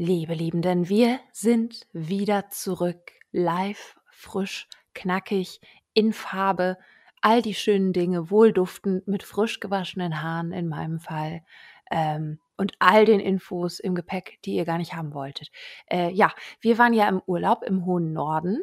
Liebe 0.00 0.32
Liebenden, 0.34 0.88
wir 0.88 1.18
sind 1.32 1.88
wieder 1.92 2.50
zurück, 2.50 3.10
live, 3.32 3.98
frisch, 4.12 4.68
knackig, 4.94 5.60
in 5.92 6.12
Farbe, 6.12 6.78
all 7.20 7.42
die 7.42 7.52
schönen 7.52 7.92
Dinge, 7.92 8.30
wohlduftend, 8.30 9.08
mit 9.08 9.24
frisch 9.24 9.58
gewaschenen 9.58 10.22
Haaren 10.22 10.52
in 10.52 10.68
meinem 10.68 11.00
Fall. 11.00 11.42
Ähm, 11.90 12.38
und 12.56 12.74
all 12.78 13.06
den 13.06 13.18
Infos 13.18 13.80
im 13.80 13.96
Gepäck, 13.96 14.38
die 14.44 14.54
ihr 14.54 14.64
gar 14.64 14.78
nicht 14.78 14.94
haben 14.94 15.14
wolltet. 15.14 15.50
Äh, 15.90 16.12
ja, 16.12 16.32
wir 16.60 16.78
waren 16.78 16.92
ja 16.92 17.08
im 17.08 17.20
Urlaub 17.26 17.64
im 17.64 17.84
hohen 17.84 18.12
Norden. 18.12 18.62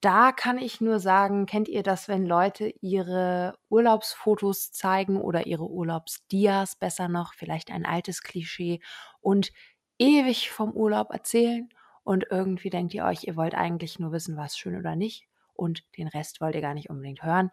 Da 0.00 0.30
kann 0.30 0.58
ich 0.58 0.80
nur 0.80 1.00
sagen, 1.00 1.46
kennt 1.46 1.66
ihr 1.66 1.82
das, 1.82 2.06
wenn 2.06 2.24
Leute 2.24 2.72
ihre 2.80 3.58
Urlaubsfotos 3.68 4.70
zeigen 4.70 5.20
oder 5.20 5.48
ihre 5.48 5.68
Urlaubsdias, 5.68 6.76
besser 6.76 7.08
noch, 7.08 7.34
vielleicht 7.34 7.72
ein 7.72 7.84
altes 7.84 8.22
Klischee. 8.22 8.78
Und 9.20 9.50
ewig 9.98 10.50
vom 10.50 10.72
Urlaub 10.72 11.10
erzählen 11.10 11.68
und 12.04 12.26
irgendwie 12.30 12.70
denkt 12.70 12.94
ihr 12.94 13.04
euch, 13.04 13.24
ihr 13.24 13.36
wollt 13.36 13.54
eigentlich 13.54 13.98
nur 13.98 14.12
wissen, 14.12 14.36
was 14.36 14.56
schön 14.56 14.76
oder 14.76 14.96
nicht 14.96 15.26
und 15.54 15.84
den 15.96 16.08
Rest 16.08 16.40
wollt 16.40 16.54
ihr 16.54 16.60
gar 16.60 16.74
nicht 16.74 16.90
unbedingt 16.90 17.22
hören. 17.22 17.50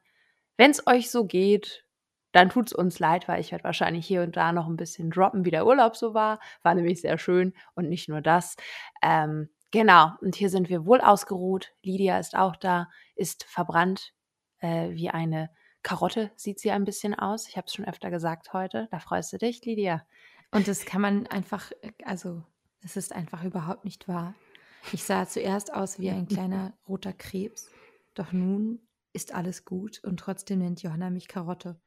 Wenn 0.58 0.72
es 0.72 0.86
euch 0.88 1.09
so 1.09 1.26
geht, 1.26 1.86
dann 2.31 2.50
tut 2.50 2.67
es 2.67 2.73
uns 2.73 3.00
leid, 3.00 3.27
weil 3.27 3.40
ich 3.40 3.52
werde 3.52 3.64
wahrscheinlich 3.64 4.05
hier 4.05 4.23
und 4.23 4.36
da 4.36 4.52
noch 4.52 4.67
ein 4.67 4.76
bisschen 4.76 5.12
droppen, 5.12 5.45
wie 5.45 5.52
der 5.52 5.66
Urlaub 5.66 5.95
so 5.95 6.14
war. 6.14 6.40
War 6.64 6.73
nämlich 6.76 7.00
sehr 7.02 7.17
schön 7.17 7.53
und 7.76 7.90
nicht 7.90 8.09
nur 8.09 8.22
das. 8.22 8.55
Ähm, 9.02 9.50
genau, 9.72 10.12
und 10.22 10.36
hier 10.36 10.50
sind 10.50 10.70
wir 10.70 10.86
wohl 10.86 11.00
ausgeruht. 11.00 11.73
Lydia 11.84 12.20
ist 12.20 12.36
auch 12.36 12.55
da, 12.55 12.89
ist 13.16 13.44
verbrannt 13.45 14.14
äh, 14.59 14.89
wie 14.91 15.09
eine 15.09 15.52
Karotte, 15.84 16.31
sieht 16.36 16.59
sie 16.59 16.72
ein 16.72 16.86
bisschen 16.86 17.14
aus. 17.14 17.48
Ich 17.48 17.58
habe 17.58 17.67
es 17.67 17.73
schon 17.73 17.86
öfter 17.86 18.09
gesagt 18.09 18.53
heute. 18.53 18.88
Da 18.89 19.00
freust 19.00 19.31
du 19.34 19.38
dich, 19.38 19.64
Lydia. 19.64 20.03
Und 20.53 20.67
das 20.67 20.85
kann 20.85 21.02
man 21.02 21.27
einfach, 21.27 21.71
also 22.05 22.43
es 22.81 22.95
ist 22.95 23.13
einfach 23.13 23.44
überhaupt 23.44 23.85
nicht 23.85 24.07
wahr. 24.07 24.35
Ich 24.91 25.03
sah 25.03 25.27
zuerst 25.27 25.73
aus 25.73 25.99
wie 25.99 26.09
ein 26.09 26.28
kleiner 26.28 26.73
roter 26.88 27.14
Krebs, 27.14 27.72
doch 28.14 28.31
nun 28.31 28.80
ist 29.13 29.33
alles 29.33 29.66
gut 29.66 30.03
und 30.03 30.19
trotzdem 30.19 30.59
nennt 30.59 30.83
Johanna 30.83 31.09
mich 31.09 31.28
Karotte. 31.28 31.80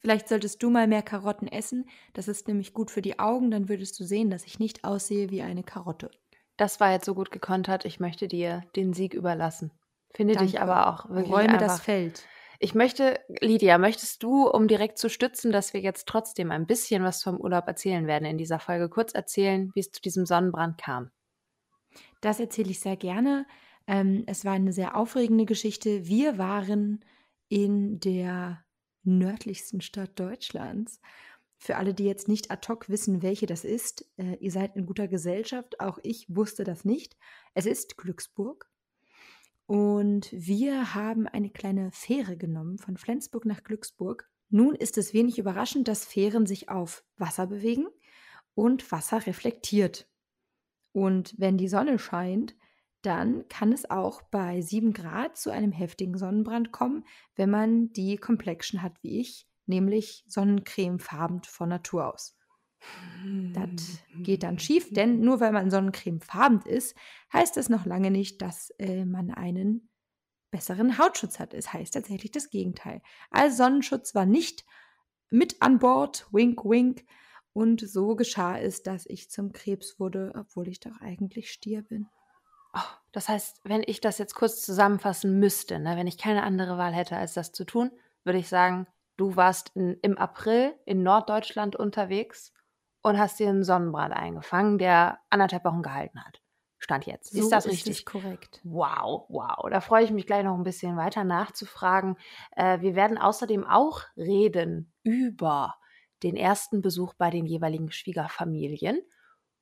Vielleicht 0.00 0.28
solltest 0.28 0.60
du 0.62 0.68
mal 0.68 0.88
mehr 0.88 1.02
Karotten 1.02 1.46
essen, 1.46 1.88
das 2.12 2.26
ist 2.26 2.48
nämlich 2.48 2.74
gut 2.74 2.90
für 2.90 3.02
die 3.02 3.20
Augen, 3.20 3.52
dann 3.52 3.68
würdest 3.68 3.98
du 4.00 4.04
sehen, 4.04 4.30
dass 4.30 4.44
ich 4.44 4.58
nicht 4.58 4.82
aussehe 4.84 5.30
wie 5.30 5.42
eine 5.42 5.62
Karotte. 5.62 6.10
Das 6.56 6.80
war 6.80 6.90
jetzt 6.90 7.04
so 7.04 7.14
gut 7.14 7.30
gekontert, 7.30 7.84
ich 7.84 8.00
möchte 8.00 8.26
dir 8.26 8.62
den 8.74 8.92
Sieg 8.92 9.14
überlassen. 9.14 9.70
Finde 10.12 10.34
Danke. 10.34 10.50
dich 10.50 10.60
aber 10.60 10.88
auch 10.88 11.08
wirklich 11.08 11.32
Räume 11.32 11.54
einfach, 11.54 11.60
das 11.60 11.80
Feld. 11.80 12.26
Ich 12.64 12.76
möchte, 12.76 13.18
Lydia, 13.40 13.76
möchtest 13.76 14.22
du, 14.22 14.48
um 14.48 14.68
direkt 14.68 14.96
zu 14.96 15.10
stützen, 15.10 15.50
dass 15.50 15.74
wir 15.74 15.80
jetzt 15.80 16.06
trotzdem 16.06 16.52
ein 16.52 16.64
bisschen 16.64 17.02
was 17.02 17.20
vom 17.20 17.40
Urlaub 17.40 17.66
erzählen 17.66 18.06
werden 18.06 18.24
in 18.24 18.38
dieser 18.38 18.60
Folge, 18.60 18.88
kurz 18.88 19.12
erzählen, 19.14 19.72
wie 19.74 19.80
es 19.80 19.90
zu 19.90 20.00
diesem 20.00 20.26
Sonnenbrand 20.26 20.78
kam? 20.78 21.10
Das 22.20 22.38
erzähle 22.38 22.70
ich 22.70 22.78
sehr 22.78 22.96
gerne. 22.96 23.48
Ähm, 23.88 24.22
es 24.28 24.44
war 24.44 24.52
eine 24.52 24.72
sehr 24.72 24.96
aufregende 24.96 25.44
Geschichte. 25.44 26.06
Wir 26.06 26.38
waren 26.38 27.04
in 27.48 27.98
der 27.98 28.64
nördlichsten 29.02 29.80
Stadt 29.80 30.16
Deutschlands. 30.20 31.00
Für 31.58 31.78
alle, 31.78 31.94
die 31.94 32.04
jetzt 32.04 32.28
nicht 32.28 32.52
ad 32.52 32.68
hoc 32.68 32.88
wissen, 32.88 33.22
welche 33.22 33.46
das 33.46 33.64
ist, 33.64 34.06
äh, 34.18 34.36
ihr 34.36 34.52
seid 34.52 34.76
in 34.76 34.86
guter 34.86 35.08
Gesellschaft. 35.08 35.80
Auch 35.80 35.98
ich 36.04 36.26
wusste 36.28 36.62
das 36.62 36.84
nicht. 36.84 37.16
Es 37.54 37.66
ist 37.66 37.98
Glücksburg. 37.98 38.71
Und 39.72 40.28
wir 40.32 40.94
haben 40.94 41.26
eine 41.26 41.48
kleine 41.48 41.90
Fähre 41.92 42.36
genommen 42.36 42.76
von 42.76 42.98
Flensburg 42.98 43.46
nach 43.46 43.64
Glücksburg. 43.64 44.30
Nun 44.50 44.74
ist 44.74 44.98
es 44.98 45.14
wenig 45.14 45.38
überraschend, 45.38 45.88
dass 45.88 46.04
Fähren 46.04 46.44
sich 46.44 46.68
auf 46.68 47.06
Wasser 47.16 47.46
bewegen 47.46 47.86
und 48.54 48.92
Wasser 48.92 49.26
reflektiert. 49.26 50.10
Und 50.92 51.34
wenn 51.38 51.56
die 51.56 51.68
Sonne 51.68 51.98
scheint, 51.98 52.54
dann 53.00 53.48
kann 53.48 53.72
es 53.72 53.90
auch 53.90 54.20
bei 54.20 54.60
7 54.60 54.92
Grad 54.92 55.38
zu 55.38 55.48
einem 55.48 55.72
heftigen 55.72 56.18
Sonnenbrand 56.18 56.70
kommen, 56.70 57.06
wenn 57.34 57.48
man 57.48 57.94
die 57.94 58.18
Complexion 58.18 58.82
hat 58.82 59.02
wie 59.02 59.20
ich, 59.20 59.48
nämlich 59.64 60.22
sonnencremefarben 60.28 61.44
von 61.44 61.70
Natur 61.70 62.12
aus. 62.12 62.36
Das 63.52 63.70
geht 64.16 64.42
dann 64.42 64.58
schief, 64.58 64.92
denn 64.92 65.20
nur 65.20 65.40
weil 65.40 65.52
man 65.52 65.70
sonnencremefarben 65.70 66.62
ist, 66.62 66.96
heißt 67.32 67.56
das 67.56 67.68
noch 67.68 67.86
lange 67.86 68.10
nicht, 68.10 68.42
dass 68.42 68.70
äh, 68.78 69.04
man 69.04 69.30
einen 69.30 69.88
besseren 70.50 70.98
Hautschutz 70.98 71.38
hat. 71.38 71.54
Es 71.54 71.72
heißt 71.72 71.94
tatsächlich 71.94 72.32
das 72.32 72.50
Gegenteil. 72.50 73.00
Also 73.30 73.56
Sonnenschutz 73.58 74.14
war 74.14 74.26
nicht 74.26 74.64
mit 75.30 75.62
an 75.62 75.78
Bord, 75.78 76.26
wink, 76.30 76.64
wink. 76.64 77.04
Und 77.54 77.80
so 77.80 78.16
geschah 78.16 78.58
es, 78.58 78.82
dass 78.82 79.06
ich 79.06 79.30
zum 79.30 79.52
Krebs 79.52 80.00
wurde, 80.00 80.32
obwohl 80.34 80.68
ich 80.68 80.80
doch 80.80 81.00
eigentlich 81.00 81.52
Stier 81.52 81.82
bin. 81.82 82.08
Oh, 82.74 82.80
das 83.12 83.28
heißt, 83.28 83.60
wenn 83.64 83.82
ich 83.86 84.00
das 84.00 84.18
jetzt 84.18 84.34
kurz 84.34 84.62
zusammenfassen 84.62 85.38
müsste, 85.38 85.78
ne, 85.78 85.96
wenn 85.96 86.06
ich 86.06 86.16
keine 86.16 86.42
andere 86.44 86.78
Wahl 86.78 86.94
hätte, 86.94 87.16
als 87.16 87.34
das 87.34 87.52
zu 87.52 87.64
tun, 87.64 87.90
würde 88.24 88.38
ich 88.38 88.48
sagen, 88.48 88.86
du 89.18 89.36
warst 89.36 89.72
in, 89.74 89.98
im 90.00 90.16
April 90.16 90.74
in 90.86 91.02
Norddeutschland 91.02 91.76
unterwegs 91.76 92.52
und 93.02 93.18
hast 93.18 93.38
dir 93.38 93.48
einen 93.48 93.64
Sonnenbrand 93.64 94.14
eingefangen, 94.14 94.78
der 94.78 95.18
anderthalb 95.30 95.64
Wochen 95.64 95.82
gehalten 95.82 96.24
hat. 96.24 96.40
Stand 96.78 97.06
jetzt. 97.06 97.32
So 97.32 97.40
ist 97.40 97.52
das 97.52 97.66
richtig? 97.66 97.98
Ist 97.98 98.06
korrekt. 98.06 98.60
Wow, 98.64 99.26
wow. 99.28 99.70
Da 99.70 99.80
freue 99.80 100.04
ich 100.04 100.10
mich 100.10 100.26
gleich 100.26 100.42
noch 100.42 100.56
ein 100.56 100.64
bisschen 100.64 100.96
weiter 100.96 101.22
nachzufragen. 101.22 102.16
Äh, 102.56 102.80
wir 102.80 102.96
werden 102.96 103.18
außerdem 103.18 103.64
auch 103.64 104.02
reden 104.16 104.92
über 105.04 105.76
den 106.24 106.36
ersten 106.36 106.82
Besuch 106.82 107.14
bei 107.14 107.30
den 107.30 107.46
jeweiligen 107.46 107.92
Schwiegerfamilien. 107.92 109.00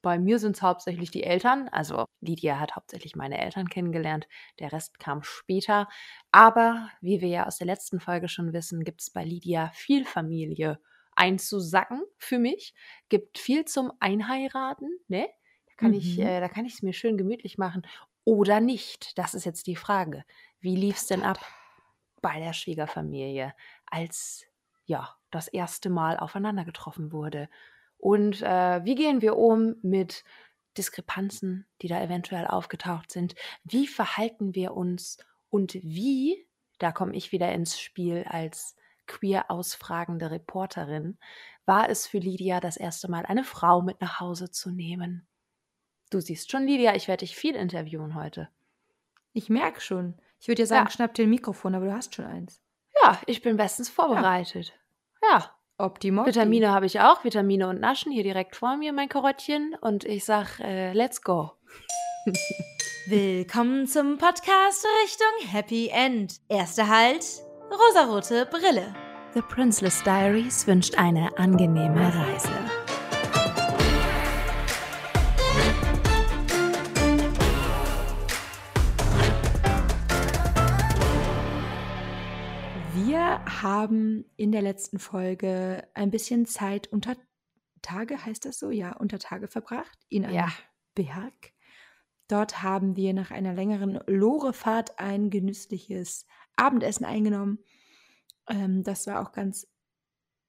Bei 0.03 0.19
mir 0.19 0.39
sind 0.39 0.57
es 0.57 0.63
hauptsächlich 0.63 1.11
die 1.11 1.25
Eltern. 1.25 1.69
Also 1.69 2.07
Lydia 2.21 2.59
hat 2.59 2.75
hauptsächlich 2.75 3.17
meine 3.17 3.39
Eltern 3.39 3.69
kennengelernt. 3.69 4.27
Der 4.59 4.73
Rest 4.73 4.99
kam 4.99 5.23
später. 5.23 5.89
Aber 6.33 6.89
wie 7.03 7.21
wir 7.21 7.29
ja 7.29 7.47
aus 7.47 7.59
der 7.59 7.67
letzten 7.67 8.01
Folge 8.01 8.29
schon 8.29 8.55
wissen, 8.55 8.83
gibt 8.83 9.03
es 9.03 9.11
bei 9.11 9.25
Lydia 9.25 9.71
viel 9.75 10.07
Familie 10.07 10.81
einzusacken 11.15 12.03
für 12.19 12.39
mich. 12.39 12.75
Gibt 13.09 13.39
viel 13.39 13.65
zum 13.65 13.93
Einheiraten, 14.01 14.99
ne? 15.09 15.29
Da 15.67 15.73
kann 15.77 15.91
mhm. 15.93 15.99
ich, 15.99 16.19
äh, 16.19 16.41
da 16.41 16.49
kann 16.49 16.65
ich 16.65 16.75
es 16.75 16.83
mir 16.83 16.93
schön 16.93 17.19
gemütlich 17.19 17.59
machen. 17.59 17.87
Oder 18.25 18.61
nicht. 18.61 19.19
Das 19.19 19.35
ist 19.35 19.45
jetzt 19.45 19.67
die 19.67 19.77
Frage. 19.77 20.25
Wie 20.61 20.77
lief 20.77 20.97
es 20.97 21.07
denn 21.07 21.23
ab 21.23 21.39
bei 22.21 22.39
der 22.39 22.53
Schwiegerfamilie, 22.53 23.55
als 23.87 24.45
ja 24.85 25.17
das 25.31 25.49
erste 25.49 25.91
Mal 25.91 26.19
aufeinander 26.19 26.65
getroffen 26.65 27.13
wurde? 27.13 27.49
Und 27.97 28.43
äh, 28.43 28.85
wie 28.85 28.95
gehen 28.95 29.21
wir 29.21 29.37
um 29.37 29.77
mit 29.83 30.25
Diskrepanzen, 30.77 31.67
die 31.83 31.89
da 31.89 32.03
eventuell 32.03 32.47
aufgetaucht 32.47 33.13
sind? 33.13 33.35
Wie 33.65 33.87
verhalten 33.87 34.55
wir 34.55 34.75
uns 34.75 35.19
und 35.51 35.75
wie, 35.75 36.47
da 36.79 36.93
komme 36.93 37.15
ich 37.15 37.33
wieder 37.33 37.53
ins 37.53 37.79
Spiel 37.79 38.25
als 38.27 38.77
queer 39.11 39.51
ausfragende 39.51 40.31
Reporterin, 40.31 41.19
war 41.67 41.91
es 41.91 42.07
für 42.07 42.19
Lydia 42.19 42.61
das 42.61 42.77
erste 42.77 43.11
Mal, 43.11 43.27
eine 43.27 43.45
Frau 43.45 43.83
mit 43.83 44.01
nach 44.01 44.21
Hause 44.21 44.51
zu 44.51 44.71
nehmen. 44.71 45.27
Du 46.11 46.21
siehst 46.21 46.51
schon, 46.51 46.67
Lydia, 46.67 46.95
ich 46.95 47.09
werde 47.09 47.25
dich 47.25 47.37
viel 47.37 47.55
interviewen 47.55 48.15
heute. 48.15 48.49
Ich 49.33 49.49
merke 49.49 49.81
schon. 49.81 50.15
Ich 50.41 50.49
würde 50.49 50.63
dir 50.63 50.67
sagen, 50.67 50.87
ja. 50.87 50.91
schnapp 50.91 51.15
dir 51.15 51.25
ein 51.25 51.31
Mikrofon, 51.31 51.75
aber 51.75 51.87
du 51.87 51.93
hast 51.93 52.15
schon 52.15 52.25
eins. 52.25 52.63
Ja, 53.03 53.21
ich 53.27 53.43
bin 53.43 53.57
bestens 53.57 53.89
vorbereitet. 53.89 54.73
Ja. 55.23 55.29
ja. 55.39 55.55
Optimal. 55.79 56.27
Vitamine 56.27 56.71
habe 56.71 56.85
ich 56.85 57.01
auch, 57.01 57.25
Vitamine 57.25 57.67
und 57.67 57.81
Naschen 57.81 58.13
hier 58.13 58.23
direkt 58.23 58.55
vor 58.55 58.77
mir, 58.77 58.93
mein 58.93 59.09
Karottchen. 59.09 59.75
Und 59.81 60.05
ich 60.05 60.25
sag, 60.25 60.61
äh, 60.61 60.93
let's 60.93 61.23
go. 61.23 61.53
Willkommen 63.07 63.87
zum 63.87 64.19
Podcast 64.19 64.87
Richtung 65.03 65.51
Happy 65.51 65.89
End. 65.89 66.35
Erster 66.49 66.89
Halt, 66.89 67.25
rosarote 67.71 68.47
Brille. 68.47 68.93
The 69.35 69.43
Princeless 69.43 70.03
Diaries 70.03 70.67
wünscht 70.67 70.97
eine 70.99 71.39
angenehme 71.39 72.13
Reise. 72.13 72.49
Wir 82.95 83.41
haben 83.63 84.25
in 84.37 84.51
der 84.51 84.63
letzten 84.63 84.99
Folge 84.99 85.87
ein 85.95 86.11
bisschen 86.11 86.47
Zeit 86.47 86.89
unter 86.89 87.17
Tage, 87.83 88.25
heißt 88.25 88.45
das 88.45 88.59
so? 88.59 88.71
Ja, 88.71 88.97
unter 88.97 89.21
Tage 89.21 89.47
verbracht 89.47 89.99
in 90.09 90.25
einem 90.25 90.35
ja. 90.35 90.49
Berg. 90.95 91.53
Dort 92.27 92.63
haben 92.63 92.97
wir 92.97 93.13
nach 93.15 93.31
einer 93.31 93.55
längeren 93.55 94.01
Lorefahrt 94.07 94.99
ein 94.99 95.31
genüssliches 95.31 96.27
Abendessen 96.57 97.05
eingenommen. 97.05 97.59
Ähm, 98.49 98.83
das 98.83 99.07
war 99.07 99.21
auch 99.21 99.33
ganz 99.33 99.67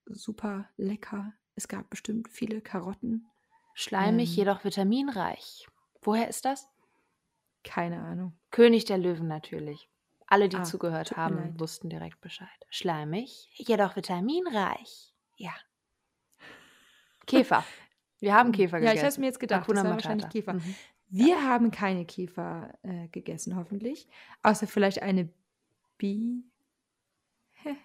super 0.05 0.69
lecker. 0.77 1.33
Es 1.55 1.67
gab 1.67 1.89
bestimmt 1.89 2.29
viele 2.29 2.61
Karotten. 2.61 3.27
Schleimig, 3.73 4.29
ähm, 4.29 4.35
jedoch 4.35 4.63
vitaminreich. 4.63 5.67
Woher 6.01 6.27
ist 6.27 6.45
das? 6.45 6.67
Keine 7.63 8.01
Ahnung. 8.01 8.33
König 8.49 8.85
der 8.85 8.97
Löwen 8.97 9.27
natürlich. 9.27 9.87
Alle, 10.27 10.49
die 10.49 10.57
ah, 10.57 10.63
zugehört 10.63 11.17
haben, 11.17 11.59
wussten 11.59 11.89
direkt 11.89 12.21
Bescheid. 12.21 12.47
Schleimig, 12.69 13.49
jedoch 13.53 13.95
vitaminreich. 13.95 15.13
Ja. 15.35 15.51
Käfer. 17.27 17.63
Wir 18.19 18.33
haben 18.33 18.51
Käfer 18.51 18.77
Ja, 18.77 18.85
ich 18.85 18.89
gegessen. 18.91 18.99
habe 19.01 19.09
es 19.09 19.17
mir 19.17 19.25
jetzt 19.25 19.39
gedacht. 19.39 19.61
Hakuna 19.61 19.83
Das 19.83 19.89
war 19.89 19.95
wahrscheinlich. 19.95 20.29
Käfer. 20.29 20.53
Mhm. 20.53 20.75
Wir 21.09 21.43
haben 21.43 21.71
keine 21.71 22.05
Käfer 22.05 22.73
äh, 22.83 23.09
gegessen, 23.09 23.57
hoffentlich. 23.57 24.07
Außer 24.43 24.67
vielleicht 24.67 25.01
eine 25.01 25.29
Bi. 26.01 26.43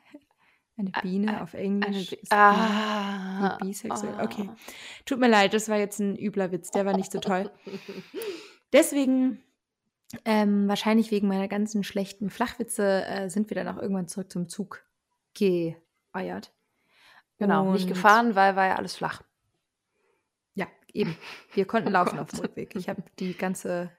eine 0.78 0.90
Biene 1.02 1.42
auf 1.42 1.54
Eine 1.54 1.62
Englisch. 1.64 2.10
Bi- 2.10 2.18
ah, 2.30 3.56
bisexuell. 3.60 4.20
Okay. 4.22 4.48
ah. 4.50 4.56
Tut 5.04 5.18
mir 5.20 5.28
leid, 5.28 5.52
das 5.54 5.68
war 5.68 5.76
jetzt 5.76 6.00
ein 6.00 6.16
übler 6.16 6.50
Witz, 6.52 6.70
der 6.70 6.86
war 6.86 6.96
nicht 6.96 7.12
so 7.12 7.20
toll. 7.20 7.50
Deswegen, 8.72 9.42
ähm, 10.24 10.66
wahrscheinlich 10.68 11.10
wegen 11.10 11.28
meiner 11.28 11.48
ganzen 11.48 11.84
schlechten 11.84 12.30
Flachwitze, 12.30 13.04
äh, 13.06 13.28
sind 13.28 13.50
wir 13.50 13.54
dann 13.54 13.68
auch 13.68 13.80
irgendwann 13.80 14.08
zurück 14.08 14.30
zum 14.32 14.48
Zug 14.48 14.84
geeiert. 15.34 16.52
Genau, 17.38 17.70
nicht 17.72 17.82
Und- 17.84 17.88
gefahren, 17.88 18.34
weil 18.34 18.56
war 18.56 18.66
ja 18.66 18.76
alles 18.76 18.96
flach. 18.96 19.22
Ja, 20.54 20.66
eben. 20.92 21.16
Wir 21.52 21.66
konnten 21.66 21.88
Oh 21.90 21.92
laufen 21.92 22.18
auf 22.18 22.30
dem 22.30 22.40
Rückweg. 22.40 22.74
Ich 22.76 22.88
habe 22.88 23.02
die 23.18 23.34
ganze 23.34 23.90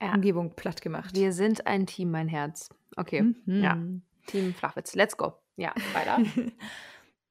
Ja. 0.00 0.14
Umgebung 0.14 0.54
platt 0.56 0.80
gemacht. 0.82 1.14
Wir 1.14 1.32
sind 1.32 1.66
ein 1.66 1.86
Team, 1.86 2.10
mein 2.10 2.28
Herz. 2.28 2.70
Okay, 2.96 3.22
Mhm. 3.22 3.62
ja. 3.62 3.78
Team 4.26 4.54
Flachwitz. 4.54 4.94
Let's 4.94 5.16
go. 5.16 5.34
Ja, 5.56 5.74
weiter. 5.92 6.18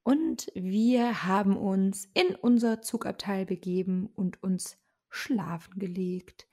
Und 0.04 0.48
wir 0.56 1.24
haben 1.26 1.58
uns 1.58 2.10
in 2.14 2.36
unser 2.36 2.82
Zugabteil 2.82 3.46
begeben 3.46 4.08
und 4.16 4.42
uns 4.42 4.78
schlafen 5.10 5.78
gelegt. 5.78 6.48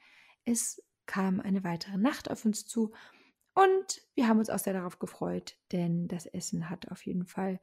Es 0.44 0.82
kam 1.06 1.40
eine 1.40 1.64
weitere 1.64 1.96
Nacht 1.96 2.30
auf 2.30 2.44
uns 2.44 2.66
zu 2.66 2.92
und 3.54 4.02
wir 4.14 4.28
haben 4.28 4.38
uns 4.38 4.50
auch 4.50 4.58
sehr 4.58 4.72
darauf 4.74 4.98
gefreut, 4.98 5.56
denn 5.72 6.08
das 6.08 6.26
Essen 6.26 6.68
hat 6.68 6.90
auf 6.90 7.06
jeden 7.06 7.24
Fall 7.24 7.60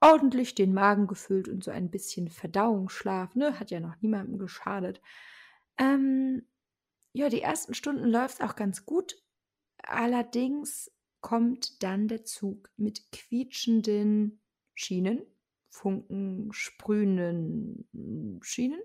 ordentlich 0.00 0.54
den 0.54 0.74
Magen 0.74 1.06
gefüllt 1.06 1.48
und 1.48 1.64
so 1.64 1.70
ein 1.70 1.90
bisschen 1.90 2.28
Verdauungsschlaf, 2.28 3.34
ne, 3.34 3.58
hat 3.58 3.70
ja 3.70 3.80
noch 3.80 3.96
niemandem 4.02 4.38
geschadet. 4.38 5.00
Ähm, 5.78 6.42
ja, 7.12 7.28
die 7.28 7.42
ersten 7.42 7.74
Stunden 7.74 8.04
läuft 8.04 8.42
auch 8.42 8.56
ganz 8.56 8.84
gut. 8.84 9.16
Allerdings 9.82 10.90
kommt 11.20 11.82
dann 11.82 12.08
der 12.08 12.24
Zug 12.24 12.70
mit 12.76 13.10
quietschenden 13.12 14.40
Schienen, 14.74 15.22
Funken 15.70 16.52
sprühenden 16.52 17.88
Schienen 18.42 18.80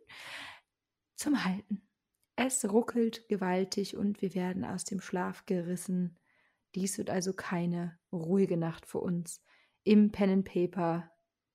zum 1.16 1.44
Halten. 1.46 1.88
Es 2.36 2.66
ruckelt 2.70 3.28
gewaltig 3.30 3.96
und 3.96 4.22
wir 4.22 4.34
werden 4.34 4.66
aus 4.66 4.86
dem 4.86 5.00
Schlaf 5.00 5.46
gerissen. 5.46 6.18
Dies 6.76 6.98
wird 6.98 7.10
also 7.10 7.34
keine 7.34 8.00
ruhige 8.12 8.58
Nacht 8.58 8.86
für 8.88 9.00
uns. 9.00 9.44
Im 9.84 10.12
Pen 10.12 10.30
and 10.30 10.46
Paper 10.46 11.12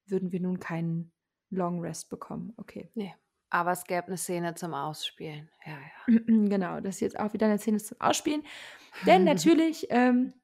würden 0.07 0.33
wir 0.33 0.41
nun 0.41 0.61
keinen 0.61 1.13
Long 1.51 1.81
Rest 1.81 2.09
bekommen. 2.11 2.53
Okay. 2.57 2.91
Aber 3.51 3.73
es 3.73 3.85
gäbe 3.85 4.09
eine 4.09 4.17
Szene 4.17 4.55
zum 4.55 4.75
Ausspielen. 4.75 5.49
Ja, 5.65 5.73
ja. 5.73 6.19
Genau, 6.27 6.81
das 6.81 6.97
ist 6.97 7.01
jetzt 7.01 7.19
auch 7.19 7.33
wieder 7.33 7.47
eine 7.47 7.59
Szene 7.59 7.79
zum 7.79 8.01
Ausspielen. 8.01 8.43
Denn 9.07 9.25
natürlich 9.25 9.87
ähm, 9.91 10.35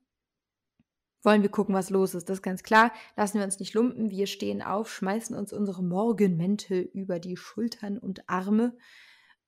wollen 1.22 1.42
wir 1.42 1.50
gucken, 1.50 1.74
was 1.74 1.90
los 1.90 2.14
ist. 2.14 2.28
Das 2.28 2.38
ist 2.38 2.42
ganz 2.42 2.62
klar. 2.62 2.92
Lassen 3.16 3.38
wir 3.38 3.44
uns 3.44 3.58
nicht 3.58 3.74
lumpen. 3.74 4.10
Wir 4.10 4.26
stehen 4.26 4.62
auf, 4.62 4.90
schmeißen 4.90 5.36
uns 5.36 5.52
unsere 5.52 5.82
Morgenmäntel 5.82 6.82
über 6.92 7.18
die 7.18 7.36
Schultern 7.36 7.98
und 7.98 8.28
Arme 8.28 8.76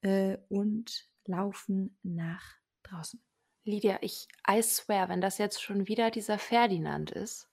äh, 0.03 0.39
und 0.49 1.09
laufen 1.25 1.99
nach 2.03 2.43
draußen. 2.83 3.23
Lydia, 3.65 3.99
ich 4.01 4.29
I 4.49 4.63
swear, 4.63 5.09
wenn 5.09 5.21
das 5.21 5.39
jetzt 5.39 5.61
schon 5.61 5.89
wieder 5.89 6.11
dieser 6.11 6.39
Ferdinand 6.39 7.11
ist, 7.11 7.49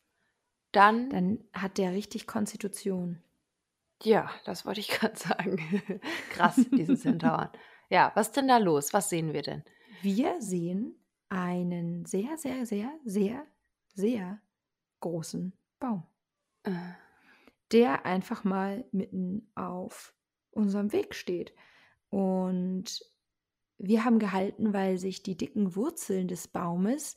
dann, 0.74 1.10
Dann 1.12 1.44
hat 1.54 1.78
der 1.78 1.94
richtig 1.94 2.28
Konstitution. 2.28 3.22
Ja, 4.04 4.30
das 4.46 4.66
wollte 4.66 4.80
ich 4.80 4.88
gerade 5.00 5.18
sagen. 5.18 5.82
Krass, 6.30 6.56
diesen 6.72 6.98
Zentauren. 6.98 7.50
Ja, 7.90 8.12
was 8.16 8.28
ist 8.28 8.38
denn 8.38 8.48
da 8.48 8.58
los? 8.58 8.94
Was 8.94 9.10
sehen 9.10 9.34
wir 9.34 9.42
denn? 9.42 9.64
Wir 10.02 10.42
sehen 10.42 10.96
einen 11.30 12.06
sehr, 12.06 12.38
sehr, 12.38 12.66
sehr, 12.66 12.92
sehr, 13.06 13.46
sehr 13.94 14.42
großen 15.00 15.54
Baum. 15.80 16.04
Äh, 16.64 16.72
der 17.72 18.06
einfach 18.06 18.44
mal 18.44 18.86
mitten 18.92 19.52
auf 19.56 20.14
unserem 20.52 20.94
Weg 20.94 21.16
steht. 21.16 21.54
Und 22.10 23.04
wir 23.78 24.06
haben 24.06 24.20
gehalten, 24.20 24.74
weil 24.74 24.98
sich 24.98 25.24
die 25.24 25.36
dicken 25.36 25.76
Wurzeln 25.76 26.28
des 26.28 26.48
Baumes 26.48 27.16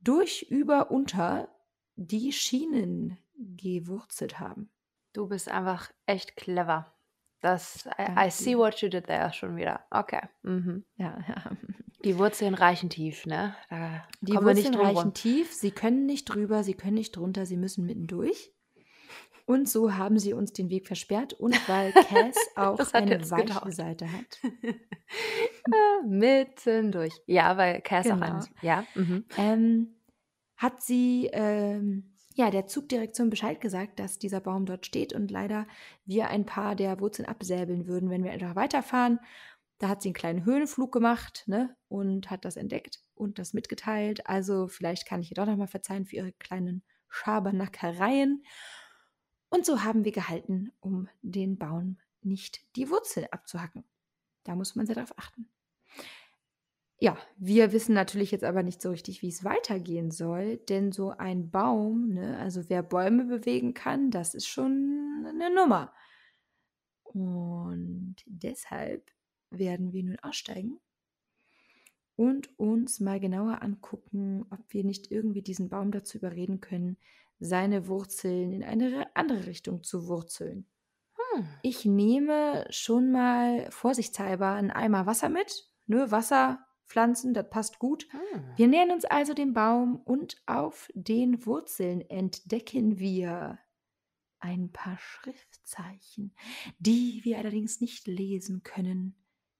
durch, 0.00 0.46
über, 0.50 0.90
unter 0.90 1.48
die 1.96 2.32
Schienen 2.32 3.18
gewurzelt 3.34 4.38
haben. 4.38 4.70
Du 5.12 5.26
bist 5.28 5.48
einfach 5.48 5.90
echt 6.06 6.36
clever. 6.36 6.92
Das, 7.40 7.86
I, 7.98 8.26
I 8.26 8.30
see 8.30 8.56
what 8.56 8.80
you 8.82 8.88
did 8.88 9.06
there 9.06 9.32
schon 9.32 9.56
wieder. 9.56 9.80
Okay. 9.90 10.20
Mhm. 10.42 10.84
Ja, 10.96 11.18
ja. 11.28 11.50
Die 12.04 12.18
Wurzeln 12.18 12.54
reichen 12.54 12.90
tief, 12.90 13.26
ne? 13.26 13.54
Da 13.70 14.04
Die 14.20 14.34
Wurzeln 14.34 14.74
reichen 14.74 14.96
rum. 14.98 15.14
tief, 15.14 15.52
sie 15.52 15.70
können 15.70 16.06
nicht 16.06 16.26
drüber, 16.26 16.62
sie 16.64 16.74
können 16.74 16.94
nicht 16.94 17.16
drunter, 17.16 17.46
sie 17.46 17.56
müssen 17.56 17.84
mitten 17.86 18.06
durch. 18.06 18.52
Und 19.46 19.68
so 19.68 19.94
haben 19.94 20.18
sie 20.18 20.32
uns 20.32 20.52
den 20.52 20.70
Weg 20.70 20.86
versperrt. 20.86 21.32
Und 21.32 21.56
weil 21.68 21.92
Cass 21.92 22.36
auch 22.56 22.78
eine 22.92 23.30
weiche 23.30 23.44
gedauert. 23.46 23.74
Seite 23.74 24.06
hat, 24.12 24.38
Äh, 25.66 26.06
Mitten 26.06 26.92
durch. 26.92 27.12
Ja, 27.26 27.56
weil 27.56 27.80
Cass 27.80 28.06
auch 28.06 28.12
Genau. 28.14 28.26
eines. 28.26 28.50
Ja. 28.62 28.84
Mhm. 28.94 29.24
ähm, 29.36 29.94
hat 30.56 30.82
sie 30.82 31.28
ähm, 31.32 32.09
ja 32.34 32.50
der 32.50 32.66
Zugdirektion 32.66 33.30
Bescheid 33.30 33.60
gesagt, 33.60 33.98
dass 33.98 34.18
dieser 34.18 34.40
Baum 34.40 34.66
dort 34.66 34.86
steht 34.86 35.12
und 35.12 35.30
leider 35.30 35.66
wir 36.04 36.28
ein 36.28 36.46
paar 36.46 36.76
der 36.76 37.00
Wurzeln 37.00 37.28
absäbeln 37.28 37.86
würden, 37.86 38.10
wenn 38.10 38.24
wir 38.24 38.32
einfach 38.32 38.56
weiterfahren. 38.56 39.20
Da 39.78 39.88
hat 39.88 40.02
sie 40.02 40.08
einen 40.08 40.14
kleinen 40.14 40.44
Höhenflug 40.44 40.92
gemacht 40.92 41.44
ne, 41.46 41.74
und 41.88 42.30
hat 42.30 42.44
das 42.44 42.56
entdeckt 42.56 43.00
und 43.14 43.38
das 43.38 43.54
mitgeteilt. 43.54 44.26
Also 44.26 44.68
vielleicht 44.68 45.06
kann 45.06 45.22
ich 45.22 45.30
ihr 45.30 45.34
doch 45.34 45.46
nochmal 45.46 45.68
verzeihen 45.68 46.06
für 46.06 46.16
ihre 46.16 46.32
kleinen 46.32 46.82
Schabernackereien. 47.08 48.44
Und 49.48 49.66
so 49.66 49.82
haben 49.82 50.04
wir 50.04 50.12
gehalten, 50.12 50.72
um 50.80 51.08
den 51.22 51.58
Baum 51.58 51.98
nicht 52.22 52.60
die 52.76 52.90
Wurzel 52.90 53.26
abzuhacken. 53.30 53.84
Da 54.44 54.54
muss 54.54 54.76
man 54.76 54.86
sehr 54.86 54.94
darauf 54.94 55.18
achten. 55.18 55.48
Ja, 57.02 57.16
wir 57.38 57.72
wissen 57.72 57.94
natürlich 57.94 58.30
jetzt 58.30 58.44
aber 58.44 58.62
nicht 58.62 58.82
so 58.82 58.90
richtig, 58.90 59.22
wie 59.22 59.28
es 59.28 59.42
weitergehen 59.42 60.10
soll, 60.10 60.58
denn 60.58 60.92
so 60.92 61.10
ein 61.10 61.50
Baum, 61.50 62.10
ne, 62.10 62.36
also 62.38 62.68
wer 62.68 62.82
Bäume 62.82 63.24
bewegen 63.24 63.72
kann, 63.72 64.10
das 64.10 64.34
ist 64.34 64.46
schon 64.46 65.24
eine 65.26 65.52
Nummer. 65.52 65.94
Und 67.02 68.16
deshalb 68.26 69.10
werden 69.50 69.94
wir 69.94 70.04
nun 70.04 70.18
aussteigen 70.20 70.78
und 72.16 72.50
uns 72.58 73.00
mal 73.00 73.18
genauer 73.18 73.62
angucken, 73.62 74.44
ob 74.50 74.60
wir 74.68 74.84
nicht 74.84 75.10
irgendwie 75.10 75.40
diesen 75.40 75.70
Baum 75.70 75.92
dazu 75.92 76.18
überreden 76.18 76.60
können, 76.60 76.98
seine 77.38 77.88
Wurzeln 77.88 78.52
in 78.52 78.62
eine 78.62 79.06
andere 79.16 79.46
Richtung 79.46 79.82
zu 79.82 80.06
wurzeln. 80.06 80.66
Hm. 81.14 81.48
Ich 81.62 81.86
nehme 81.86 82.66
schon 82.68 83.10
mal 83.10 83.70
vorsichtshalber 83.70 84.52
einen 84.52 84.70
Eimer 84.70 85.06
Wasser 85.06 85.30
mit. 85.30 85.66
Ne, 85.86 86.10
Wasser, 86.10 86.58
Pflanzen, 86.90 87.32
das 87.34 87.48
passt 87.48 87.78
gut. 87.78 88.08
Hm. 88.10 88.42
Wir 88.56 88.66
nähern 88.66 88.90
uns 88.90 89.04
also 89.04 89.32
dem 89.32 89.54
Baum 89.54 89.96
und 90.04 90.42
auf 90.46 90.90
den 90.94 91.46
Wurzeln 91.46 92.00
entdecken 92.02 92.98
wir 92.98 93.58
ein 94.40 94.72
paar 94.72 94.98
Schriftzeichen, 94.98 96.34
die 96.78 97.20
wir 97.22 97.38
allerdings 97.38 97.80
nicht 97.80 98.08
lesen 98.08 98.64
können. 98.64 99.14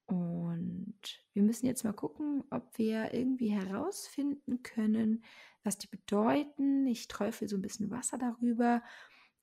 Und 0.07 0.99
wir 1.33 1.45
müssen 1.45 1.67
jetzt 1.67 1.85
mal 1.85 1.93
gucken, 1.93 2.43
ob 2.51 2.77
wir 2.77 3.15
irgendwie 3.15 3.51
herausfinden 3.51 4.65
können, 4.65 5.23
was 5.63 5.79
die 5.79 5.87
bedeuten. 5.87 6.87
Ich 6.89 7.07
träufel 7.07 7.49
so 7.49 7.57
ein 7.57 7.63
bisschen 7.63 7.93
Wasser 7.93 8.19
darüber. 8.19 8.83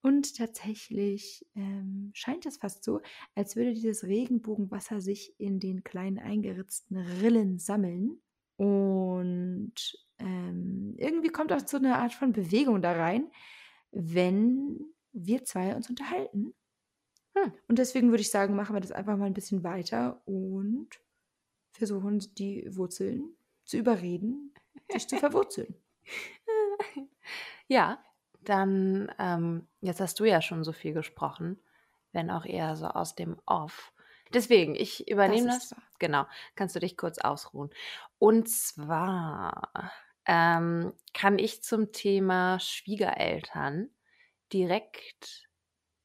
Und 0.02 0.36
tatsächlich 0.38 1.46
ähm, 1.56 2.12
scheint 2.14 2.46
es 2.46 2.58
fast 2.58 2.84
so, 2.84 3.02
als 3.36 3.56
würde 3.56 3.74
dieses 3.74 4.04
Regenbogenwasser 4.04 5.02
sich 5.02 5.34
in 5.40 5.60
den 5.60 5.84
kleinen 5.84 6.20
eingeritzten 6.20 6.98
Rillen 6.98 7.58
sammeln. 7.60 8.22
Und 8.58 9.74
ähm, 10.20 10.96
irgendwie 10.98 11.30
kommt 11.30 11.52
auch 11.52 11.66
so 11.66 11.78
eine 11.78 11.98
Art 11.98 12.14
von 12.14 12.32
Bewegung 12.32 12.82
da 12.82 12.94
rein, 12.94 13.32
wenn 13.92 14.94
wir 15.14 15.44
zwei 15.46 15.76
uns 15.76 15.90
unterhalten. 15.90 16.54
Hm. 17.36 17.54
Und 17.68 17.80
deswegen 17.80 18.10
würde 18.10 18.22
ich 18.22 18.32
sagen, 18.32 18.56
machen 18.56 18.76
wir 18.76 18.82
das 18.82 18.92
einfach 18.92 19.18
mal 19.18 19.26
ein 19.26 19.34
bisschen 19.34 19.64
weiter 19.64 20.22
und 20.26 20.90
versuchen 21.72 22.20
die 22.36 22.68
Wurzeln 22.76 23.36
zu 23.66 23.78
überreden, 23.78 24.54
sich 24.90 25.08
zu 25.08 25.18
verwurzeln. 25.18 25.76
Ja, 27.68 28.02
dann, 28.50 29.12
ähm, 29.20 29.68
jetzt 29.82 30.02
hast 30.02 30.20
du 30.20 30.26
ja 30.26 30.42
schon 30.42 30.64
so 30.64 30.72
viel 30.74 30.94
gesprochen, 30.94 31.60
wenn 32.12 32.32
auch 32.32 32.46
eher 32.46 32.76
so 32.76 32.88
aus 32.88 33.16
dem 33.16 33.40
Off. 33.46 33.94
Deswegen, 34.34 34.76
ich 34.76 35.10
übernehme 35.10 35.48
Das 35.48 35.60
das. 35.60 35.76
Genau, 36.00 36.26
kannst 36.56 36.76
du 36.76 36.80
dich 36.80 36.96
kurz 36.98 37.18
ausruhen. 37.20 37.72
Und 38.20 38.50
zwar 38.50 39.92
ähm, 40.26 40.94
kann 41.14 41.40
ich 41.40 41.64
zum 41.64 41.92
Thema 41.92 42.60
Schwiegereltern 42.60 43.90
direkt 44.54 45.50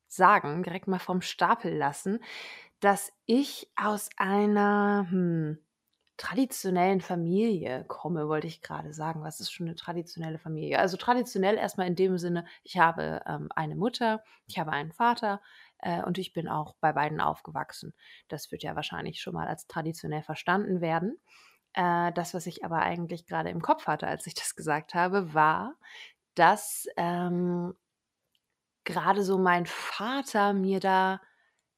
sagen, 0.09 0.63
direkt 0.63 0.89
mal 0.89 0.99
vom 0.99 1.23
Stapel 1.23 1.75
lassen, 1.77 2.21
dass 2.81 3.13
ich 3.27 3.71
aus 3.77 4.11
einer 4.17 5.07
hm, 5.11 5.59
traditionellen 6.17 7.01
Familie 7.01 7.85
komme, 7.89 8.29
wollte 8.29 8.47
ich 8.47 8.63
gerade 8.63 8.93
sagen. 8.93 9.23
Was 9.23 9.41
ist 9.41 9.53
schon 9.53 9.67
eine 9.67 9.77
traditionelle 9.77 10.39
Familie? 10.39 10.79
Also 10.79 10.97
traditionell 10.97 11.57
erstmal 11.57 11.87
in 11.87 11.97
dem 11.97 12.19
Sinne, 12.19 12.45
ich 12.63 12.79
habe 12.79 13.23
ähm, 13.27 13.49
eine 13.55 13.77
Mutter, 13.77 14.23
ich 14.47 14.59
habe 14.59 14.73
einen 14.73 14.93
Vater 14.93 15.41
äh, 15.79 16.03
und 16.03 16.19
ich 16.19 16.33
bin 16.33 16.49
auch 16.49 16.75
bei 16.81 16.93
beiden 16.93 17.21
aufgewachsen. 17.21 17.95
Das 18.29 18.53
wird 18.53 18.63
ja 18.63 18.77
wahrscheinlich 18.77 19.21
schon 19.21 19.35
mal 19.35 19.49
als 19.49 19.67
traditionell 19.67 20.23
verstanden 20.23 20.81
werden. 20.81 21.19
Äh, 21.75 22.13
das, 22.13 22.35
was 22.35 22.47
ich 22.47 22.65
aber 22.65 22.81
eigentlich 22.83 23.27
gerade 23.27 23.51
im 23.51 23.63
Kopf 23.63 23.87
hatte, 23.87 24.07
als 24.07 24.27
ich 24.27 24.35
das 24.35 24.55
gesagt 24.57 24.95
habe, 24.95 25.35
war, 25.35 25.75
dass 26.35 26.87
ähm, 26.97 27.75
gerade 28.85 29.23
so 29.23 29.39
mein 29.39 29.67
Vater 29.67 30.53
mir 30.53 30.81
da 30.81 31.21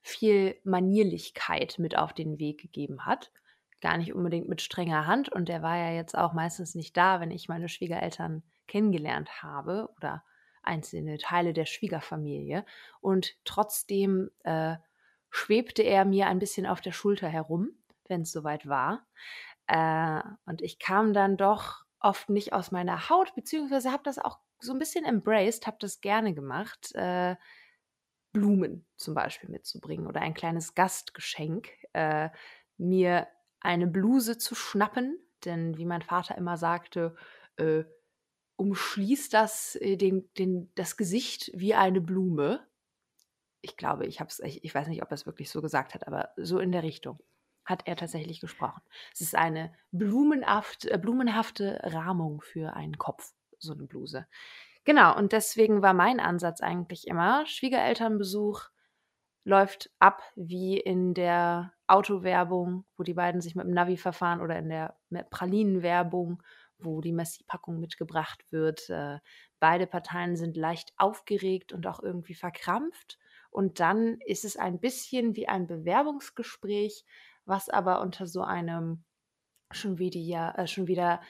viel 0.03 0.61
Manierlichkeit 0.65 1.79
mit 1.79 1.97
auf 1.97 2.13
den 2.13 2.39
Weg 2.39 2.61
gegeben 2.61 3.07
hat. 3.07 3.33
Gar 3.81 3.99
nicht 3.99 4.15
unbedingt 4.15 4.49
mit 4.49 4.63
strenger 4.63 5.07
Hand. 5.07 5.29
Und 5.31 5.49
der 5.49 5.63
war 5.63 5.77
ja 5.77 5.91
jetzt 5.91 6.17
auch 6.17 6.33
meistens 6.33 6.75
nicht 6.75 6.97
da, 6.97 7.21
wenn 7.21 7.31
ich 7.31 7.49
meine 7.49 7.69
Schwiegereltern 7.69 8.43
kennengelernt 8.67 9.43
habe 9.43 9.91
oder 9.97 10.25
einzelne 10.63 11.19
Teile 11.19 11.53
der 11.53 11.67
Schwiegerfamilie. 11.67 12.65
Und 13.01 13.37
trotzdem 13.45 14.31
äh, 14.45 14.77
schwebte 15.31 15.83
er 15.83 16.05
mir 16.05 16.27
ein 16.29 16.39
bisschen 16.39 16.67
auf 16.67 16.81
der 16.81 16.93
Schulter 16.93 17.29
herum, 17.29 17.71
wenn 18.09 18.23
es 18.23 18.33
soweit 18.33 18.67
war. 18.67 19.07
Äh, 19.67 20.23
und 20.47 20.63
ich 20.63 20.79
kam 20.79 21.13
dann 21.13 21.37
doch 21.37 21.85
oft 22.01 22.29
nicht 22.29 22.53
aus 22.53 22.71
meiner 22.71 23.09
Haut, 23.09 23.35
beziehungsweise 23.35 23.91
habe 23.91 24.03
das 24.05 24.19
auch 24.19 24.39
so 24.61 24.73
ein 24.73 24.79
bisschen 24.79 25.05
embraced, 25.05 25.67
habe 25.67 25.77
das 25.81 26.01
gerne 26.01 26.35
gemacht, 26.35 26.95
äh, 26.95 27.37
Blumen 28.33 28.87
zum 28.97 29.15
Beispiel 29.15 29.49
mitzubringen 29.49 30.07
oder 30.07 30.21
ein 30.21 30.35
kleines 30.35 30.75
Gastgeschenk, 30.75 31.69
äh, 31.93 32.31
mir 32.77 33.29
eine 33.65 33.87
Bluse 33.87 34.39
zu 34.39 34.55
schnappen, 34.55 35.19
denn 35.45 35.77
wie 35.77 35.87
mein 35.87 36.03
Vater 36.03 36.37
immer 36.37 36.57
sagte, 36.57 37.17
äh, 37.57 37.85
umschließt 38.57 39.33
das 39.33 39.77
äh, 39.77 39.97
den, 39.97 40.29
den, 40.39 40.71
das 40.75 40.97
Gesicht 40.97 41.51
wie 41.55 41.75
eine 41.75 42.01
Blume. 42.01 42.67
Ich 43.61 43.77
glaube, 43.77 44.07
ich 44.07 44.21
habe 44.21 44.29
es, 44.29 44.41
ich, 44.41 44.65
ich 44.65 44.75
weiß 44.75 44.89
nicht, 44.89 45.03
ob 45.03 45.11
er 45.11 45.15
es 45.15 45.27
wirklich 45.27 45.51
so 45.51 45.63
gesagt 45.63 45.95
hat, 45.95 46.07
aber 46.07 46.31
so 46.37 46.59
in 46.59 46.73
der 46.73 46.83
Richtung 46.83 47.19
hat 47.65 47.87
er 47.87 47.97
tatsächlich 47.97 48.41
gesprochen. 48.41 48.83
Es 49.13 49.23
ist 49.23 49.35
eine 49.35 49.75
blumenhaft, 49.91 50.85
äh, 50.85 50.99
blumenhafte 50.99 51.81
Rahmung 51.83 52.43
für 52.43 52.75
einen 52.75 52.99
Kopf, 52.99 53.33
so 53.59 53.73
eine 53.73 53.85
Bluse. 53.85 54.27
Genau, 54.85 55.17
und 55.17 55.33
deswegen 55.33 55.81
war 55.81 55.95
mein 55.95 56.21
Ansatz 56.21 56.61
eigentlich 56.61 57.07
immer, 57.07 57.47
Schwiegerelternbesuch 57.47 58.69
läuft 59.45 59.91
ab 59.99 60.23
wie 60.35 60.79
in 60.79 61.15
der 61.15 61.73
Autowerbung, 61.87 62.85
wo 62.97 63.03
die 63.03 63.15
beiden 63.15 63.41
sich 63.41 63.55
mit 63.55 63.67
dem 63.67 63.75
Navi 63.75 63.97
verfahren 63.97 64.41
oder 64.41 64.59
in 64.59 64.71
der 64.71 64.97
Pralinenwerbung, 65.31 66.43
wo 66.79 67.01
die 67.01 67.13
Messi-Packung 67.13 67.79
mitgebracht 67.79 68.45
wird. 68.51 68.89
Äh, 68.91 69.19
beide 69.61 69.87
Parteien 69.87 70.37
sind 70.37 70.57
leicht 70.57 70.93
aufgeregt 70.97 71.73
und 71.73 71.87
auch 71.87 72.03
irgendwie 72.03 72.35
verkrampft. 72.35 73.19
Und 73.51 73.81
dann 73.81 74.19
ist 74.27 74.45
es 74.45 74.57
ein 74.57 74.81
bisschen 74.81 75.37
wie 75.37 75.47
ein 75.47 75.67
Bewerbungsgespräch, 75.67 77.05
was 77.45 77.69
aber 77.69 78.01
unter 78.01 78.27
so 78.27 78.43
einem 78.43 79.05
schon 79.71 79.99
wieder, 79.99 80.59
äh, 80.59 80.67
schon 80.67 80.87
wieder 80.87 81.21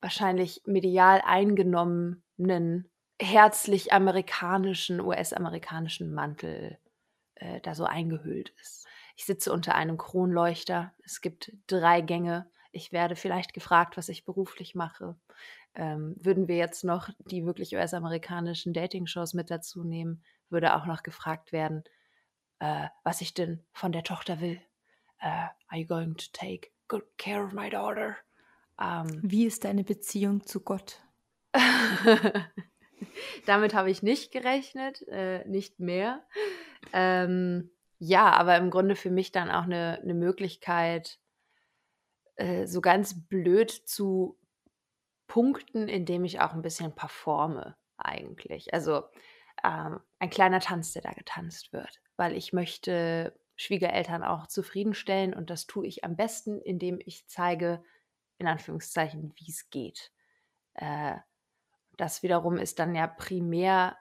wahrscheinlich 0.00 0.62
medial 0.66 1.22
eingenommenen, 1.24 2.90
herzlich 3.20 3.92
amerikanischen, 3.92 5.00
US-amerikanischen 5.00 6.12
Mantel 6.12 6.78
äh, 7.42 7.60
da 7.60 7.74
so 7.74 7.84
eingehüllt 7.84 8.52
ist. 8.60 8.86
Ich 9.16 9.24
sitze 9.24 9.52
unter 9.52 9.74
einem 9.74 9.98
Kronleuchter. 9.98 10.92
Es 11.04 11.20
gibt 11.20 11.52
drei 11.66 12.00
Gänge. 12.00 12.50
Ich 12.72 12.92
werde 12.92 13.16
vielleicht 13.16 13.52
gefragt, 13.52 13.96
was 13.96 14.08
ich 14.08 14.24
beruflich 14.24 14.74
mache. 14.74 15.16
Ähm, 15.74 16.16
würden 16.18 16.48
wir 16.48 16.56
jetzt 16.56 16.84
noch 16.84 17.10
die 17.30 17.44
wirklich 17.44 17.74
US-amerikanischen 17.74 18.72
Dating-Shows 18.72 19.34
mit 19.34 19.50
dazu 19.50 19.84
nehmen, 19.84 20.22
würde 20.50 20.76
auch 20.76 20.86
noch 20.86 21.02
gefragt 21.02 21.52
werden, 21.52 21.84
äh, 22.58 22.88
was 23.04 23.20
ich 23.20 23.34
denn 23.34 23.62
von 23.72 23.92
der 23.92 24.04
Tochter 24.04 24.40
will 24.40 24.60
uh, 25.22 25.48
are 25.70 25.78
you 25.78 25.84
going 25.84 26.14
to 26.16 26.26
take 26.32 26.70
good 26.88 27.04
care 27.16 27.44
of 27.44 27.52
my 27.52 27.70
daughter? 27.70 28.16
Um, 28.78 29.20
Wie 29.22 29.46
ist 29.46 29.64
deine 29.64 29.84
Beziehung 29.84 30.44
zu 30.46 30.60
Gott? 30.60 31.00
Damit 33.46 33.74
habe 33.74 33.90
ich 33.90 34.02
nicht 34.02 34.32
gerechnet, 34.32 35.06
äh, 35.08 35.46
nicht 35.46 35.78
mehr. 35.78 36.24
Ähm, 36.92 37.70
ja, 37.98 38.32
aber 38.32 38.56
im 38.56 38.70
Grunde 38.70 38.96
für 38.96 39.10
mich 39.10 39.32
dann 39.32 39.50
auch 39.50 39.64
eine, 39.64 40.00
eine 40.02 40.14
Möglichkeit, 40.14 41.18
äh, 42.36 42.66
so 42.66 42.80
ganz 42.80 43.28
blöd 43.28 43.70
zu 43.70 44.38
punkten, 45.26 45.88
indem 45.88 46.24
ich 46.24 46.40
auch 46.40 46.52
ein 46.52 46.62
bisschen 46.62 46.94
performe 46.94 47.76
eigentlich. 47.96 48.74
Also 48.74 49.04
ähm, 49.64 50.00
ein 50.18 50.30
kleiner 50.30 50.60
Tanz, 50.60 50.92
der 50.92 51.02
da 51.02 51.12
getanzt 51.12 51.72
wird, 51.72 52.00
weil 52.16 52.36
ich 52.36 52.52
möchte 52.52 53.38
Schwiegereltern 53.56 54.24
auch 54.24 54.46
zufriedenstellen. 54.46 55.34
Und 55.34 55.50
das 55.50 55.66
tue 55.66 55.86
ich 55.86 56.04
am 56.04 56.16
besten, 56.16 56.60
indem 56.60 56.98
ich 57.04 57.28
zeige, 57.28 57.84
in 58.38 58.48
Anführungszeichen, 58.48 59.32
wie 59.36 59.50
es 59.50 59.70
geht. 59.70 60.10
Äh, 60.74 61.16
das 61.96 62.22
wiederum 62.22 62.56
ist 62.56 62.78
dann 62.78 62.94
ja 62.94 63.06
primär 63.06 63.96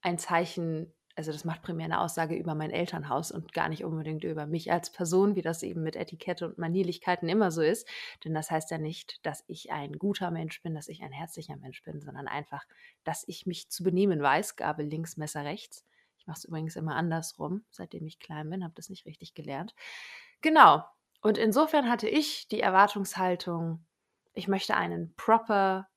ein 0.00 0.18
Zeichen, 0.18 0.94
also 1.14 1.30
das 1.32 1.44
macht 1.44 1.62
primär 1.62 1.84
eine 1.84 2.00
Aussage 2.00 2.34
über 2.34 2.54
mein 2.54 2.70
Elternhaus 2.70 3.32
und 3.32 3.52
gar 3.52 3.68
nicht 3.68 3.84
unbedingt 3.84 4.24
über 4.24 4.46
mich 4.46 4.72
als 4.72 4.90
Person, 4.90 5.36
wie 5.36 5.42
das 5.42 5.62
eben 5.62 5.82
mit 5.82 5.96
Etikette 5.96 6.46
und 6.46 6.58
Manierlichkeiten 6.58 7.28
immer 7.28 7.50
so 7.50 7.60
ist. 7.60 7.86
Denn 8.24 8.32
das 8.34 8.50
heißt 8.50 8.70
ja 8.70 8.78
nicht, 8.78 9.24
dass 9.26 9.44
ich 9.46 9.72
ein 9.72 9.98
guter 9.98 10.30
Mensch 10.30 10.62
bin, 10.62 10.74
dass 10.74 10.88
ich 10.88 11.02
ein 11.02 11.12
herzlicher 11.12 11.56
Mensch 11.56 11.82
bin, 11.82 12.00
sondern 12.00 12.28
einfach, 12.28 12.64
dass 13.04 13.24
ich 13.26 13.46
mich 13.46 13.68
zu 13.68 13.82
benehmen 13.82 14.22
weiß, 14.22 14.56
Gabel 14.56 14.86
links, 14.86 15.16
Messer 15.16 15.44
rechts. 15.44 15.84
Ich 16.18 16.26
mache 16.26 16.38
es 16.38 16.44
übrigens 16.44 16.76
immer 16.76 16.94
andersrum, 16.94 17.64
seitdem 17.70 18.06
ich 18.06 18.18
klein 18.18 18.48
bin, 18.48 18.64
habe 18.64 18.74
das 18.74 18.88
nicht 18.88 19.06
richtig 19.06 19.34
gelernt. 19.34 19.74
Genau. 20.40 20.84
Und 21.20 21.36
insofern 21.36 21.90
hatte 21.90 22.08
ich 22.08 22.48
die 22.48 22.60
Erwartungshaltung, 22.60 23.84
ich 24.34 24.48
möchte 24.48 24.76
einen 24.76 25.14
proper 25.14 25.88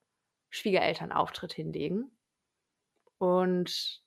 Schwiegerelternauftritt 0.49 1.53
hinlegen 1.53 2.11
und 3.17 4.04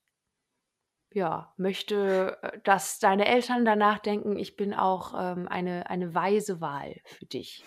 ja, 1.13 1.53
möchte, 1.57 2.39
äh, 2.43 2.59
dass 2.65 2.99
deine 2.99 3.27
Eltern 3.27 3.65
danach 3.65 3.99
denken, 3.99 4.37
ich 4.37 4.57
bin 4.57 4.75
auch 4.75 5.15
ähm, 5.17 5.49
eine, 5.49 5.89
eine 5.91 6.15
weise 6.15 6.61
Wahl 6.61 7.01
für 7.05 7.27
dich. 7.27 7.65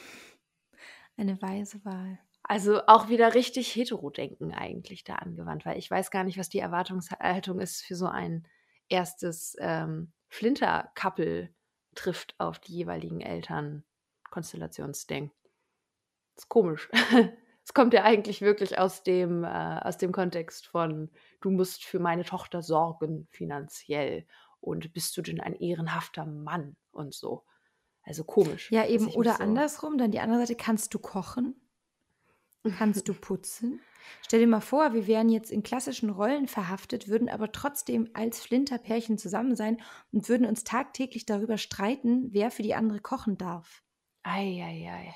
Eine 1.18 1.42
weise 1.42 1.84
Wahl. 1.86 2.20
Also 2.44 2.82
auch 2.88 3.10
wieder 3.10 3.36
richtig 3.36 3.76
Hetero-Denken 3.76 4.54
eigentlich 4.54 5.04
da 5.04 5.16
angewandt, 5.16 5.66
weil 5.66 5.78
ich 5.78 5.90
weiß 5.90 6.12
gar 6.12 6.24
nicht, 6.24 6.38
was 6.38 6.50
die 6.50 6.60
Erwartungshaltung 6.60 7.60
ist 7.60 7.82
für 7.84 7.96
so 7.96 8.08
ein 8.08 8.48
erstes 8.90 9.56
ähm, 9.60 10.12
Flinter-Couple 10.30 11.54
trifft 11.96 12.36
auf 12.40 12.60
die 12.60 12.74
jeweiligen 12.74 13.22
Eltern. 13.22 13.84
Konstellationsding. 14.32 15.32
Ist 16.36 16.50
komisch. 16.50 16.90
Es 17.64 17.74
kommt 17.74 17.94
ja 17.94 18.04
eigentlich 18.04 18.42
wirklich 18.42 18.80
aus 18.80 19.04
dem, 19.04 19.44
äh, 19.44 19.80
aus 19.82 19.98
dem 19.98 20.12
Kontext 20.12 20.68
von, 20.68 21.10
du 21.42 21.52
musst 21.52 21.84
für 21.84 22.00
meine 22.00 22.24
Tochter 22.24 22.62
sorgen 22.62 23.28
finanziell 23.30 24.26
und 24.60 24.94
bist 24.94 25.16
du 25.18 25.22
denn 25.22 25.40
ein 25.40 25.56
ehrenhafter 25.56 26.26
Mann 26.26 26.76
und 26.92 27.14
so. 27.14 27.44
Also 28.04 28.24
komisch. 28.24 28.72
Ja, 28.72 28.88
eben. 28.88 29.08
Oder 29.08 29.36
so 29.36 29.44
andersrum, 29.44 29.98
dann 29.98 30.12
die 30.12 30.20
andere 30.20 30.40
Seite, 30.40 30.56
kannst 30.56 30.94
du 30.94 31.00
kochen? 31.00 31.56
Kannst 32.78 33.08
du 33.08 33.14
putzen? 33.20 33.80
Stell 34.24 34.40
dir 34.40 34.48
mal 34.48 34.62
vor, 34.62 34.94
wir 34.94 35.08
wären 35.08 35.30
jetzt 35.30 35.52
in 35.52 35.64
klassischen 35.64 36.10
Rollen 36.10 36.48
verhaftet, 36.48 37.08
würden 37.08 37.30
aber 37.30 37.52
trotzdem 37.52 38.10
als 38.14 38.40
Flinterpärchen 38.42 39.18
zusammen 39.18 39.56
sein 39.56 39.82
und 40.12 40.28
würden 40.28 40.48
uns 40.48 40.64
tagtäglich 40.64 41.26
darüber 41.26 41.58
streiten, 41.58 42.30
wer 42.32 42.52
für 42.52 42.64
die 42.64 42.74
andere 42.74 43.00
kochen 43.00 43.38
darf. 43.38 43.84
Eieiei. 44.24 45.14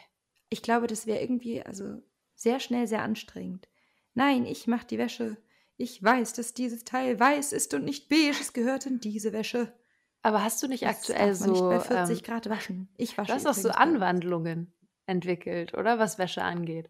Ich 0.49 0.61
glaube, 0.61 0.87
das 0.87 1.07
wäre 1.07 1.21
irgendwie 1.21 1.63
also 1.63 2.01
sehr 2.35 2.59
schnell 2.59 2.87
sehr 2.87 3.01
anstrengend. 3.01 3.67
Nein, 4.13 4.45
ich 4.45 4.67
mache 4.67 4.87
die 4.87 4.97
Wäsche. 4.97 5.37
Ich 5.77 6.01
weiß, 6.01 6.33
dass 6.33 6.53
dieses 6.53 6.83
Teil 6.83 7.19
weiß 7.19 7.51
ist 7.51 7.73
und 7.73 7.83
nicht 7.83 8.07
beige. 8.07 8.37
Es 8.39 8.53
gehört 8.53 8.85
in 8.85 8.99
diese 8.99 9.33
Wäsche. 9.33 9.73
Aber 10.21 10.43
hast 10.43 10.63
du 10.63 10.67
nicht 10.67 10.83
das 10.83 10.97
aktuell 10.97 11.35
so 11.35 11.51
nicht 11.51 11.61
bei 11.61 11.79
40 11.79 12.17
ähm, 12.17 12.23
Grad 12.23 12.49
waschen? 12.49 12.89
Ich 12.97 13.17
wasche. 13.17 13.27
Du 13.27 13.33
hast 13.33 13.45
auch 13.45 13.53
so 13.53 13.69
Anwandlungen 13.69 14.73
entwickelt, 15.05 15.73
oder 15.73 15.99
was 15.99 16.17
Wäsche 16.17 16.43
angeht. 16.43 16.89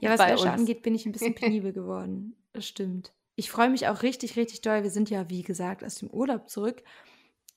Ja, 0.00 0.10
was 0.10 0.20
Wäsche 0.28 0.48
uns. 0.48 0.60
angeht, 0.60 0.82
bin 0.82 0.94
ich 0.94 1.06
ein 1.06 1.12
bisschen 1.12 1.34
penibel 1.36 1.72
geworden. 1.72 2.36
Das 2.52 2.66
stimmt. 2.66 3.12
Ich 3.36 3.50
freue 3.50 3.70
mich 3.70 3.88
auch 3.88 4.02
richtig, 4.02 4.36
richtig 4.36 4.60
doll. 4.60 4.82
Wir 4.82 4.90
sind 4.90 5.10
ja, 5.10 5.30
wie 5.30 5.42
gesagt, 5.42 5.82
aus 5.82 5.96
dem 5.96 6.10
Urlaub 6.10 6.48
zurück. 6.48 6.82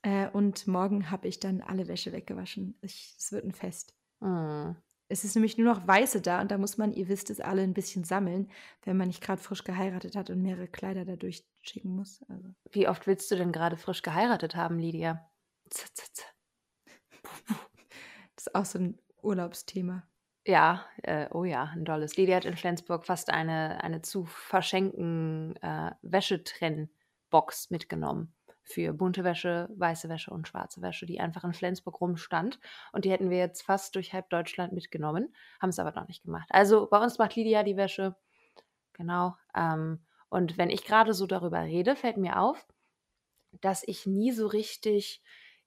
Äh, 0.02 0.30
und 0.30 0.66
morgen 0.68 1.12
habe 1.12 1.28
ich 1.28 1.40
dann 1.40 1.62
alle 1.62 1.88
Wäsche 1.88 2.12
weggewaschen. 2.12 2.78
Es 2.82 3.32
wird 3.32 3.46
ein 3.46 3.54
Fest. 3.54 3.94
Mm. 4.22 4.72
Es 5.14 5.24
ist 5.24 5.36
nämlich 5.36 5.60
nur 5.60 5.72
noch 5.72 5.88
Weiße 5.88 6.22
da 6.22 6.42
und 6.42 6.50
da 6.50 6.58
muss 6.58 6.80
man, 6.80 6.92
ihr 6.92 7.08
wisst 7.08 7.30
es 7.30 7.40
alle, 7.40 7.62
ein 7.62 7.76
bisschen 7.76 8.04
sammeln, 8.04 8.50
wenn 8.84 8.98
man 8.98 9.10
nicht 9.10 9.22
gerade 9.22 9.40
frisch 9.40 9.64
geheiratet 9.64 10.16
hat 10.16 10.32
und 10.32 10.42
mehrere 10.42 10.68
Kleider 10.68 11.06
dadurch 11.06 11.46
schicken 11.62 11.96
muss. 11.96 12.24
Also. 12.30 12.50
Wie 12.72 12.88
oft 12.88 13.06
willst 13.06 13.30
du 13.30 13.36
denn 13.36 13.52
gerade 13.52 13.78
frisch 13.78 14.02
geheiratet 14.02 14.56
haben, 14.56 14.80
Lydia? 14.80 15.30
Z 15.70 15.86
-z 15.86 16.10
-z. 16.16 16.24
Das 18.36 18.48
ist 18.48 18.56
auch 18.56 18.66
so 18.66 18.80
ein 18.80 19.00
Urlaubsthema. 19.22 20.02
Ja, 20.48 20.84
äh, 21.04 21.28
oh 21.30 21.44
ja, 21.44 21.66
ein 21.66 21.86
tolles. 21.86 22.18
Lydia 22.18 22.38
hat 22.38 22.46
in 22.46 22.58
Flensburg 22.58 23.06
fast 23.06 23.30
eine, 23.30 23.84
eine 23.84 24.02
zu 24.02 24.26
verschenken 24.26 25.56
äh, 25.58 25.92
Wäschetrennbox 26.02 27.70
mitgenommen 27.70 28.34
für 28.64 28.94
bunte 28.94 29.24
Wäsche, 29.24 29.70
weiße 29.76 30.10
Wäsche 30.10 30.32
und 30.32 30.48
schwarze 30.48 30.82
Wäsche, 30.82 31.06
die 31.06 31.20
einfach 31.20 31.44
in 31.44 31.54
Flensburg 31.54 32.00
rumstand. 32.02 32.60
Und 32.92 33.06
die 33.06 33.12
hätten 33.12 33.30
wir 33.30 33.38
jetzt 33.38 33.62
fast 33.62 33.96
durch 33.96 34.14
halb 34.14 34.30
Deutschland 34.30 34.74
mitgenommen, 34.74 35.36
haben 35.62 35.70
es 35.70 35.80
aber 35.80 35.92
noch 35.92 36.08
nicht 36.08 36.24
gemacht. 36.24 36.48
Also 36.50 36.88
bei 36.90 37.02
uns 37.02 37.18
macht 37.18 37.36
Lydia 37.36 37.64
die 37.64 37.78
Wäsche. 37.78 38.16
Genau. 38.94 39.36
Ähm, 39.56 40.06
und 40.30 40.58
wenn 40.58 40.70
ich 40.70 40.86
gerade 40.86 41.14
so 41.14 41.28
darüber 41.28 41.62
rede, 41.62 41.96
fällt 41.96 42.18
mir 42.18 42.40
auf, 42.40 42.66
dass 43.62 43.84
ich 43.88 44.06
nie 44.06 44.32
so 44.32 44.48
richtig 44.48 45.22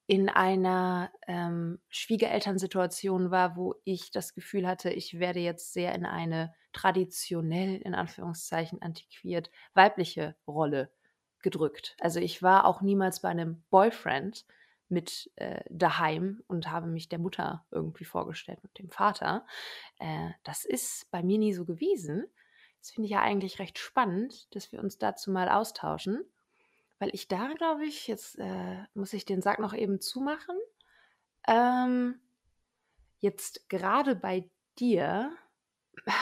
in 0.07 0.29
einer 0.29 1.11
ähm, 1.27 1.81
Schwiegerelternsituation 1.89 3.31
war, 3.31 3.57
wo 3.57 3.75
ich 3.85 4.13
das 4.13 4.35
Gefühl 4.35 4.67
hatte, 4.67 4.91
ich 4.91 5.19
werde 5.19 5.41
jetzt 5.41 5.73
sehr 5.73 5.95
in 5.95 6.07
eine 6.07 6.55
traditionell, 6.73 7.77
in 7.77 7.95
Anführungszeichen, 7.95 8.81
antiquiert 8.83 9.51
weibliche 9.75 10.37
Rolle 10.47 10.93
gedrückt. 11.47 11.97
Also 12.01 12.19
ich 12.19 12.43
war 12.43 12.65
auch 12.65 12.81
niemals 12.81 13.21
bei 13.21 13.29
einem 13.29 13.63
Boyfriend 13.71 14.45
mit 14.89 15.31
äh, 15.37 15.63
daheim 15.71 16.43
und 16.49 16.73
habe 16.73 16.89
mich 16.89 17.09
der 17.09 17.21
Mutter 17.21 17.65
irgendwie 17.71 18.05
vorgestellt 18.05 18.59
und 18.65 18.77
dem 18.77 18.91
Vater. 18.91 19.47
Äh, 20.01 20.31
das 20.43 20.65
ist 20.65 21.09
bei 21.13 21.23
mir 21.23 21.39
nie 21.39 21.55
so 21.55 21.65
gewesen. 21.65 22.27
Das 22.81 22.91
finde 22.91 23.07
ich 23.07 23.13
ja 23.13 23.23
eigentlich 23.23 23.61
recht 23.61 23.79
spannend, 23.79 24.53
dass 24.57 24.73
wir 24.73 24.81
uns 24.81 24.99
dazu 24.99 25.31
mal 25.31 25.49
austauschen. 25.49 26.25
Weil 26.99 27.11
ich 27.15 27.29
da, 27.29 27.47
glaube 27.53 27.85
ich, 27.85 28.09
jetzt 28.09 28.41
äh, 28.41 28.83
muss 28.95 29.13
ich 29.13 29.25
den 29.25 29.41
Sack 29.41 29.61
noch 29.61 29.73
eben 29.73 30.01
zumachen. 30.01 30.57
Ähm, 31.47 32.19
jetzt 33.21 33.69
gerade 33.69 34.17
bei 34.17 34.51
dir 34.81 35.31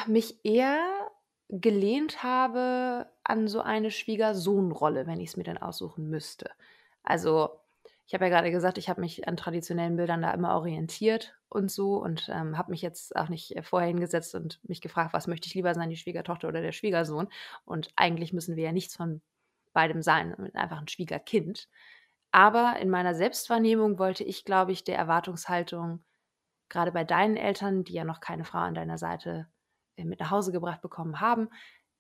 mich 0.07 0.45
eher 0.45 1.11
gelehnt 1.49 2.23
habe 2.23 3.11
an 3.25 3.49
so 3.49 3.61
eine 3.61 3.91
Schwiegersohnrolle, 3.91 5.07
wenn 5.07 5.21
ich 5.21 5.31
es 5.31 5.37
mir 5.37 5.45
denn 5.45 5.59
aussuchen 5.59 6.09
müsste. 6.09 6.51
Also, 7.03 7.61
ich 8.07 8.15
habe 8.15 8.25
ja 8.25 8.31
gerade 8.31 8.51
gesagt, 8.51 8.79
ich 8.79 8.89
habe 8.91 9.01
mich 9.01 9.27
an 9.27 9.37
traditionellen 9.37 9.97
Bildern 9.97 10.23
da 10.23 10.31
immer 10.33 10.55
orientiert 10.57 11.35
und 11.49 11.71
so 11.71 11.97
und 11.97 12.29
ähm, 12.31 12.59
habe 12.59 12.71
mich 12.71 12.83
jetzt 12.83 13.17
auch 13.17 13.29
nicht 13.29 13.57
äh, 13.57 13.63
vorher 13.63 13.89
hingesetzt 13.89 14.35
und 14.35 14.61
mich 14.69 14.81
gefragt, 14.83 15.15
was 15.15 15.27
möchte 15.27 15.47
ich 15.49 15.55
lieber 15.55 15.75
sein, 15.75 15.89
die 15.91 15.97
Schwiegertochter 15.97 16.49
oder 16.49 16.61
der 16.61 16.73
Schwiegersohn. 16.73 17.29
Und 17.65 17.91
eigentlich 17.97 18.33
müssen 18.33 18.57
wir 18.57 18.65
ja 18.65 18.73
nichts 18.73 18.97
von 18.97 19.23
beidem 19.73 20.03
sein, 20.03 20.51
einfach 20.55 20.81
ein 20.81 20.89
Schwiegerkind. 20.89 21.69
Aber 22.31 22.77
in 22.81 22.91
meiner 22.91 23.15
Selbstwahrnehmung 23.15 23.99
wollte 23.99 24.25
ich, 24.25 24.45
glaube 24.45 24.73
ich, 24.73 24.85
der 24.85 24.99
Erwartungshaltung, 24.99 26.05
gerade 26.69 26.93
bei 26.93 27.05
deinen 27.05 27.37
Eltern, 27.37 27.85
die 27.85 27.95
ja 27.95 28.05
noch 28.05 28.21
keine 28.21 28.45
Frau 28.45 28.59
an 28.59 28.75
deiner 28.75 28.99
Seite 28.99 29.49
äh, 29.97 30.05
mit 30.05 30.21
nach 30.21 30.31
Hause 30.31 30.53
gebracht 30.53 30.83
bekommen 30.83 31.21
haben, 31.21 31.49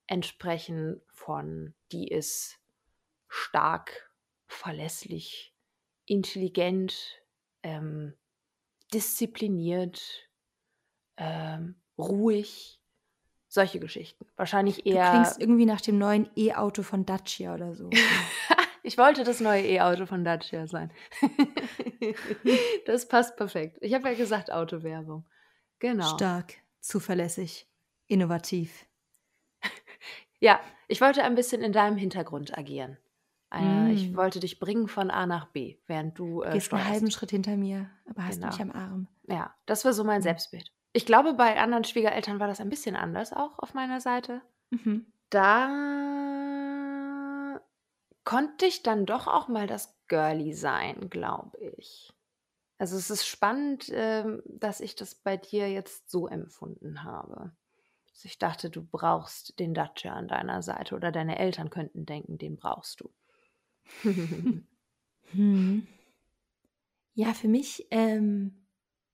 entsprechen 0.06 1.00
von, 1.12 1.74
die 1.92 2.08
ist 2.08 2.58
stark, 3.28 4.10
verlässlich, 4.46 5.54
intelligent, 6.06 7.22
ähm, 7.62 8.14
diszipliniert, 8.92 10.28
ähm, 11.16 11.76
ruhig, 11.98 12.80
solche 13.48 13.80
Geschichten. 13.80 14.26
Wahrscheinlich 14.36 14.86
eher. 14.86 15.04
Du 15.04 15.10
klingst 15.10 15.40
irgendwie 15.40 15.66
nach 15.66 15.80
dem 15.80 15.98
neuen 15.98 16.28
E-Auto 16.36 16.82
von 16.82 17.06
Dacia 17.06 17.54
oder 17.54 17.74
so. 17.74 17.90
ich 18.82 18.98
wollte 18.98 19.24
das 19.24 19.40
neue 19.40 19.64
E-Auto 19.64 20.06
von 20.06 20.24
Dacia 20.24 20.66
sein. 20.66 20.92
das 22.86 23.08
passt 23.08 23.36
perfekt. 23.36 23.78
Ich 23.80 23.94
habe 23.94 24.08
ja 24.08 24.14
gesagt 24.14 24.50
Autowerbung. 24.50 25.24
Genau. 25.78 26.14
Stark, 26.14 26.54
zuverlässig, 26.80 27.68
innovativ. 28.06 28.86
Ja, 30.44 30.60
ich 30.88 31.00
wollte 31.00 31.24
ein 31.24 31.34
bisschen 31.34 31.62
in 31.62 31.72
deinem 31.72 31.96
Hintergrund 31.96 32.56
agieren. 32.58 32.98
Äh, 33.50 33.62
mm. 33.62 33.90
Ich 33.92 34.14
wollte 34.14 34.40
dich 34.40 34.58
bringen 34.58 34.88
von 34.88 35.10
A 35.10 35.24
nach 35.26 35.46
B, 35.46 35.78
während 35.86 36.18
du. 36.18 36.42
Äh, 36.42 36.52
Gehst 36.52 36.70
einen 36.74 36.86
halben 36.86 37.10
Schritt 37.10 37.30
hinter 37.30 37.56
mir, 37.56 37.88
aber 38.08 38.26
hast 38.26 38.34
genau. 38.36 38.48
mich 38.48 38.60
am 38.60 38.70
Arm. 38.72 39.08
Ja, 39.26 39.54
das 39.64 39.86
war 39.86 39.94
so 39.94 40.04
mein 40.04 40.18
mhm. 40.18 40.24
Selbstbild. 40.24 40.70
Ich 40.92 41.06
glaube, 41.06 41.32
bei 41.32 41.58
anderen 41.58 41.84
Schwiegereltern 41.84 42.40
war 42.40 42.46
das 42.46 42.60
ein 42.60 42.68
bisschen 42.68 42.94
anders 42.94 43.32
auch 43.32 43.58
auf 43.58 43.72
meiner 43.72 44.02
Seite. 44.02 44.42
Mhm. 44.68 45.06
Da 45.30 45.70
konnte 48.24 48.66
ich 48.66 48.82
dann 48.82 49.06
doch 49.06 49.26
auch 49.26 49.48
mal 49.48 49.66
das 49.66 49.98
Girly 50.08 50.52
sein, 50.52 51.08
glaube 51.08 51.56
ich. 51.78 52.12
Also 52.76 52.98
es 52.98 53.08
ist 53.08 53.26
spannend, 53.26 53.86
ähm, 53.90 54.42
dass 54.46 54.80
ich 54.80 54.94
das 54.94 55.14
bei 55.14 55.38
dir 55.38 55.70
jetzt 55.70 56.10
so 56.10 56.28
empfunden 56.28 57.02
habe. 57.02 57.52
Dass 58.14 58.24
ich 58.24 58.38
dachte, 58.38 58.70
du 58.70 58.82
brauchst 58.82 59.58
den 59.58 59.74
Dacia 59.74 60.14
an 60.14 60.28
deiner 60.28 60.62
Seite 60.62 60.94
oder 60.94 61.10
deine 61.10 61.36
Eltern 61.36 61.68
könnten 61.68 62.06
denken, 62.06 62.38
den 62.38 62.56
brauchst 62.56 63.00
du. 63.00 63.10
hm. 65.32 65.86
Ja, 67.14 67.34
für 67.34 67.48
mich 67.48 67.88
ähm, 67.90 68.66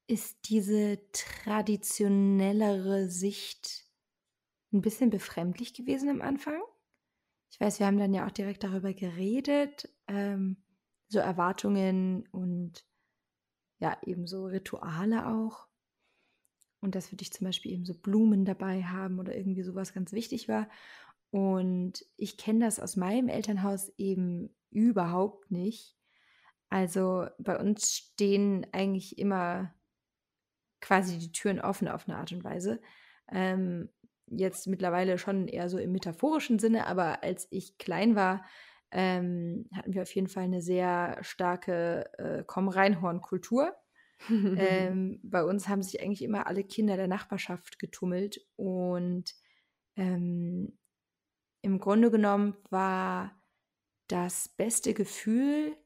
ist 0.07 0.51
diese 0.51 1.01
traditionellere 1.13 3.09
Sicht 3.09 3.87
ein 4.73 4.83
bisschen 4.83 5.09
befremdlich 5.09 5.73
gewesen 5.73 6.11
am 6.11 6.21
Anfang. 6.21 6.61
Ich 7.51 7.59
weiß, 7.59 7.79
wir 7.81 7.87
haben 7.87 7.99
dann 7.99 8.13
ja 8.13 8.27
auch 8.27 8.31
direkt 8.31 8.65
darüber 8.65 8.93
geredet, 8.93 9.89
ähm, 10.09 10.59
so 11.09 11.21
Erwartungen 11.21 12.29
und 12.29 12.85
ja, 13.79 13.97
eben 14.05 14.27
so 14.27 14.45
Rituale 14.45 15.27
auch. 15.27 15.70
Und 16.81 16.95
dass 16.95 17.11
wir 17.11 17.17
dich 17.19 17.33
zum 17.33 17.47
Beispiel 17.47 17.73
eben 17.73 17.85
so 17.85 17.95
Blumen 17.95 18.45
dabei 18.45 18.83
haben 18.83 19.19
oder 19.19 19.37
irgendwie 19.37 19.63
sowas 19.63 19.93
ganz 19.93 20.13
wichtig 20.13 20.49
war. 20.49 20.69
Und 21.31 22.05
ich 22.17 22.37
kenne 22.37 22.65
das 22.65 22.81
aus 22.81 22.97
meinem 22.97 23.29
Elternhaus 23.29 23.93
eben 23.99 24.51
überhaupt 24.71 25.51
nicht. 25.51 25.97
Also 26.71 27.27
bei 27.39 27.59
uns 27.59 27.93
stehen 27.93 28.67
eigentlich 28.73 29.19
immer 29.19 29.75
quasi 30.81 31.19
die 31.19 31.33
Türen 31.33 31.61
offen 31.61 31.89
auf 31.89 32.09
eine 32.09 32.17
Art 32.17 32.33
und 32.33 32.45
Weise. 32.45 32.81
Ähm, 33.31 33.91
jetzt 34.27 34.67
mittlerweile 34.67 35.19
schon 35.19 35.49
eher 35.49 35.69
so 35.69 35.79
im 35.79 35.93
metaphorischen 35.93 36.59
Sinne, 36.59 36.87
aber 36.87 37.23
als 37.23 37.49
ich 37.51 37.79
klein 37.79 38.15
war, 38.15 38.45
ähm, 38.93 39.69
hatten 39.73 39.95
wir 39.95 40.03
auf 40.03 40.15
jeden 40.15 40.29
Fall 40.29 40.45
eine 40.45 40.63
sehr 40.63 41.19
starke 41.23 42.11
äh, 42.19 42.45
Komm-Reinhorn-Kultur. 42.47 43.75
ähm, 44.31 45.21
bei 45.23 45.45
uns 45.45 45.69
haben 45.69 45.83
sich 45.83 46.03
eigentlich 46.03 46.23
immer 46.23 46.47
alle 46.47 46.65
Kinder 46.65 46.97
der 46.97 47.09
Nachbarschaft 47.09 47.79
getummelt 47.79 48.41
und 48.57 49.35
ähm, 49.97 50.79
im 51.63 51.79
Grunde 51.79 52.11
genommen 52.11 52.57
war 52.71 53.41
das 54.09 54.49
beste 54.49 54.95
Gefühl, 54.95 55.77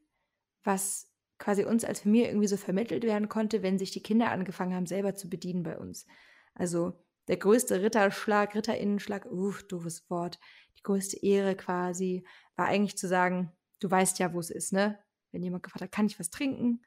was 0.63 1.11
quasi 1.37 1.63
uns 1.65 1.83
als 1.83 2.01
Familie 2.01 2.29
irgendwie 2.29 2.47
so 2.47 2.57
vermittelt 2.57 3.03
werden 3.03 3.29
konnte, 3.29 3.61
wenn 3.61 3.77
sich 3.77 3.91
die 3.91 4.01
Kinder 4.01 4.31
angefangen 4.31 4.73
haben, 4.73 4.85
selber 4.85 5.15
zu 5.15 5.29
bedienen 5.29 5.63
bei 5.63 5.77
uns. 5.77 6.05
Also 6.53 6.93
der 7.27 7.37
größte 7.37 7.81
Ritterschlag, 7.81 8.55
Ritterinnenschlag, 8.55 9.25
uff, 9.25 9.63
doofes 9.67 10.09
Wort, 10.09 10.39
die 10.77 10.83
größte 10.83 11.21
Ehre 11.23 11.55
quasi, 11.55 12.25
war 12.55 12.67
eigentlich 12.67 12.97
zu 12.97 13.07
sagen, 13.07 13.51
du 13.79 13.91
weißt 13.91 14.19
ja, 14.19 14.33
wo 14.33 14.39
es 14.39 14.49
ist, 14.49 14.71
ne? 14.71 14.99
Wenn 15.31 15.43
jemand 15.43 15.63
gefragt 15.63 15.83
hat, 15.83 15.91
kann 15.91 16.05
ich 16.05 16.19
was 16.19 16.29
trinken? 16.29 16.81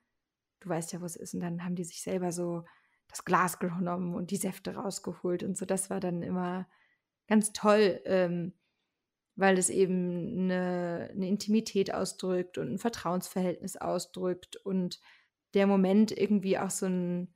Du 0.60 0.68
weißt 0.68 0.92
ja, 0.92 1.00
wo 1.00 1.04
es 1.04 1.16
ist. 1.16 1.34
Und 1.34 1.40
dann 1.40 1.64
haben 1.64 1.74
die 1.74 1.84
sich 1.84 2.02
selber 2.02 2.32
so 2.32 2.64
das 3.08 3.24
Glas 3.24 3.58
genommen 3.58 4.14
und 4.14 4.30
die 4.30 4.36
Säfte 4.36 4.74
rausgeholt 4.74 5.42
und 5.42 5.56
so. 5.56 5.64
Das 5.64 5.90
war 5.90 6.00
dann 6.00 6.22
immer 6.22 6.68
ganz 7.26 7.52
toll, 7.52 8.00
ähm, 8.04 8.52
weil 9.36 9.56
es 9.56 9.70
eben 9.70 10.50
eine, 10.50 11.10
eine 11.12 11.28
Intimität 11.28 11.94
ausdrückt 11.94 12.58
und 12.58 12.72
ein 12.72 12.78
Vertrauensverhältnis 12.78 13.76
ausdrückt 13.76 14.56
und 14.56 15.00
der 15.54 15.66
Moment 15.66 16.10
irgendwie 16.10 16.58
auch 16.58 16.70
so 16.70 16.86
ein, 16.86 17.34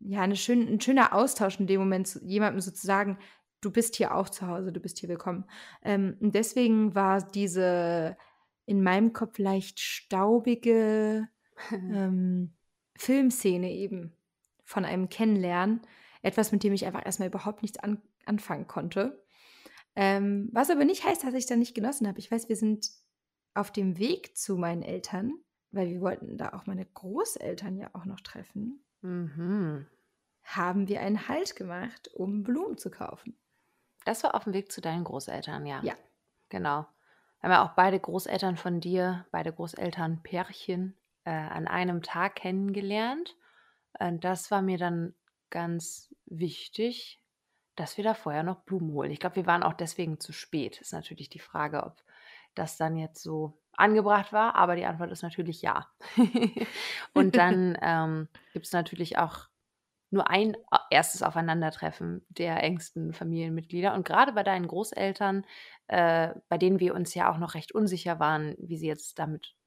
ja, 0.00 0.20
eine 0.20 0.36
schön, 0.36 0.68
ein 0.68 0.80
schöner 0.80 1.12
Austausch 1.14 1.58
in 1.60 1.66
dem 1.66 1.80
Moment, 1.80 2.18
jemandem 2.22 2.60
sozusagen, 2.60 3.18
du 3.60 3.70
bist 3.70 3.96
hier 3.96 4.14
auch 4.14 4.28
zu 4.28 4.46
Hause, 4.46 4.72
du 4.72 4.80
bist 4.80 4.98
hier 4.98 5.08
willkommen. 5.08 5.44
Ähm, 5.82 6.16
und 6.20 6.34
deswegen 6.34 6.94
war 6.94 7.22
diese 7.22 8.16
in 8.66 8.82
meinem 8.82 9.12
Kopf 9.12 9.38
leicht 9.38 9.80
staubige 9.80 11.28
ähm, 11.72 12.52
Filmszene 12.96 13.72
eben 13.72 14.12
von 14.64 14.84
einem 14.84 15.08
Kennenlernen 15.08 15.80
etwas, 16.22 16.52
mit 16.52 16.62
dem 16.62 16.72
ich 16.72 16.84
einfach 16.84 17.04
erstmal 17.04 17.28
überhaupt 17.28 17.62
nichts 17.62 17.78
an, 17.78 18.02
anfangen 18.26 18.66
konnte. 18.66 19.22
Ähm, 19.96 20.48
was 20.52 20.70
aber 20.70 20.84
nicht 20.84 21.04
heißt, 21.04 21.24
dass 21.24 21.34
ich 21.34 21.46
da 21.46 21.56
nicht 21.56 21.74
genossen 21.74 22.06
habe. 22.06 22.18
Ich 22.18 22.30
weiß, 22.30 22.48
wir 22.48 22.56
sind 22.56 22.90
auf 23.54 23.72
dem 23.72 23.98
Weg 23.98 24.36
zu 24.36 24.56
meinen 24.56 24.82
Eltern, 24.82 25.32
weil 25.70 25.88
wir 25.88 26.00
wollten 26.00 26.36
da 26.36 26.52
auch 26.52 26.66
meine 26.66 26.84
Großeltern 26.86 27.76
ja 27.76 27.90
auch 27.94 28.04
noch 28.04 28.20
treffen. 28.20 28.84
Mhm. 29.00 29.86
haben 30.42 30.88
wir 30.88 31.00
einen 31.00 31.28
Halt 31.28 31.54
gemacht, 31.54 32.08
um 32.14 32.42
Blumen 32.42 32.78
zu 32.78 32.90
kaufen. 32.90 33.36
Das 34.04 34.24
war 34.24 34.34
auf 34.34 34.44
dem 34.44 34.54
Weg 34.54 34.72
zu 34.72 34.80
deinen 34.80 35.04
Großeltern, 35.04 35.66
ja. 35.66 35.80
Ja. 35.84 35.94
Genau. 36.48 36.86
Wir 37.40 37.50
haben 37.50 37.50
ja 37.52 37.64
auch 37.64 37.74
beide 37.76 38.00
Großeltern 38.00 38.56
von 38.56 38.80
dir, 38.80 39.24
beide 39.30 39.52
Großeltern 39.52 40.22
Pärchen, 40.22 40.96
äh, 41.28 41.30
an 41.30 41.68
einem 41.68 42.00
Tag 42.00 42.36
kennengelernt. 42.36 43.36
Und 43.98 44.24
das 44.24 44.50
war 44.50 44.62
mir 44.62 44.78
dann 44.78 45.14
ganz 45.50 46.14
wichtig, 46.24 47.20
dass 47.76 47.98
wir 47.98 48.04
da 48.04 48.14
vorher 48.14 48.42
noch 48.42 48.62
Blumen 48.62 48.92
holen. 48.94 49.10
Ich 49.10 49.20
glaube, 49.20 49.36
wir 49.36 49.46
waren 49.46 49.62
auch 49.62 49.74
deswegen 49.74 50.20
zu 50.20 50.32
spät. 50.32 50.80
Ist 50.80 50.94
natürlich 50.94 51.28
die 51.28 51.38
Frage, 51.38 51.84
ob 51.84 52.02
das 52.54 52.78
dann 52.78 52.96
jetzt 52.96 53.22
so 53.22 53.60
angebracht 53.76 54.32
war, 54.32 54.54
aber 54.54 54.74
die 54.74 54.86
Antwort 54.86 55.12
ist 55.12 55.22
natürlich 55.22 55.60
ja. 55.60 55.86
und 57.12 57.36
dann 57.36 57.76
ähm, 57.82 58.28
gibt 58.54 58.64
es 58.64 58.72
natürlich 58.72 59.18
auch 59.18 59.48
nur 60.10 60.30
ein 60.30 60.54
äh, 60.54 60.78
erstes 60.90 61.22
Aufeinandertreffen 61.22 62.24
der 62.30 62.62
engsten 62.62 63.12
Familienmitglieder. 63.12 63.92
Und 63.92 64.06
gerade 64.06 64.32
bei 64.32 64.44
deinen 64.44 64.66
Großeltern, 64.66 65.44
äh, 65.88 66.30
bei 66.48 66.56
denen 66.56 66.80
wir 66.80 66.94
uns 66.94 67.14
ja 67.14 67.30
auch 67.30 67.36
noch 67.36 67.54
recht 67.54 67.72
unsicher 67.72 68.18
waren, 68.18 68.54
wie 68.58 68.78
sie 68.78 68.86
jetzt 68.86 69.18
damit 69.18 69.57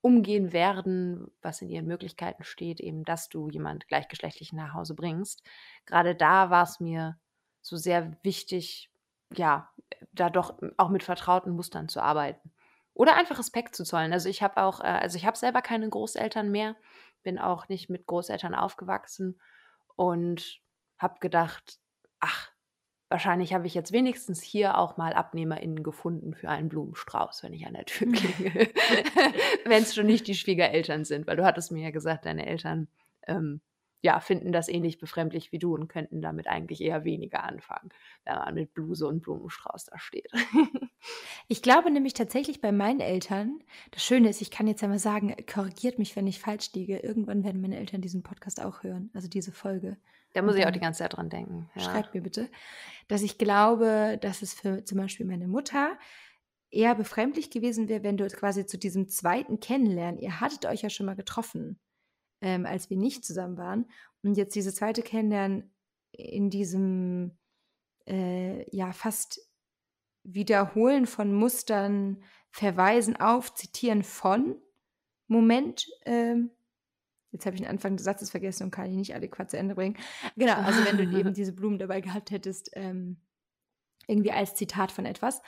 umgehen 0.00 0.52
werden, 0.52 1.30
was 1.42 1.60
in 1.62 1.68
ihren 1.68 1.86
Möglichkeiten 1.86 2.44
steht, 2.44 2.80
eben, 2.80 3.04
dass 3.04 3.28
du 3.28 3.48
jemand 3.48 3.88
gleichgeschlechtlich 3.88 4.52
nach 4.52 4.74
Hause 4.74 4.94
bringst. 4.94 5.42
Gerade 5.86 6.14
da 6.14 6.50
war 6.50 6.62
es 6.62 6.80
mir 6.80 7.18
so 7.60 7.76
sehr 7.76 8.16
wichtig, 8.22 8.90
ja, 9.34 9.70
da 10.12 10.30
doch 10.30 10.58
auch 10.76 10.88
mit 10.88 11.02
vertrauten 11.02 11.52
Mustern 11.52 11.88
zu 11.88 12.00
arbeiten. 12.00 12.52
Oder 12.94 13.16
einfach 13.16 13.38
Respekt 13.38 13.76
zu 13.76 13.84
zollen. 13.84 14.12
Also 14.12 14.28
ich 14.28 14.42
habe 14.42 14.62
auch, 14.62 14.80
äh, 14.80 14.84
also 14.84 15.16
ich 15.16 15.26
habe 15.26 15.36
selber 15.36 15.62
keine 15.62 15.88
Großeltern 15.88 16.50
mehr, 16.50 16.76
bin 17.22 17.38
auch 17.38 17.68
nicht 17.68 17.90
mit 17.90 18.06
Großeltern 18.06 18.54
aufgewachsen 18.54 19.40
und 19.96 20.60
habe 20.98 21.18
gedacht, 21.20 21.78
ach, 22.20 22.50
wahrscheinlich 23.08 23.54
habe 23.54 23.66
ich 23.66 23.74
jetzt 23.74 23.92
wenigstens 23.92 24.42
hier 24.42 24.78
auch 24.78 24.96
mal 24.96 25.14
AbnehmerInnen 25.14 25.82
gefunden 25.82 26.34
für 26.34 26.48
einen 26.48 26.68
Blumenstrauß, 26.68 27.42
wenn 27.42 27.52
ich 27.52 27.66
an 27.66 27.74
der 27.74 27.86
Tür 27.86 28.12
klingel. 28.12 28.68
wenn 29.64 29.82
es 29.82 29.94
schon 29.94 30.06
nicht 30.06 30.26
die 30.26 30.34
Schwiegereltern 30.34 31.04
sind, 31.04 31.26
weil 31.26 31.36
du 31.36 31.44
hattest 31.44 31.72
mir 31.72 31.82
ja 31.82 31.90
gesagt, 31.90 32.26
deine 32.26 32.46
Eltern 32.46 32.88
ähm, 33.26 33.60
ja, 34.00 34.20
finden 34.20 34.52
das 34.52 34.68
ähnlich 34.68 34.98
befremdlich 34.98 35.50
wie 35.50 35.58
du 35.58 35.74
und 35.74 35.88
könnten 35.88 36.22
damit 36.22 36.46
eigentlich 36.46 36.80
eher 36.80 37.04
weniger 37.04 37.42
anfangen, 37.42 37.88
wenn 38.24 38.36
man 38.36 38.54
mit 38.54 38.72
Bluse 38.72 39.06
und 39.08 39.22
Blumenstrauß 39.22 39.86
da 39.86 39.98
steht. 39.98 40.30
ich 41.48 41.62
glaube 41.62 41.90
nämlich 41.90 42.14
tatsächlich 42.14 42.60
bei 42.60 42.70
meinen 42.70 43.00
Eltern, 43.00 43.58
das 43.90 44.04
Schöne 44.04 44.28
ist, 44.28 44.40
ich 44.40 44.52
kann 44.52 44.68
jetzt 44.68 44.84
einmal 44.84 45.00
sagen, 45.00 45.34
korrigiert 45.52 45.98
mich, 45.98 46.14
wenn 46.14 46.28
ich 46.28 46.38
falsch 46.38 46.72
liege. 46.74 46.98
Irgendwann 46.98 47.42
werden 47.42 47.60
meine 47.60 47.78
Eltern 47.78 48.00
diesen 48.00 48.22
Podcast 48.22 48.62
auch 48.62 48.84
hören, 48.84 49.10
also 49.14 49.28
diese 49.28 49.52
Folge. 49.52 49.96
Da 50.34 50.42
muss 50.42 50.56
ich 50.56 50.66
auch 50.66 50.70
die 50.70 50.80
ganze 50.80 50.98
Zeit 50.98 51.16
dran 51.16 51.30
denken. 51.30 51.70
Ja. 51.74 51.82
Schreibt 51.82 52.14
mir 52.14 52.20
bitte, 52.20 52.48
dass 53.08 53.22
ich 53.22 53.38
glaube, 53.38 54.18
dass 54.20 54.42
es 54.42 54.54
für 54.54 54.84
zum 54.84 54.98
Beispiel 54.98 55.26
meine 55.26 55.48
Mutter 55.48 55.98
eher 56.70 56.94
befremdlich 56.94 57.50
gewesen 57.50 57.88
wäre, 57.88 58.02
wenn 58.02 58.18
du 58.18 58.26
quasi 58.28 58.66
zu 58.66 58.78
diesem 58.78 59.08
zweiten 59.08 59.58
Kennenlernen, 59.58 60.20
ihr 60.20 60.40
hattet 60.40 60.66
euch 60.66 60.82
ja 60.82 60.90
schon 60.90 61.06
mal 61.06 61.16
getroffen 61.16 61.80
ähm, 62.40 62.66
als 62.66 62.90
wir 62.90 62.96
nicht 62.96 63.24
zusammen 63.24 63.56
waren. 63.56 63.86
Und 64.22 64.36
jetzt 64.36 64.54
diese 64.54 64.72
zweite 64.72 65.02
Kennenlernen 65.02 65.74
in 66.12 66.50
diesem, 66.50 67.36
äh, 68.06 68.64
ja, 68.74 68.92
fast 68.92 69.40
Wiederholen 70.24 71.06
von 71.06 71.32
Mustern, 71.32 72.22
Verweisen 72.50 73.16
auf, 73.16 73.54
Zitieren 73.54 74.02
von 74.02 74.60
Moment. 75.26 75.86
Ähm, 76.04 76.50
jetzt 77.30 77.46
habe 77.46 77.56
ich 77.56 77.62
den 77.62 77.70
Anfang 77.70 77.96
des 77.96 78.04
Satzes 78.04 78.30
vergessen 78.30 78.64
und 78.64 78.70
kann 78.70 78.90
ihn 78.90 78.96
nicht 78.96 79.14
adäquat 79.14 79.50
zu 79.50 79.58
Ende 79.58 79.74
bringen. 79.74 79.96
Genau, 80.36 80.54
also 80.54 80.84
wenn 80.84 80.96
du 80.96 81.04
eben 81.18 81.34
diese 81.34 81.52
Blumen 81.52 81.78
dabei 81.78 82.00
gehabt 82.00 82.30
hättest, 82.30 82.70
ähm, 82.74 83.20
irgendwie 84.06 84.32
als 84.32 84.54
Zitat 84.54 84.90
von 84.90 85.04
etwas. 85.04 85.42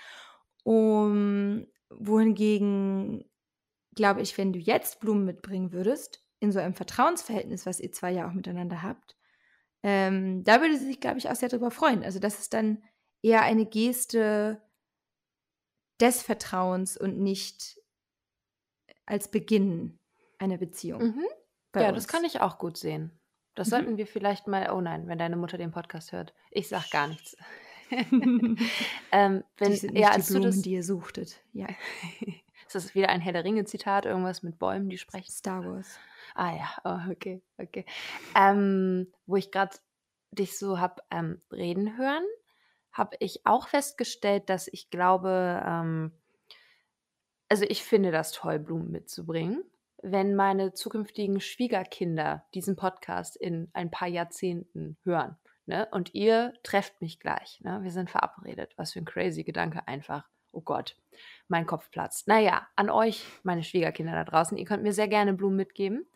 Um, 0.62 1.66
wohingegen, 1.88 3.24
glaube 3.94 4.20
ich, 4.20 4.36
wenn 4.36 4.52
du 4.52 4.58
jetzt 4.58 5.00
Blumen 5.00 5.24
mitbringen 5.24 5.72
würdest, 5.72 6.22
in 6.38 6.52
so 6.52 6.58
einem 6.58 6.74
Vertrauensverhältnis, 6.74 7.66
was 7.66 7.80
ihr 7.80 7.92
zwei 7.92 8.12
ja 8.12 8.28
auch 8.28 8.32
miteinander 8.32 8.82
habt, 8.82 9.16
ähm, 9.82 10.44
da 10.44 10.60
würde 10.60 10.76
sie 10.76 10.86
sich, 10.86 11.00
glaube 11.00 11.18
ich, 11.18 11.28
auch 11.30 11.34
sehr 11.34 11.48
darüber 11.48 11.70
freuen. 11.70 12.04
Also 12.04 12.18
das 12.18 12.38
ist 12.38 12.52
dann 12.52 12.82
eher 13.22 13.42
eine 13.42 13.66
Geste 13.66 14.62
des 16.00 16.22
Vertrauens 16.22 16.96
und 16.96 17.18
nicht 17.18 17.78
als 19.06 19.30
Beginn 19.30 19.98
einer 20.38 20.58
Beziehung. 20.58 21.02
Mhm. 21.02 21.26
Ja, 21.74 21.88
uns. 21.88 21.94
das 21.94 22.08
kann 22.08 22.24
ich 22.24 22.40
auch 22.40 22.58
gut 22.58 22.76
sehen. 22.76 23.12
Das 23.54 23.68
mhm. 23.68 23.70
sollten 23.70 23.96
wir 23.96 24.06
vielleicht 24.06 24.46
mal, 24.46 24.70
oh 24.70 24.80
nein, 24.80 25.06
wenn 25.06 25.18
deine 25.18 25.36
Mutter 25.36 25.58
den 25.58 25.70
Podcast 25.70 26.12
hört. 26.12 26.34
Ich 26.50 26.68
sag 26.68 26.90
gar 26.90 27.08
nichts. 27.08 27.36
ähm, 27.90 29.44
wenn, 29.58 29.70
die 29.70 29.76
sind 29.76 29.94
nicht 29.94 30.02
ja, 30.02 30.16
die 30.16 30.22
Blumen, 30.22 30.42
das, 30.42 30.62
die 30.62 30.72
ihr 30.72 30.84
suchtet. 30.84 31.42
Ja. 31.52 31.66
ist 32.66 32.74
das 32.74 32.94
wieder 32.94 33.08
ein 33.08 33.20
Herr 33.20 33.32
der 33.32 33.44
Ringe-Zitat, 33.44 34.06
irgendwas 34.06 34.42
mit 34.42 34.58
Bäumen, 34.58 34.88
die 34.88 34.98
sprechen? 34.98 35.30
Star 35.30 35.64
Wars. 35.64 35.98
Ah 36.34 36.54
ja, 36.54 36.70
oh, 36.84 37.10
okay, 37.10 37.42
okay. 37.58 37.84
Ähm, 38.36 39.12
wo 39.26 39.36
ich 39.36 39.50
gerade 39.50 39.76
dich 40.30 40.56
so 40.56 40.78
habe 40.78 41.02
ähm, 41.10 41.42
reden 41.50 41.98
hören, 41.98 42.22
habe 42.92 43.16
ich 43.18 43.44
auch 43.44 43.66
festgestellt, 43.66 44.48
dass 44.48 44.68
ich 44.68 44.90
glaube, 44.90 45.60
ähm, 45.66 46.12
also 47.48 47.64
ich 47.68 47.82
finde 47.82 48.12
das 48.12 48.30
toll, 48.30 48.60
Blumen 48.60 48.92
mitzubringen. 48.92 49.64
Wenn 50.02 50.34
meine 50.34 50.72
zukünftigen 50.72 51.40
Schwiegerkinder 51.40 52.44
diesen 52.54 52.76
Podcast 52.76 53.36
in 53.36 53.68
ein 53.74 53.90
paar 53.90 54.08
Jahrzehnten 54.08 54.96
hören, 55.04 55.36
ne, 55.66 55.88
und 55.90 56.14
ihr 56.14 56.54
trefft 56.62 57.00
mich 57.02 57.20
gleich, 57.20 57.60
ne, 57.60 57.80
wir 57.82 57.90
sind 57.90 58.10
verabredet, 58.10 58.72
was 58.76 58.92
für 58.92 59.00
ein 59.00 59.04
crazy 59.04 59.44
Gedanke 59.44 59.86
einfach. 59.86 60.28
Oh 60.52 60.62
Gott, 60.62 60.96
mein 61.48 61.66
Kopf 61.66 61.90
platzt. 61.90 62.28
Naja, 62.28 62.66
an 62.76 62.90
euch, 62.90 63.24
meine 63.42 63.62
Schwiegerkinder 63.62 64.12
da 64.12 64.24
draußen, 64.24 64.56
ihr 64.56 64.64
könnt 64.64 64.82
mir 64.82 64.92
sehr 64.92 65.08
gerne 65.08 65.34
Blumen 65.34 65.56
mitgeben. 65.56 66.06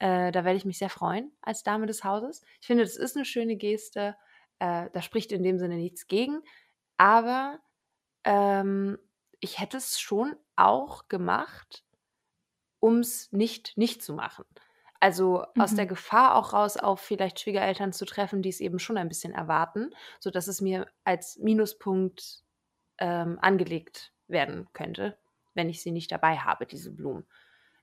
Äh, 0.00 0.32
da 0.32 0.44
werde 0.44 0.56
ich 0.56 0.64
mich 0.64 0.78
sehr 0.78 0.90
freuen 0.90 1.30
als 1.40 1.62
Dame 1.62 1.86
des 1.86 2.04
Hauses. 2.04 2.42
Ich 2.60 2.66
finde, 2.66 2.84
das 2.84 2.96
ist 2.96 3.16
eine 3.16 3.24
schöne 3.24 3.56
Geste. 3.56 4.16
Äh, 4.58 4.90
da 4.92 5.02
spricht 5.02 5.30
in 5.30 5.42
dem 5.42 5.58
Sinne 5.58 5.76
nichts 5.76 6.08
gegen. 6.08 6.42
Aber 6.96 7.60
ähm, 8.24 8.98
ich 9.40 9.60
hätte 9.60 9.76
es 9.76 10.00
schon 10.00 10.36
auch 10.56 11.08
gemacht, 11.08 11.84
um 12.80 12.98
es 12.98 13.30
nicht 13.32 13.76
nicht 13.76 14.02
zu 14.02 14.14
machen. 14.14 14.44
Also 15.00 15.44
mhm. 15.54 15.62
aus 15.62 15.74
der 15.74 15.86
mhm. 15.86 15.90
Gefahr 15.90 16.36
auch 16.36 16.52
raus, 16.52 16.76
auf 16.76 17.00
vielleicht 17.00 17.40
Schwiegereltern 17.40 17.92
zu 17.92 18.04
treffen, 18.04 18.42
die 18.42 18.50
es 18.50 18.60
eben 18.60 18.78
schon 18.78 18.98
ein 18.98 19.08
bisschen 19.08 19.32
erwarten, 19.32 19.90
sodass 20.20 20.46
es 20.46 20.60
mir 20.60 20.86
als 21.04 21.38
Minuspunkt 21.38 22.42
ähm, 22.98 23.38
angelegt 23.40 24.12
werden 24.28 24.68
könnte, 24.74 25.18
wenn 25.54 25.70
ich 25.70 25.82
sie 25.82 25.90
nicht 25.90 26.12
dabei 26.12 26.36
habe, 26.36 26.66
diese 26.66 26.92
Blumen. 26.92 27.26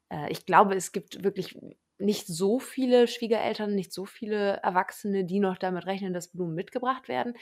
Äh, 0.10 0.32
ich 0.32 0.46
glaube, 0.46 0.76
es 0.76 0.92
gibt 0.92 1.24
wirklich 1.24 1.58
nicht 2.00 2.28
so 2.28 2.60
viele 2.60 3.08
Schwiegereltern, 3.08 3.74
nicht 3.74 3.92
so 3.92 4.06
viele 4.06 4.58
Erwachsene, 4.58 5.26
die 5.26 5.40
noch 5.40 5.58
damit 5.58 5.88
rechnen, 5.88 6.14
dass 6.14 6.28
Blumen 6.32 6.54
mitgebracht 6.54 7.08
werden. 7.08 7.34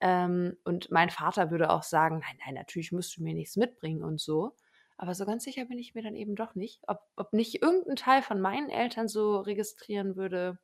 Ähm, 0.00 0.56
und 0.64 0.90
mein 0.92 1.10
Vater 1.10 1.50
würde 1.50 1.70
auch 1.70 1.82
sagen, 1.82 2.20
nein, 2.20 2.38
nein, 2.44 2.54
natürlich 2.54 2.92
musst 2.92 3.16
du 3.16 3.24
mir 3.24 3.34
nichts 3.34 3.56
mitbringen 3.56 4.04
und 4.04 4.20
so. 4.20 4.54
Aber 4.96 5.14
so 5.14 5.26
ganz 5.26 5.44
sicher 5.44 5.64
bin 5.64 5.78
ich 5.78 5.94
mir 5.94 6.02
dann 6.02 6.14
eben 6.14 6.36
doch 6.36 6.54
nicht, 6.54 6.82
ob, 6.86 7.00
ob 7.16 7.32
nicht 7.32 7.62
irgendein 7.62 7.96
Teil 7.96 8.22
von 8.22 8.40
meinen 8.40 8.70
Eltern 8.70 9.08
so 9.08 9.38
registrieren 9.40 10.16
würde, 10.16 10.58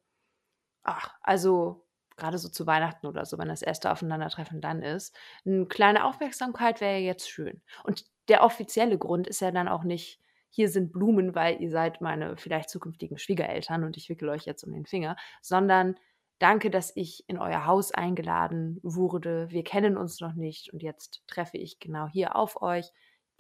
ach, 0.83 1.15
also 1.23 1.85
gerade 2.17 2.39
so 2.39 2.49
zu 2.49 2.67
Weihnachten 2.67 3.07
oder 3.07 3.25
so, 3.25 3.39
wenn 3.39 3.49
das 3.49 3.63
erste 3.63 3.91
Aufeinandertreffen 3.91 4.61
dann 4.61 4.83
ist, 4.83 5.17
eine 5.45 5.67
kleine 5.67 6.05
Aufmerksamkeit 6.05 6.81
wäre 6.81 6.99
jetzt 6.99 7.29
schön. 7.29 7.63
Und 7.85 8.05
der 8.29 8.45
offizielle 8.45 8.99
Grund 8.99 9.27
ist 9.27 9.41
ja 9.41 9.51
dann 9.51 9.69
auch 9.69 9.83
nicht, 9.83 10.21
hier 10.51 10.69
sind 10.69 10.93
Blumen, 10.93 11.35
weil 11.35 11.61
ihr 11.61 11.71
seid 11.71 12.01
meine 12.01 12.37
vielleicht 12.37 12.71
zukünftigen 12.71 13.19
Schwiegereltern 13.19 13.85
und 13.85 13.97
ich 13.97 14.09
wickel 14.09 14.29
euch 14.29 14.45
jetzt 14.45 14.65
um 14.65 14.73
den 14.73 14.87
Finger, 14.87 15.17
sondern 15.41 15.97
danke, 16.39 16.71
dass 16.71 16.95
ich 16.97 17.25
in 17.29 17.39
euer 17.39 17.67
Haus 17.67 17.93
eingeladen 17.93 18.81
wurde. 18.83 19.51
Wir 19.51 19.65
kennen 19.65 19.97
uns 19.97 20.21
noch 20.21 20.35
nicht 20.35 20.73
und 20.73 20.83
jetzt 20.83 21.23
treffe 21.29 21.57
ich 21.57 21.79
genau 21.79 22.09
hier 22.09 22.37
auf 22.37 22.63
euch. 22.63 22.91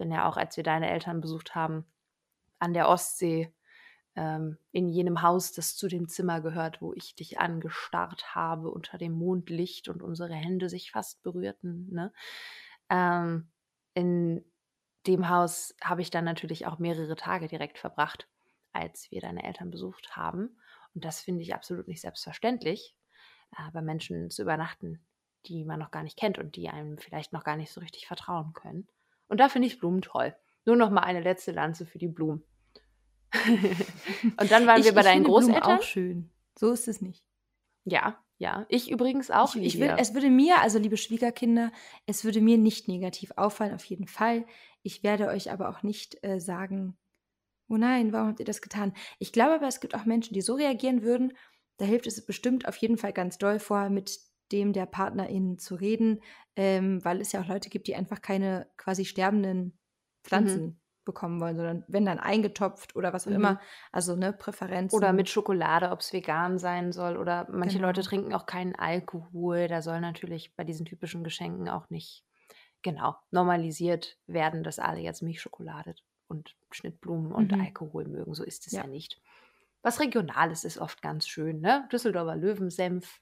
Bin 0.00 0.10
ja 0.10 0.26
auch, 0.26 0.38
als 0.38 0.56
wir 0.56 0.64
deine 0.64 0.88
Eltern 0.90 1.20
besucht 1.20 1.54
haben, 1.54 1.84
an 2.58 2.72
der 2.72 2.88
Ostsee 2.88 3.52
ähm, 4.16 4.56
in 4.72 4.88
jenem 4.88 5.20
Haus, 5.20 5.52
das 5.52 5.76
zu 5.76 5.88
dem 5.88 6.08
Zimmer 6.08 6.40
gehört, 6.40 6.80
wo 6.80 6.94
ich 6.94 7.14
dich 7.14 7.38
angestarrt 7.38 8.34
habe 8.34 8.70
unter 8.70 8.96
dem 8.96 9.12
Mondlicht 9.12 9.90
und 9.90 10.02
unsere 10.02 10.32
Hände 10.32 10.70
sich 10.70 10.90
fast 10.90 11.22
berührten. 11.22 11.92
Ne? 11.92 12.14
Ähm, 12.88 13.50
in 13.92 14.42
dem 15.06 15.28
Haus 15.28 15.76
habe 15.84 16.00
ich 16.00 16.08
dann 16.08 16.24
natürlich 16.24 16.66
auch 16.66 16.78
mehrere 16.78 17.14
Tage 17.14 17.46
direkt 17.46 17.78
verbracht, 17.78 18.26
als 18.72 19.10
wir 19.10 19.20
deine 19.20 19.44
Eltern 19.44 19.70
besucht 19.70 20.16
haben. 20.16 20.56
Und 20.94 21.04
das 21.04 21.20
finde 21.20 21.42
ich 21.42 21.54
absolut 21.54 21.88
nicht 21.88 22.00
selbstverständlich, 22.00 22.96
äh, 23.52 23.70
bei 23.70 23.82
Menschen 23.82 24.30
zu 24.30 24.40
übernachten, 24.40 25.04
die 25.44 25.66
man 25.66 25.78
noch 25.78 25.90
gar 25.90 26.04
nicht 26.04 26.16
kennt 26.16 26.38
und 26.38 26.56
die 26.56 26.70
einem 26.70 26.96
vielleicht 26.96 27.34
noch 27.34 27.44
gar 27.44 27.58
nicht 27.58 27.70
so 27.70 27.82
richtig 27.82 28.06
vertrauen 28.06 28.54
können. 28.54 28.88
Und 29.30 29.38
da 29.38 29.48
finde 29.48 29.68
ich 29.68 29.78
Blumen 29.78 30.02
toll. 30.02 30.34
Nur 30.66 30.76
noch 30.76 30.90
mal 30.90 31.00
eine 31.00 31.20
letzte 31.20 31.52
Lanze 31.52 31.86
für 31.86 31.98
die 31.98 32.08
Blumen. 32.08 32.42
und 34.36 34.50
dann 34.50 34.66
waren 34.66 34.80
ich, 34.80 34.86
wir 34.86 34.92
bei 34.92 35.02
deinen 35.02 35.24
Großeltern. 35.24 35.62
Blumen 35.62 35.78
auch 35.78 35.82
schön. 35.82 36.30
So 36.58 36.72
ist 36.72 36.88
es 36.88 37.00
nicht. 37.00 37.24
Ja, 37.84 38.18
Ja, 38.38 38.66
ich 38.68 38.90
übrigens 38.90 39.30
auch. 39.30 39.54
Ich, 39.54 39.62
ich 39.62 39.80
will, 39.80 39.94
es 39.98 40.14
würde 40.14 40.30
mir, 40.30 40.60
also 40.60 40.78
liebe 40.78 40.96
Schwiegerkinder, 40.96 41.72
es 42.06 42.24
würde 42.24 42.40
mir 42.40 42.58
nicht 42.58 42.88
negativ 42.88 43.32
auffallen, 43.36 43.74
auf 43.74 43.84
jeden 43.84 44.06
Fall. 44.06 44.46
Ich 44.82 45.02
werde 45.02 45.28
euch 45.28 45.52
aber 45.52 45.68
auch 45.68 45.82
nicht 45.82 46.22
äh, 46.24 46.40
sagen, 46.40 46.96
oh 47.68 47.76
nein, 47.76 48.12
warum 48.12 48.28
habt 48.28 48.40
ihr 48.40 48.46
das 48.46 48.62
getan? 48.62 48.92
Ich 49.18 49.32
glaube 49.32 49.54
aber, 49.54 49.68
es 49.68 49.80
gibt 49.80 49.94
auch 49.94 50.04
Menschen, 50.06 50.34
die 50.34 50.40
so 50.40 50.54
reagieren 50.54 51.02
würden. 51.02 51.34
Da 51.76 51.84
hilft 51.84 52.06
es 52.06 52.24
bestimmt 52.26 52.66
auf 52.66 52.76
jeden 52.76 52.98
Fall 52.98 53.12
ganz 53.12 53.38
doll 53.38 53.58
vor, 53.58 53.88
mit 53.90 54.18
dem 54.52 54.72
der 54.72 54.86
Partnerin 54.86 55.58
zu 55.58 55.74
reden, 55.74 56.20
ähm, 56.56 57.04
weil 57.04 57.20
es 57.20 57.32
ja 57.32 57.40
auch 57.40 57.48
Leute 57.48 57.70
gibt, 57.70 57.86
die 57.86 57.96
einfach 57.96 58.22
keine 58.22 58.66
quasi 58.76 59.04
sterbenden 59.04 59.78
Pflanzen 60.22 60.62
mhm 60.62 60.80
bekommen 61.04 61.40
wollen, 61.40 61.56
sondern 61.56 61.84
wenn 61.88 62.04
dann 62.04 62.18
eingetopft 62.18 62.94
oder 62.94 63.12
was 63.12 63.26
auch 63.26 63.30
mhm. 63.30 63.36
immer. 63.36 63.60
Also 63.90 64.16
ne, 64.16 64.32
Präferenzen. 64.32 64.96
Oder 64.96 65.12
mit 65.12 65.28
Schokolade, 65.28 65.90
ob 65.90 66.00
es 66.00 66.12
vegan 66.12 66.58
sein 66.58 66.92
soll. 66.92 67.16
Oder 67.16 67.46
manche 67.50 67.76
genau. 67.76 67.88
Leute 67.88 68.02
trinken 68.02 68.34
auch 68.34 68.46
keinen 68.46 68.74
Alkohol. 68.74 69.68
Da 69.68 69.82
soll 69.82 70.00
natürlich 70.00 70.54
bei 70.56 70.64
diesen 70.64 70.86
typischen 70.86 71.24
Geschenken 71.24 71.68
auch 71.68 71.88
nicht 71.90 72.24
genau 72.82 73.16
normalisiert 73.30 74.18
werden, 74.26 74.62
dass 74.62 74.78
alle 74.78 75.00
jetzt 75.00 75.22
Milchschokolade 75.22 75.94
und 76.28 76.56
Schnittblumen 76.70 77.32
und 77.32 77.52
mhm. 77.52 77.60
Alkohol 77.60 78.06
mögen. 78.06 78.34
So 78.34 78.44
ist 78.44 78.66
es 78.66 78.72
ja. 78.72 78.82
ja 78.82 78.86
nicht. 78.86 79.20
Was 79.82 80.00
Regionales 80.00 80.64
ist 80.64 80.78
oft 80.78 81.02
ganz 81.02 81.26
schön, 81.26 81.60
ne? 81.60 81.88
Düsseldorfer 81.90 82.36
Löwensenf 82.36 83.20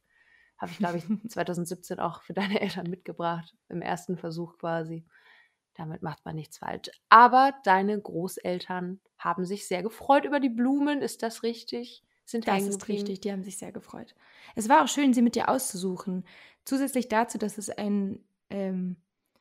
habe 0.59 0.73
ich, 0.73 0.79
glaube 0.79 0.99
ich, 0.99 1.05
2017 1.31 2.01
auch 2.01 2.23
für 2.23 2.35
deine 2.35 2.61
Eltern 2.61 2.88
mitgebracht, 2.90 3.55
im 3.68 3.83
ersten 3.83 4.16
Versuch 4.16 4.59
quasi. 4.59 5.05
Damit 5.75 6.03
macht 6.03 6.25
man 6.25 6.35
nichts 6.35 6.59
falsch. 6.59 6.90
Aber 7.09 7.55
deine 7.62 8.01
Großeltern 8.01 9.01
haben 9.16 9.44
sich 9.44 9.68
sehr 9.68 9.83
gefreut 9.83 10.25
über 10.25 10.40
die 10.40 10.49
Blumen. 10.49 11.03
Ist 11.03 11.23
das 11.23 11.44
richtig? 11.44 12.03
Sind 12.25 12.47
das 12.47 12.64
ist 12.64 12.88
richtig. 12.88 13.21
Die 13.21 13.33
haben 13.33 13.44
sich 13.44 13.57
sehr 13.57 13.73
gefreut. 13.73 14.14
Es 14.55 14.68
war 14.68 14.83
auch 14.83 14.88
schön, 14.88 15.14
sie 15.14 15.23
mit 15.23 15.35
dir 15.35 15.49
auszusuchen. 15.49 16.27
Zusätzlich 16.64 17.09
dazu, 17.09 17.38
dass 17.38 17.57
es 17.57 17.71
ein 17.71 18.23
ähm, 18.51 18.97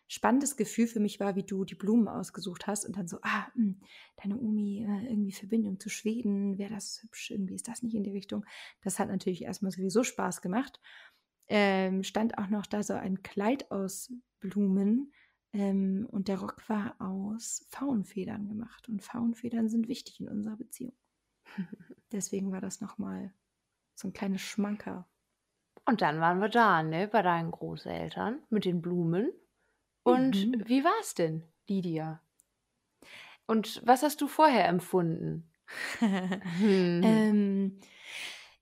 spannendes 0.08 0.58
Gefühl 0.58 0.88
für 0.88 1.00
mich 1.00 1.20
war, 1.20 1.36
wie 1.36 1.44
du 1.44 1.66
die 1.66 1.76
Blumen 1.76 2.08
ausgesucht 2.08 2.68
hast 2.68 2.86
und 2.86 2.98
dann 2.98 3.08
so, 3.08 3.20
ah, 3.22 3.48
mh, 3.56 3.64
hm, 3.64 3.82
deine 4.22 4.38
Omi, 4.38 4.84
äh, 4.84 5.10
irgendwie 5.10 5.34
Verbindung 5.34 5.80
zu 5.80 5.90
Schweden, 5.90 6.58
wäre 6.58 6.74
das 6.74 7.02
hübsch, 7.04 7.32
irgendwie 7.32 7.56
ist 7.56 7.68
das 7.68 7.84
nicht 7.84 7.96
in 7.96 8.04
die 8.04 8.12
Richtung. 8.12 8.46
Das 8.82 9.00
hat 9.00 9.10
natürlich 9.10 9.44
erstmal 9.44 9.72
sowieso 9.72 10.04
Spaß 10.04 10.42
gemacht. 10.42 10.80
Ähm, 11.50 12.04
stand 12.04 12.38
auch 12.38 12.48
noch 12.48 12.66
da 12.66 12.84
so 12.84 12.94
ein 12.94 13.24
Kleid 13.24 13.72
aus 13.72 14.12
Blumen, 14.40 15.12
ähm, 15.54 16.08
und 16.12 16.28
der 16.28 16.40
Rock 16.40 16.70
war 16.70 16.96
aus 17.00 17.66
Faunfedern 17.70 18.48
gemacht. 18.48 18.90
Und 18.90 19.04
Faunfedern 19.04 19.70
sind 19.70 19.88
wichtig 19.88 20.20
in 20.20 20.28
unserer 20.28 20.58
Beziehung. 20.58 20.96
Deswegen 22.12 22.52
war 22.52 22.62
das 22.62 22.82
nochmal 22.82 23.34
so 23.96 24.08
ein 24.08 24.14
kleines 24.14 24.42
Schmanker. 24.42 25.08
Und 25.86 26.02
dann 26.02 26.20
waren 26.20 26.40
wir 26.40 26.50
da, 26.50 26.84
ne, 26.84 27.08
bei 27.08 27.22
deinen 27.22 27.52
Großeltern 27.52 28.40
mit 28.50 28.66
den 28.66 28.82
Blumen. 28.82 29.32
Und 30.08 30.48
mhm. 30.48 30.64
wie 30.68 30.86
war 30.86 30.94
es 31.02 31.16
denn, 31.16 31.44
Lydia? 31.68 32.22
Und 33.46 33.82
was 33.86 34.04
hast 34.04 34.22
du 34.22 34.28
vorher 34.28 34.68
empfunden? 34.68 35.52
hm. 36.00 37.02
ähm, 37.04 37.80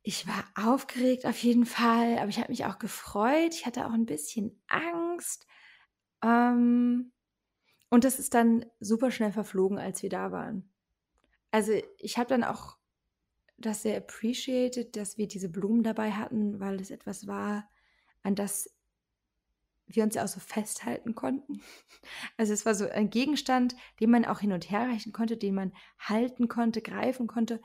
ich 0.02 0.28
war 0.28 0.44
aufgeregt 0.56 1.26
auf 1.28 1.38
jeden 1.38 1.66
Fall, 1.66 2.18
aber 2.18 2.30
ich 2.30 2.40
habe 2.40 2.52
mich 2.52 2.66
auch 2.66 2.80
gefreut. 2.80 3.54
Ich 3.54 3.68
hatte 3.68 3.86
auch 3.86 3.94
ein 3.94 4.08
bisschen 4.08 4.60
Angst. 4.68 5.46
Ähm, 6.24 7.12
und 7.90 8.04
das 8.04 8.18
ist 8.18 8.34
dann 8.34 8.66
super 8.80 9.12
schnell 9.12 9.32
verflogen, 9.32 9.78
als 9.78 10.02
wir 10.02 10.10
da 10.10 10.32
waren. 10.32 10.68
Also 11.52 11.74
ich 12.00 12.18
habe 12.18 12.30
dann 12.30 12.44
auch 12.44 12.78
das 13.58 13.84
sehr 13.84 13.98
appreciated, 13.98 14.96
dass 14.96 15.20
wir 15.20 15.28
diese 15.28 15.50
Blumen 15.50 15.84
dabei 15.84 16.12
hatten, 16.12 16.60
weil 16.60 16.82
es 16.82 16.90
etwas 16.90 17.28
war, 17.28 17.70
an 18.24 18.34
das 18.34 18.75
wir 19.88 20.04
uns 20.04 20.16
ja 20.16 20.24
auch 20.24 20.28
so 20.28 20.40
festhalten 20.40 21.16
konnten. 21.16 21.62
Also 22.38 22.54
es 22.54 22.66
war 22.66 22.76
so 22.76 22.88
ein 22.90 23.10
Gegenstand, 23.10 23.76
den 24.00 24.12
man 24.12 24.26
auch 24.26 24.40
hin 24.40 24.52
und 24.52 24.70
her 24.70 24.82
reichen 24.82 25.12
konnte, 25.12 25.38
den 25.38 25.56
man 25.56 25.74
halten 26.00 26.48
konnte, 26.48 26.82
greifen 26.82 27.28
konnte. 27.28 27.62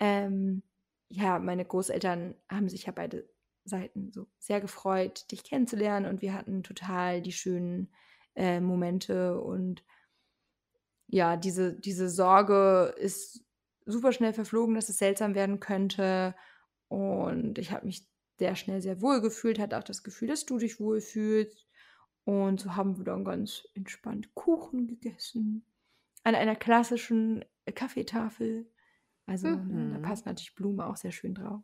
Ähm, 0.00 0.62
ja, 1.08 1.38
meine 1.38 1.64
Großeltern 1.64 2.34
haben 2.48 2.68
sich 2.68 2.84
ja 2.84 2.92
beide 2.92 3.28
Seiten 3.64 4.10
so 4.12 4.26
sehr 4.38 4.60
gefreut, 4.60 5.30
dich 5.30 5.44
kennenzulernen 5.44 6.06
und 6.06 6.22
wir 6.22 6.34
hatten 6.34 6.62
total 6.62 7.22
die 7.22 7.32
schönen 7.32 7.92
äh, 8.34 8.60
Momente 8.60 9.40
und 9.40 9.84
ja, 11.06 11.36
diese, 11.36 11.78
diese 11.78 12.10
Sorge 12.10 12.94
ist 12.98 13.44
super 13.86 14.12
schnell 14.12 14.34
verflogen, 14.34 14.74
dass 14.74 14.88
es 14.88 14.98
seltsam 14.98 15.34
werden 15.34 15.60
könnte 15.60 16.34
und 16.88 17.58
ich 17.58 17.72
habe 17.72 17.86
mich 17.86 18.06
sehr 18.38 18.54
schnell 18.56 18.80
sehr 18.80 19.00
wohl 19.00 19.20
gefühlt, 19.20 19.58
hatte 19.58 19.78
auch 19.78 19.84
das 19.84 20.02
Gefühl, 20.02 20.28
dass 20.28 20.46
du 20.46 20.58
dich 20.58 20.80
wohl 20.80 21.00
fühlst 21.00 21.66
und 22.24 22.60
so 22.60 22.76
haben 22.76 22.98
wir 22.98 23.04
dann 23.04 23.24
ganz 23.24 23.66
entspannt 23.74 24.34
Kuchen 24.34 24.86
gegessen 24.86 25.64
an 26.24 26.34
einer 26.34 26.56
klassischen 26.56 27.44
Kaffeetafel. 27.74 28.70
Also 29.26 29.48
mhm. 29.48 29.68
ne, 29.68 29.92
da 29.92 29.98
mhm. 29.98 30.02
passt 30.02 30.26
natürlich 30.26 30.54
Blume 30.54 30.86
auch 30.86 30.96
sehr 30.96 31.12
schön 31.12 31.34
drauf. 31.34 31.62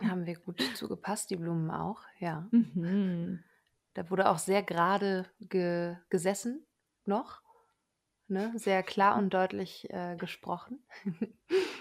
Haben 0.00 0.26
wir 0.26 0.38
gut 0.38 0.62
zugepasst, 0.74 1.30
die 1.30 1.36
Blumen 1.36 1.70
auch, 1.70 2.02
ja. 2.18 2.46
Mhm. 2.50 3.42
Da 3.94 4.10
wurde 4.10 4.28
auch 4.28 4.38
sehr 4.38 4.62
gerade 4.62 5.26
ge 5.40 5.96
gesessen 6.10 6.66
noch. 7.04 7.42
Ne? 8.28 8.52
Sehr 8.56 8.82
klar 8.82 9.16
und 9.16 9.32
deutlich 9.32 9.88
äh, 9.90 10.16
gesprochen. 10.16 10.80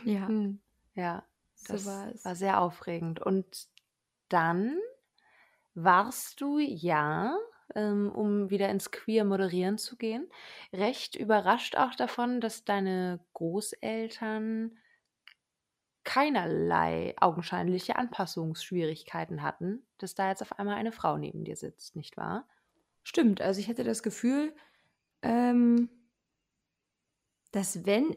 ja. 0.03 0.27
Hm. 0.27 0.61
Ja, 0.93 1.25
das 1.67 1.83
so 1.83 1.89
war, 1.89 2.13
war 2.23 2.35
sehr 2.35 2.61
aufregend. 2.61 3.19
Und 3.19 3.67
dann 4.29 4.77
warst 5.73 6.41
du 6.41 6.59
ja, 6.59 7.37
ähm, 7.75 8.11
um 8.11 8.49
wieder 8.49 8.69
ins 8.69 8.91
Queer 8.91 9.25
moderieren 9.25 9.77
zu 9.77 9.97
gehen, 9.97 10.29
recht 10.73 11.15
überrascht 11.15 11.75
auch 11.75 11.95
davon, 11.95 12.41
dass 12.41 12.63
deine 12.63 13.19
Großeltern 13.33 14.77
keinerlei 16.03 17.15
augenscheinliche 17.19 17.95
Anpassungsschwierigkeiten 17.97 19.41
hatten, 19.41 19.85
dass 19.97 20.15
da 20.15 20.29
jetzt 20.29 20.41
auf 20.41 20.57
einmal 20.59 20.75
eine 20.75 20.91
Frau 20.91 21.17
neben 21.17 21.43
dir 21.43 21.57
sitzt, 21.57 21.95
nicht 21.95 22.15
wahr? 22.15 22.47
Stimmt, 23.03 23.41
also 23.41 23.59
ich 23.59 23.67
hätte 23.67 23.83
das 23.83 24.03
Gefühl, 24.03 24.55
ähm, 25.21 25.89
dass 27.51 27.85
wenn 27.85 28.15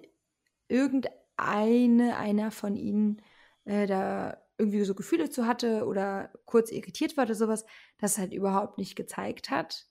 irgendeine, 0.69 2.17
einer 2.17 2.51
von 2.51 2.77
ihnen 2.77 3.23
äh, 3.65 3.87
da 3.87 4.37
irgendwie 4.59 4.83
so 4.83 4.95
Gefühle 4.95 5.31
zu 5.31 5.47
hatte 5.47 5.87
oder 5.87 6.33
kurz 6.45 6.71
irritiert 6.71 7.17
war 7.17 7.25
oder 7.25 7.35
sowas, 7.35 7.65
das 7.99 8.19
halt 8.19 8.33
überhaupt 8.33 8.77
nicht 8.77 8.97
gezeigt 8.97 9.51
hat. 9.51 9.87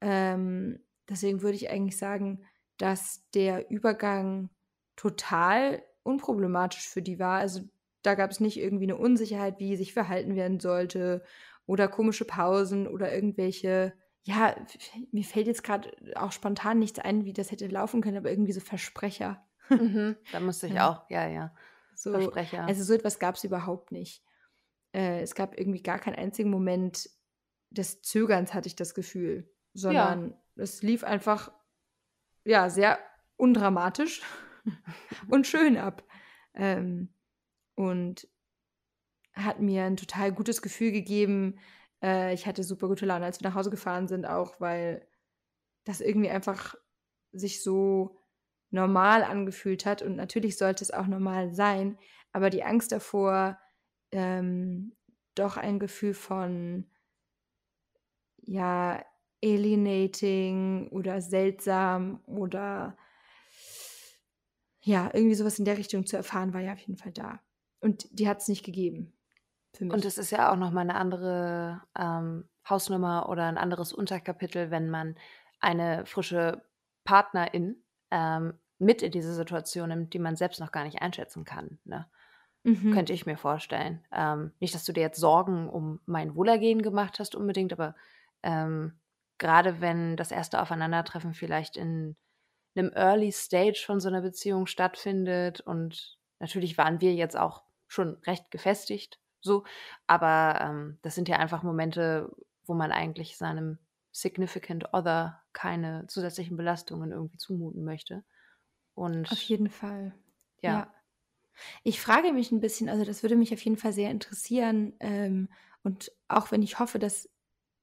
Ähm, 0.00 0.80
deswegen 1.08 1.42
würde 1.42 1.56
ich 1.56 1.70
eigentlich 1.70 1.96
sagen, 1.96 2.44
dass 2.76 3.28
der 3.34 3.70
Übergang 3.70 4.50
total 4.96 5.82
unproblematisch 6.02 6.88
für 6.88 7.02
die 7.02 7.18
war. 7.18 7.38
Also 7.38 7.62
da 8.02 8.14
gab 8.14 8.30
es 8.30 8.40
nicht 8.40 8.58
irgendwie 8.58 8.84
eine 8.84 8.96
Unsicherheit, 8.96 9.58
wie 9.58 9.76
sich 9.76 9.92
verhalten 9.92 10.36
werden 10.36 10.60
sollte 10.60 11.24
oder 11.66 11.88
komische 11.88 12.24
Pausen 12.24 12.86
oder 12.86 13.12
irgendwelche, 13.12 13.94
ja, 14.22 14.54
mir 15.10 15.24
fällt 15.24 15.46
jetzt 15.46 15.64
gerade 15.64 15.90
auch 16.14 16.32
spontan 16.32 16.78
nichts 16.78 16.98
ein, 16.98 17.24
wie 17.24 17.32
das 17.32 17.50
hätte 17.50 17.66
laufen 17.66 18.02
können, 18.02 18.18
aber 18.18 18.30
irgendwie 18.30 18.52
so 18.52 18.60
Versprecher. 18.60 19.44
Mhm, 19.68 20.16
da 20.32 20.40
musste 20.40 20.68
ich 20.68 20.74
ja. 20.74 20.90
auch, 20.90 21.10
ja, 21.10 21.26
ja. 21.26 21.54
So, 21.96 22.12
Versprecher. 22.12 22.64
Also 22.64 22.84
so 22.84 22.94
etwas 22.94 23.18
gab 23.18 23.36
es 23.36 23.44
überhaupt 23.44 23.90
nicht. 23.90 24.22
Äh, 24.92 25.22
es 25.22 25.34
gab 25.34 25.58
irgendwie 25.58 25.82
gar 25.82 25.98
keinen 25.98 26.16
einzigen 26.16 26.50
Moment 26.50 27.10
des 27.70 28.02
Zögerns, 28.02 28.54
hatte 28.54 28.68
ich 28.68 28.76
das 28.76 28.94
Gefühl, 28.94 29.50
sondern 29.74 30.30
ja. 30.30 30.62
es 30.62 30.82
lief 30.82 31.04
einfach, 31.04 31.52
ja, 32.44 32.70
sehr 32.70 32.98
undramatisch. 33.36 34.22
und 35.28 35.46
schön 35.46 35.76
ab. 35.76 36.04
Ähm, 36.54 37.08
und 37.74 38.28
hat 39.34 39.60
mir 39.60 39.84
ein 39.84 39.96
total 39.96 40.32
gutes 40.32 40.62
Gefühl 40.62 40.92
gegeben. 40.92 41.58
Äh, 42.02 42.32
ich 42.34 42.46
hatte 42.46 42.62
super 42.62 42.88
gute 42.88 43.06
Laune, 43.06 43.24
als 43.24 43.40
wir 43.40 43.48
nach 43.48 43.54
Hause 43.54 43.70
gefahren 43.70 44.08
sind, 44.08 44.24
auch 44.24 44.60
weil 44.60 45.06
das 45.84 46.00
irgendwie 46.00 46.30
einfach 46.30 46.74
sich 47.32 47.62
so 47.62 48.16
normal 48.70 49.22
angefühlt 49.22 49.86
hat. 49.86 50.02
Und 50.02 50.16
natürlich 50.16 50.58
sollte 50.58 50.84
es 50.84 50.90
auch 50.90 51.06
normal 51.06 51.54
sein, 51.54 51.98
aber 52.32 52.50
die 52.50 52.64
Angst 52.64 52.92
davor, 52.92 53.58
ähm, 54.12 54.94
doch 55.34 55.56
ein 55.56 55.78
Gefühl 55.78 56.14
von, 56.14 56.90
ja, 58.42 59.04
alienating 59.42 60.88
oder 60.88 61.20
seltsam 61.20 62.22
oder 62.26 62.96
ja, 64.80 65.10
irgendwie 65.12 65.34
sowas 65.34 65.58
in 65.58 65.64
der 65.64 65.78
Richtung 65.78 66.06
zu 66.06 66.16
erfahren, 66.16 66.54
war 66.54 66.60
ja 66.60 66.72
auf 66.72 66.78
jeden 66.78 66.96
Fall 66.96 67.12
da. 67.12 67.40
Und 67.80 68.06
die 68.12 68.28
hat 68.28 68.40
es 68.40 68.48
nicht 68.48 68.64
gegeben. 68.64 69.12
Für 69.74 69.84
mich. 69.84 69.92
Und 69.92 70.04
es 70.04 70.16
ist 70.16 70.30
ja 70.30 70.52
auch 70.52 70.56
nochmal 70.56 70.84
eine 70.88 70.94
andere 70.94 71.82
ähm, 71.98 72.48
Hausnummer 72.68 73.28
oder 73.28 73.46
ein 73.46 73.58
anderes 73.58 73.92
Unterkapitel, 73.92 74.70
wenn 74.70 74.88
man 74.88 75.16
eine 75.58 76.06
frische 76.06 76.62
Partnerin 77.04 77.82
ähm, 78.10 78.54
mit 78.78 79.02
in 79.02 79.10
diese 79.10 79.34
Situation 79.34 79.88
nimmt, 79.88 80.12
die 80.12 80.18
man 80.18 80.36
selbst 80.36 80.60
noch 80.60 80.72
gar 80.72 80.84
nicht 80.84 81.00
einschätzen 81.02 81.44
kann. 81.44 81.78
Ne? 81.84 82.06
Mhm. 82.62 82.92
Könnte 82.92 83.12
ich 83.12 83.26
mir 83.26 83.36
vorstellen. 83.36 84.04
Ähm, 84.12 84.52
nicht, 84.60 84.74
dass 84.74 84.84
du 84.84 84.92
dir 84.92 85.00
jetzt 85.00 85.20
Sorgen 85.20 85.68
um 85.68 86.00
mein 86.06 86.34
Wohlergehen 86.34 86.82
gemacht 86.82 87.18
hast 87.18 87.34
unbedingt, 87.34 87.72
aber 87.72 87.94
ähm, 88.42 88.98
gerade 89.38 89.80
wenn 89.80 90.16
das 90.16 90.30
erste 90.30 90.60
Aufeinandertreffen 90.60 91.34
vielleicht 91.34 91.76
in 91.76 92.16
einem 92.74 92.92
Early 92.94 93.32
Stage 93.32 93.82
von 93.86 94.00
so 94.00 94.08
einer 94.08 94.20
Beziehung 94.20 94.66
stattfindet 94.66 95.60
und 95.60 96.18
natürlich 96.38 96.76
waren 96.76 97.00
wir 97.00 97.14
jetzt 97.14 97.36
auch 97.36 97.62
schon 97.88 98.16
recht 98.26 98.50
gefestigt, 98.50 99.18
so, 99.40 99.64
aber 100.06 100.60
ähm, 100.60 100.98
das 101.02 101.14
sind 101.14 101.28
ja 101.28 101.36
einfach 101.36 101.62
Momente, 101.62 102.30
wo 102.64 102.74
man 102.74 102.90
eigentlich 102.90 103.36
seinem 103.36 103.78
Significant 104.10 104.92
Other 104.92 105.40
keine 105.56 106.06
zusätzlichen 106.06 106.58
Belastungen 106.58 107.12
irgendwie 107.12 107.38
zumuten 107.38 107.82
möchte. 107.82 108.22
Und 108.94 109.32
auf 109.32 109.40
jeden 109.40 109.70
Fall. 109.70 110.14
ja. 110.60 110.72
ja. 110.72 110.92
Ich 111.82 112.02
frage 112.02 112.34
mich 112.34 112.52
ein 112.52 112.60
bisschen, 112.60 112.90
also 112.90 113.06
das 113.06 113.22
würde 113.22 113.34
mich 113.34 113.54
auf 113.54 113.64
jeden 113.64 113.78
Fall 113.78 113.94
sehr 113.94 114.10
interessieren. 114.10 114.92
Ähm, 115.00 115.48
und 115.82 116.12
auch 116.28 116.50
wenn 116.50 116.60
ich 116.60 116.78
hoffe, 116.78 116.98
dass 116.98 117.30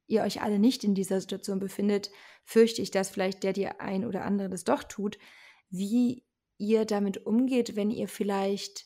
ihr 0.05 0.21
euch 0.21 0.43
alle 0.43 0.59
nicht 0.59 0.83
in 0.83 0.93
dieser 0.93 1.19
Situation 1.19 1.57
befindet, 1.57 2.11
fürchte 2.45 2.83
ich, 2.83 2.91
dass 2.91 3.09
vielleicht 3.09 3.41
der 3.41 3.53
die 3.53 3.67
ein 3.67 4.05
oder 4.05 4.23
andere 4.25 4.49
das 4.49 4.63
doch 4.63 4.83
tut, 4.83 5.17
wie 5.71 6.23
ihr 6.59 6.85
damit 6.85 7.25
umgeht, 7.25 7.75
wenn 7.75 7.89
ihr 7.89 8.07
vielleicht, 8.07 8.85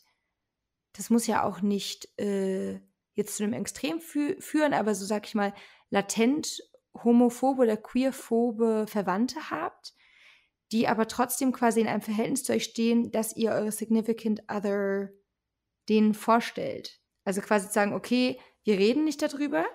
das 0.93 1.09
muss 1.09 1.27
ja 1.27 1.43
auch 1.43 1.61
nicht 1.61 2.17
äh, 2.17 2.79
jetzt 3.15 3.35
zu 3.35 3.43
einem 3.43 3.51
Extrem 3.51 3.99
fü 3.99 4.39
führen, 4.39 4.73
aber 4.73 4.95
so 4.95 5.03
sag 5.05 5.27
ich 5.27 5.35
mal, 5.35 5.53
latent 5.89 6.61
homophobe 7.03 7.63
oder 7.63 7.77
queerphobe 7.77 8.85
Verwandte 8.87 9.49
habt, 9.49 9.93
die 10.71 10.87
aber 10.87 11.07
trotzdem 11.07 11.51
quasi 11.51 11.81
in 11.81 11.87
einem 11.87 12.01
Verhältnis 12.01 12.43
zu 12.43 12.53
euch 12.53 12.65
stehen, 12.65 13.11
dass 13.11 13.35
ihr 13.35 13.51
eure 13.51 13.71
Significant 13.71 14.43
Other 14.49 15.09
denen 15.89 16.13
vorstellt. 16.13 16.99
Also 17.23 17.41
quasi 17.41 17.67
zu 17.67 17.73
sagen, 17.73 17.93
okay, 17.93 18.39
wir 18.63 18.77
reden 18.77 19.05
nicht 19.05 19.21
darüber. 19.21 19.65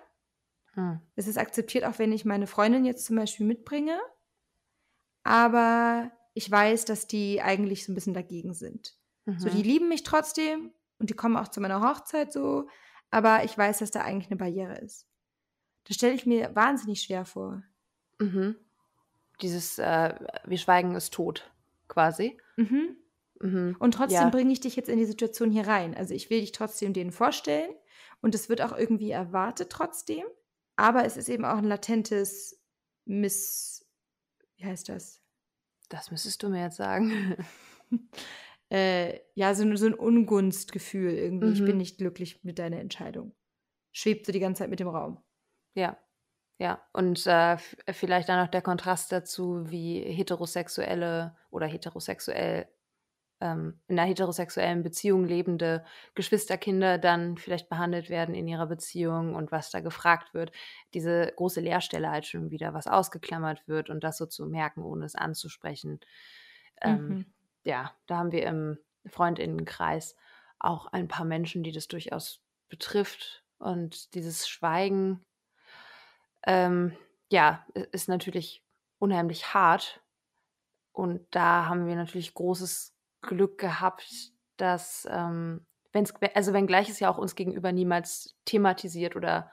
Hm. 0.74 1.00
Es 1.16 1.26
ist 1.26 1.38
akzeptiert, 1.38 1.85
auch 1.85 1.98
wenn 1.98 2.12
ich 2.12 2.24
meine 2.24 2.46
Freundin 2.46 2.85
jetzt 2.85 3.06
zum 3.06 3.16
Beispiel 3.16 3.46
mitbringe. 3.46 3.98
Aber 5.22 6.11
ich 6.35 6.50
weiß, 6.50 6.85
dass 6.85 7.06
die 7.06 7.40
eigentlich 7.40 7.85
so 7.85 7.92
ein 7.92 7.94
bisschen 7.94 8.14
dagegen 8.14 8.54
sind. 8.54 8.96
Mhm. 9.24 9.38
So, 9.38 9.48
die 9.48 9.58
mhm. 9.58 9.62
lieben 9.62 9.88
mich 9.88 10.02
trotzdem 10.02 10.72
und 10.98 11.11
die 11.11 11.14
kommen 11.14 11.37
auch 11.37 11.48
zu 11.48 11.61
meiner 11.61 11.80
Hochzeit 11.80 12.32
so. 12.32 12.68
Aber 13.11 13.44
ich 13.44 13.56
weiß, 13.56 13.78
dass 13.78 13.90
da 13.90 14.00
eigentlich 14.02 14.30
eine 14.30 14.38
Barriere 14.38 14.78
ist. 14.78 15.06
Das 15.84 15.96
stelle 15.96 16.14
ich 16.14 16.26
mir 16.26 16.54
wahnsinnig 16.54 17.02
schwer 17.02 17.24
vor. 17.24 17.62
Mhm 18.18 18.56
dieses 19.42 19.78
äh, 19.78 20.14
Wir 20.44 20.58
schweigen 20.58 20.94
ist 20.94 21.12
tot, 21.12 21.50
quasi. 21.88 22.38
Mhm. 22.56 22.96
Mhm. 23.40 23.76
Und 23.78 23.94
trotzdem 23.94 24.22
ja. 24.22 24.30
bringe 24.30 24.52
ich 24.52 24.60
dich 24.60 24.76
jetzt 24.76 24.88
in 24.88 24.98
die 24.98 25.04
Situation 25.04 25.50
hier 25.50 25.66
rein. 25.66 25.94
Also 25.94 26.14
ich 26.14 26.30
will 26.30 26.40
dich 26.40 26.52
trotzdem 26.52 26.92
denen 26.92 27.12
vorstellen 27.12 27.74
und 28.20 28.34
es 28.34 28.48
wird 28.48 28.62
auch 28.62 28.76
irgendwie 28.76 29.10
erwartet 29.10 29.70
trotzdem. 29.70 30.24
Aber 30.76 31.04
es 31.04 31.16
ist 31.16 31.28
eben 31.28 31.44
auch 31.44 31.58
ein 31.58 31.64
latentes 31.64 32.60
Miss. 33.04 33.84
Wie 34.56 34.64
heißt 34.64 34.88
das? 34.88 35.20
Das 35.88 36.10
müsstest 36.10 36.42
du 36.42 36.48
mir 36.48 36.62
jetzt 36.62 36.76
sagen. 36.76 37.36
äh, 38.70 39.18
ja, 39.34 39.54
so, 39.54 39.76
so 39.76 39.86
ein 39.86 39.94
Ungunstgefühl 39.94 41.12
irgendwie. 41.12 41.48
Mhm. 41.48 41.52
Ich 41.52 41.60
bin 41.60 41.72
mhm. 41.72 41.78
nicht 41.78 41.98
glücklich 41.98 42.42
mit 42.44 42.58
deiner 42.58 42.78
Entscheidung. 42.78 43.34
Schwebt 43.90 44.24
so 44.24 44.32
die 44.32 44.40
ganze 44.40 44.60
Zeit 44.60 44.70
mit 44.70 44.80
dem 44.80 44.88
Raum. 44.88 45.18
Ja. 45.74 45.96
Ja, 46.58 46.80
und 46.92 47.26
äh, 47.26 47.56
vielleicht 47.90 48.28
dann 48.28 48.40
noch 48.40 48.50
der 48.50 48.62
Kontrast 48.62 49.11
dazu, 49.11 49.68
wie 49.70 50.00
heterosexuelle 50.00 51.35
oder 51.50 51.66
heterosexuell 51.66 52.68
ähm, 53.42 53.80
in 53.88 53.98
einer 53.98 54.08
heterosexuellen 54.08 54.85
Beziehung 54.85 55.24
lebende 55.24 55.85
Geschwisterkinder 56.14 56.98
dann 56.98 57.37
vielleicht 57.37 57.68
behandelt 57.68 58.08
werden 58.08 58.35
in 58.35 58.46
ihrer 58.46 58.66
Beziehung 58.66 59.35
und 59.35 59.50
was 59.50 59.70
da 59.70 59.80
gefragt 59.80 60.32
wird. 60.32 60.52
Diese 60.94 61.32
große 61.37 61.61
Leerstelle 61.61 62.08
halt 62.08 62.26
schon 62.26 62.50
wieder, 62.50 62.72
was 62.72 62.87
ausgeklammert 62.87 63.66
wird 63.66 63.90
und 63.90 64.04
das 64.04 64.16
so 64.16 64.26
zu 64.26 64.46
merken, 64.46 64.82
ohne 64.82 65.04
es 65.04 65.16
anzusprechen. 65.16 65.98
Ähm, 66.80 67.08
mhm. 67.08 67.26
Ja, 67.64 67.92
da 68.06 68.18
haben 68.18 68.30
wir 68.30 68.46
im 68.46 68.78
Freundinnenkreis 69.06 70.14
auch 70.61 70.87
ein 70.87 71.08
paar 71.08 71.26
Menschen, 71.26 71.64
die 71.64 71.72
das 71.72 71.88
durchaus 71.88 72.40
betrifft. 72.68 73.44
Und 73.58 74.14
dieses 74.14 74.48
Schweigen 74.48 75.24
ähm, 76.46 76.96
ja, 77.31 77.64
ist 77.92 78.09
natürlich 78.09 78.64
unheimlich 78.98 79.55
hart. 79.55 80.00
Und 80.92 81.26
da 81.31 81.66
haben 81.66 81.87
wir 81.87 81.96
natürlich 81.96 82.35
großes 82.35 82.94
Glück 83.22 83.59
gehabt, 83.59 84.33
dass, 84.57 85.09
ähm, 85.11 85.66
wenn's, 85.92 86.12
also 86.35 86.52
wenngleich 86.52 86.88
es 86.88 87.00
ja 87.00 87.11
auch 87.11 87.18
uns 87.18 87.35
gegenüber 87.35 87.72
niemals 87.72 88.37
thematisiert 88.44 89.16
oder 89.16 89.50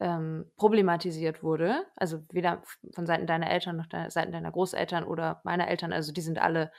ähm, 0.00 0.50
problematisiert 0.56 1.42
wurde, 1.42 1.86
also 1.94 2.24
weder 2.32 2.62
von 2.94 3.06
Seiten 3.06 3.26
deiner 3.26 3.50
Eltern 3.50 3.76
noch 3.76 3.86
de 3.86 4.08
Seiten 4.08 4.32
deiner 4.32 4.50
Großeltern 4.50 5.04
oder 5.04 5.42
meiner 5.44 5.68
Eltern, 5.68 5.92
also 5.92 6.10
die 6.10 6.22
sind 6.22 6.38
alle 6.38 6.72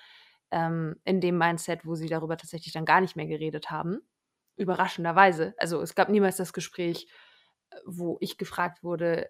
ähm, 0.49 0.95
in 1.03 1.21
dem 1.21 1.37
Mindset, 1.37 1.85
wo 1.85 1.93
sie 1.93 2.07
darüber 2.07 2.35
tatsächlich 2.35 2.73
dann 2.73 2.85
gar 2.85 2.99
nicht 2.99 3.15
mehr 3.15 3.27
geredet 3.27 3.69
haben. 3.69 3.99
Überraschenderweise. 4.57 5.53
Also 5.57 5.81
es 5.81 5.93
gab 5.93 6.09
niemals 6.09 6.37
das 6.37 6.51
Gespräch, 6.51 7.07
wo 7.85 8.17
ich 8.19 8.37
gefragt 8.37 8.83
wurde, 8.83 9.29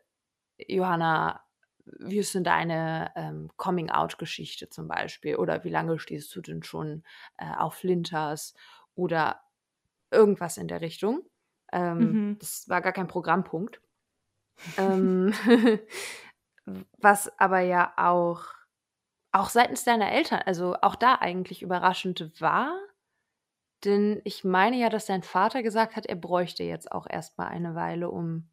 Johanna, 0.67 1.43
wie 1.85 2.19
ist 2.19 2.35
denn 2.35 2.43
deine 2.43 3.11
ähm, 3.15 3.49
Coming-out-Geschichte 3.57 4.69
zum 4.69 4.87
Beispiel? 4.87 5.35
Oder 5.35 5.63
wie 5.63 5.69
lange 5.69 5.99
stehst 5.99 6.35
du 6.35 6.41
denn 6.41 6.63
schon 6.63 7.03
äh, 7.37 7.51
auf 7.57 7.75
Flinters? 7.75 8.53
Oder 8.95 9.41
irgendwas 10.11 10.57
in 10.57 10.67
der 10.67 10.81
Richtung. 10.81 11.23
Ähm, 11.71 11.97
mhm. 11.97 12.39
Das 12.39 12.67
war 12.69 12.81
gar 12.81 12.93
kein 12.93 13.07
Programmpunkt. 13.07 13.81
ähm, 14.77 15.33
was 16.97 17.39
aber 17.39 17.61
ja 17.61 17.93
auch, 17.97 18.43
auch 19.31 19.49
seitens 19.49 19.83
deiner 19.83 20.11
Eltern, 20.11 20.41
also 20.45 20.75
auch 20.81 20.95
da 20.95 21.15
eigentlich 21.15 21.61
überraschend 21.61 22.39
war. 22.39 22.77
Denn 23.83 24.21
ich 24.25 24.43
meine 24.43 24.77
ja, 24.77 24.89
dass 24.89 25.07
dein 25.07 25.23
Vater 25.23 25.63
gesagt 25.63 25.95
hat, 25.95 26.05
er 26.05 26.15
bräuchte 26.15 26.63
jetzt 26.63 26.91
auch 26.91 27.07
erstmal 27.09 27.47
eine 27.47 27.73
Weile, 27.73 28.11
um 28.11 28.49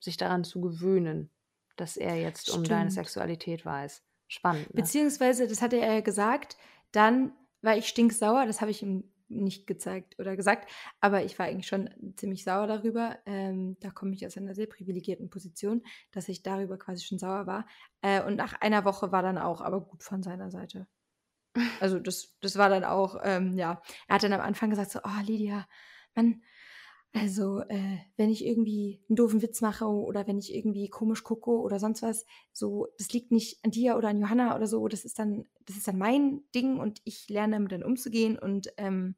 sich 0.00 0.16
daran 0.16 0.42
zu 0.42 0.60
gewöhnen 0.60 1.31
dass 1.76 1.96
er 1.96 2.16
jetzt 2.16 2.48
Stimmt. 2.48 2.58
um 2.58 2.64
deine 2.64 2.90
Sexualität 2.90 3.64
weiß. 3.64 4.02
Spannend. 4.28 4.74
Ne? 4.74 4.82
Beziehungsweise, 4.82 5.46
das 5.46 5.62
hatte 5.62 5.76
er 5.76 6.02
gesagt, 6.02 6.56
dann 6.92 7.32
war 7.60 7.76
ich 7.76 7.86
stinksauer, 7.88 8.46
das 8.46 8.60
habe 8.60 8.70
ich 8.70 8.82
ihm 8.82 9.04
nicht 9.28 9.66
gezeigt 9.66 10.18
oder 10.18 10.36
gesagt, 10.36 10.70
aber 11.00 11.24
ich 11.24 11.38
war 11.38 11.46
eigentlich 11.46 11.66
schon 11.66 11.90
ziemlich 12.16 12.44
sauer 12.44 12.66
darüber. 12.66 13.18
Ähm, 13.26 13.76
da 13.80 13.90
komme 13.90 14.12
ich 14.14 14.26
aus 14.26 14.36
einer 14.36 14.54
sehr 14.54 14.66
privilegierten 14.66 15.30
Position, 15.30 15.82
dass 16.10 16.28
ich 16.28 16.42
darüber 16.42 16.78
quasi 16.78 17.04
schon 17.04 17.18
sauer 17.18 17.46
war. 17.46 17.66
Äh, 18.02 18.22
und 18.22 18.36
nach 18.36 18.60
einer 18.60 18.84
Woche 18.84 19.12
war 19.12 19.22
dann 19.22 19.38
auch, 19.38 19.60
aber 19.60 19.80
gut 19.80 20.02
von 20.02 20.22
seiner 20.22 20.50
Seite. 20.50 20.86
Also 21.80 21.98
das, 21.98 22.36
das 22.40 22.56
war 22.56 22.68
dann 22.68 22.84
auch, 22.84 23.20
ähm, 23.22 23.56
ja, 23.58 23.82
er 24.08 24.14
hat 24.14 24.22
dann 24.22 24.32
am 24.32 24.40
Anfang 24.40 24.70
gesagt 24.70 24.90
so, 24.90 25.00
oh 25.04 25.22
Lydia, 25.26 25.66
man, 26.14 26.42
also, 27.14 27.60
äh, 27.68 27.98
wenn 28.16 28.30
ich 28.30 28.44
irgendwie 28.44 29.04
einen 29.08 29.16
doofen 29.16 29.42
Witz 29.42 29.60
mache 29.60 29.86
oder 29.86 30.26
wenn 30.26 30.38
ich 30.38 30.54
irgendwie 30.54 30.88
komisch 30.88 31.22
gucke 31.24 31.50
oder 31.50 31.78
sonst 31.78 32.02
was, 32.02 32.24
so, 32.52 32.88
das 32.98 33.12
liegt 33.12 33.32
nicht 33.32 33.62
an 33.64 33.70
dir 33.70 33.96
oder 33.96 34.08
an 34.08 34.20
Johanna 34.20 34.56
oder 34.56 34.66
so, 34.66 34.88
das 34.88 35.04
ist 35.04 35.18
dann, 35.18 35.44
das 35.66 35.76
ist 35.76 35.86
dann 35.86 35.98
mein 35.98 36.42
Ding 36.54 36.78
und 36.80 37.02
ich 37.04 37.28
lerne 37.28 37.56
damit 37.56 37.72
dann 37.72 37.82
umzugehen 37.82 38.38
und 38.38 38.72
ähm, 38.78 39.16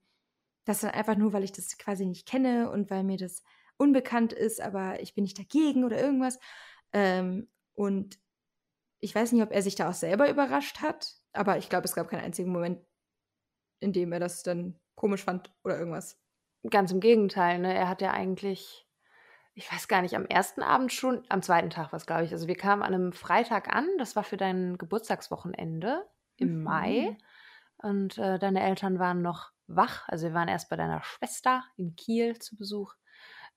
das 0.64 0.80
dann 0.80 0.90
einfach 0.90 1.16
nur, 1.16 1.32
weil 1.32 1.44
ich 1.44 1.52
das 1.52 1.78
quasi 1.78 2.04
nicht 2.04 2.26
kenne 2.26 2.70
und 2.70 2.90
weil 2.90 3.04
mir 3.04 3.18
das 3.18 3.42
unbekannt 3.76 4.32
ist, 4.32 4.60
aber 4.60 5.00
ich 5.00 5.14
bin 5.14 5.22
nicht 5.24 5.38
dagegen 5.38 5.84
oder 5.84 6.00
irgendwas. 6.00 6.38
Ähm, 6.92 7.48
und 7.74 8.18
ich 9.00 9.14
weiß 9.14 9.32
nicht, 9.32 9.42
ob 9.42 9.52
er 9.52 9.62
sich 9.62 9.76
da 9.76 9.90
auch 9.90 9.94
selber 9.94 10.28
überrascht 10.30 10.80
hat, 10.80 11.14
aber 11.32 11.58
ich 11.58 11.68
glaube, 11.68 11.84
es 11.84 11.94
gab 11.94 12.08
keinen 12.08 12.24
einzigen 12.24 12.50
Moment, 12.50 12.84
in 13.80 13.92
dem 13.92 14.12
er 14.12 14.20
das 14.20 14.42
dann 14.42 14.80
komisch 14.96 15.22
fand 15.24 15.52
oder 15.62 15.78
irgendwas. 15.78 16.23
Ganz 16.70 16.92
im 16.92 17.00
Gegenteil, 17.00 17.58
ne? 17.58 17.74
Er 17.74 17.88
hat 17.88 18.00
ja 18.00 18.12
eigentlich, 18.12 18.86
ich 19.54 19.70
weiß 19.70 19.88
gar 19.88 20.02
nicht, 20.02 20.16
am 20.16 20.26
ersten 20.26 20.62
Abend 20.62 20.92
schon, 20.92 21.24
am 21.28 21.42
zweiten 21.42 21.70
Tag 21.70 21.92
war 21.92 21.98
es, 21.98 22.06
glaube 22.06 22.24
ich. 22.24 22.32
Also 22.32 22.48
wir 22.48 22.56
kamen 22.56 22.82
an 22.82 22.94
einem 22.94 23.12
Freitag 23.12 23.74
an, 23.74 23.86
das 23.98 24.16
war 24.16 24.24
für 24.24 24.36
dein 24.36 24.78
Geburtstagswochenende 24.78 26.06
im 26.36 26.58
mhm. 26.58 26.62
Mai. 26.64 27.18
Und 27.78 28.18
äh, 28.18 28.38
deine 28.38 28.62
Eltern 28.62 28.98
waren 28.98 29.20
noch 29.20 29.50
wach. 29.66 30.08
Also 30.08 30.28
wir 30.28 30.34
waren 30.34 30.48
erst 30.48 30.70
bei 30.70 30.76
deiner 30.76 31.02
Schwester 31.02 31.64
in 31.76 31.96
Kiel 31.96 32.38
zu 32.38 32.56
Besuch, 32.56 32.94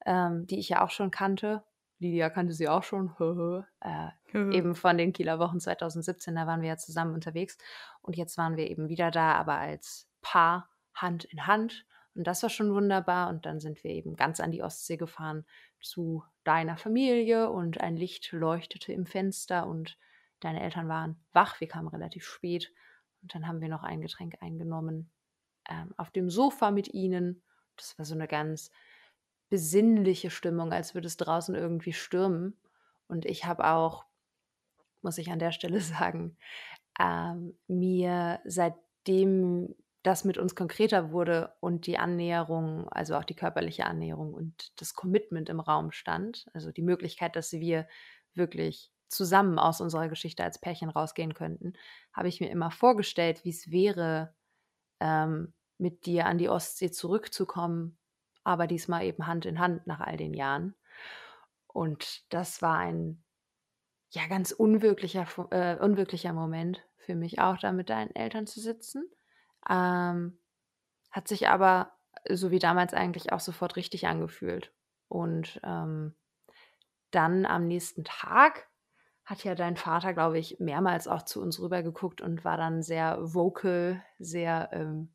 ähm, 0.05 0.45
die 0.47 0.59
ich 0.59 0.69
ja 0.69 0.83
auch 0.83 0.89
schon 0.89 1.11
kannte. 1.11 1.63
Lydia 1.99 2.29
kannte 2.29 2.53
sie 2.53 2.69
auch 2.69 2.83
schon, 2.83 3.13
äh, 3.81 4.09
eben 4.55 4.75
von 4.75 4.97
den 4.97 5.13
Kieler 5.13 5.39
Wochen 5.39 5.59
2017, 5.59 6.35
da 6.35 6.45
waren 6.47 6.61
wir 6.61 6.69
ja 6.69 6.77
zusammen 6.77 7.13
unterwegs. 7.13 7.57
Und 8.01 8.15
jetzt 8.15 8.37
waren 8.37 8.57
wir 8.57 8.69
eben 8.69 8.89
wieder 8.89 9.11
da, 9.11 9.33
aber 9.33 9.57
als 9.57 10.09
Paar 10.21 10.69
Hand 10.93 11.25
in 11.25 11.47
Hand 11.47 11.85
und 12.17 12.25
das 12.25 12.41
war 12.41 12.49
schon 12.49 12.73
wunderbar. 12.73 13.29
Und 13.29 13.45
dann 13.45 13.59
sind 13.59 13.83
wir 13.83 13.91
eben 13.91 14.15
ganz 14.15 14.39
an 14.39 14.51
die 14.51 14.63
Ostsee 14.63 14.97
gefahren 14.97 15.45
zu 15.79 16.23
deiner 16.43 16.75
Familie 16.75 17.51
und 17.51 17.79
ein 17.79 17.95
Licht 17.95 18.31
leuchtete 18.31 18.91
im 18.91 19.05
Fenster 19.05 19.67
und 19.67 19.99
deine 20.39 20.61
Eltern 20.61 20.89
waren 20.89 21.23
wach. 21.31 21.61
Wir 21.61 21.67
kamen 21.67 21.87
relativ 21.87 22.25
spät 22.25 22.73
und 23.21 23.35
dann 23.35 23.47
haben 23.47 23.61
wir 23.61 23.69
noch 23.69 23.83
ein 23.83 24.01
Getränk 24.01 24.41
eingenommen 24.41 25.11
ähm, 25.69 25.93
auf 25.95 26.09
dem 26.09 26.29
Sofa 26.31 26.71
mit 26.71 26.93
ihnen. 26.93 27.43
das 27.75 27.97
war 27.99 28.05
so 28.05 28.15
eine 28.15 28.27
ganz 28.27 28.71
besinnliche 29.49 30.31
Stimmung, 30.31 30.73
als 30.73 30.95
würde 30.95 31.07
es 31.07 31.17
draußen 31.17 31.53
irgendwie 31.53 31.93
stürmen. 31.93 32.57
Und 33.07 33.25
ich 33.25 33.45
habe 33.45 33.65
auch, 33.65 34.05
muss 35.03 35.19
ich 35.19 35.29
an 35.29 35.39
der 35.39 35.51
Stelle 35.51 35.81
sagen, 35.81 36.35
ähm, 36.99 37.55
mir 37.67 38.39
seitdem 38.43 39.75
das 40.03 40.23
mit 40.23 40.37
uns 40.37 40.55
konkreter 40.55 41.11
wurde 41.11 41.53
und 41.59 41.87
die 41.87 41.97
Annäherung, 41.97 42.87
also 42.89 43.15
auch 43.15 43.23
die 43.23 43.35
körperliche 43.35 43.85
Annäherung 43.85 44.33
und 44.33 44.79
das 44.79 44.93
Commitment 44.93 45.49
im 45.49 45.59
Raum 45.59 45.91
stand, 45.91 46.47
also 46.53 46.71
die 46.71 46.81
Möglichkeit, 46.81 47.35
dass 47.35 47.51
wir 47.53 47.87
wirklich 48.33 48.91
zusammen 49.09 49.57
aus 49.59 49.81
unserer 49.81 50.09
Geschichte 50.09 50.43
als 50.43 50.59
Pärchen 50.59 50.89
rausgehen 50.89 51.33
könnten, 51.33 51.73
habe 52.13 52.27
ich 52.27 52.39
mir 52.39 52.49
immer 52.49 52.71
vorgestellt, 52.71 53.43
wie 53.43 53.49
es 53.49 53.71
wäre, 53.71 54.35
ähm, 54.99 55.53
mit 55.77 56.05
dir 56.05 56.25
an 56.25 56.37
die 56.37 56.49
Ostsee 56.49 56.91
zurückzukommen, 56.91 57.97
aber 58.43 58.67
diesmal 58.67 59.05
eben 59.05 59.27
Hand 59.27 59.45
in 59.45 59.59
Hand 59.59 59.87
nach 59.87 59.99
all 59.99 60.17
den 60.17 60.33
Jahren. 60.33 60.75
Und 61.67 62.23
das 62.33 62.61
war 62.61 62.77
ein 62.77 63.23
ja 64.09 64.27
ganz 64.27 64.51
unwirklicher, 64.51 65.27
äh, 65.51 65.77
unwirklicher 65.77 66.33
Moment 66.33 66.81
für 66.97 67.15
mich 67.15 67.39
auch, 67.39 67.57
da 67.57 67.71
mit 67.71 67.89
deinen 67.89 68.15
Eltern 68.15 68.47
zu 68.47 68.59
sitzen. 68.59 69.09
Ähm, 69.69 70.39
hat 71.11 71.27
sich 71.27 71.49
aber 71.49 71.93
so 72.29 72.51
wie 72.51 72.59
damals 72.59 72.93
eigentlich 72.93 73.31
auch 73.31 73.39
sofort 73.39 73.75
richtig 73.75 74.07
angefühlt. 74.07 74.73
Und 75.07 75.59
ähm, 75.63 76.15
dann 77.11 77.45
am 77.45 77.67
nächsten 77.67 78.03
Tag 78.03 78.67
hat 79.25 79.43
ja 79.43 79.55
dein 79.55 79.75
Vater, 79.75 80.13
glaube 80.13 80.39
ich, 80.39 80.59
mehrmals 80.59 81.07
auch 81.07 81.23
zu 81.23 81.41
uns 81.41 81.59
rübergeguckt 81.59 82.21
und 82.21 82.45
war 82.45 82.57
dann 82.57 82.81
sehr 82.81 83.17
vocal, 83.21 84.01
sehr, 84.19 84.69
ähm, 84.71 85.13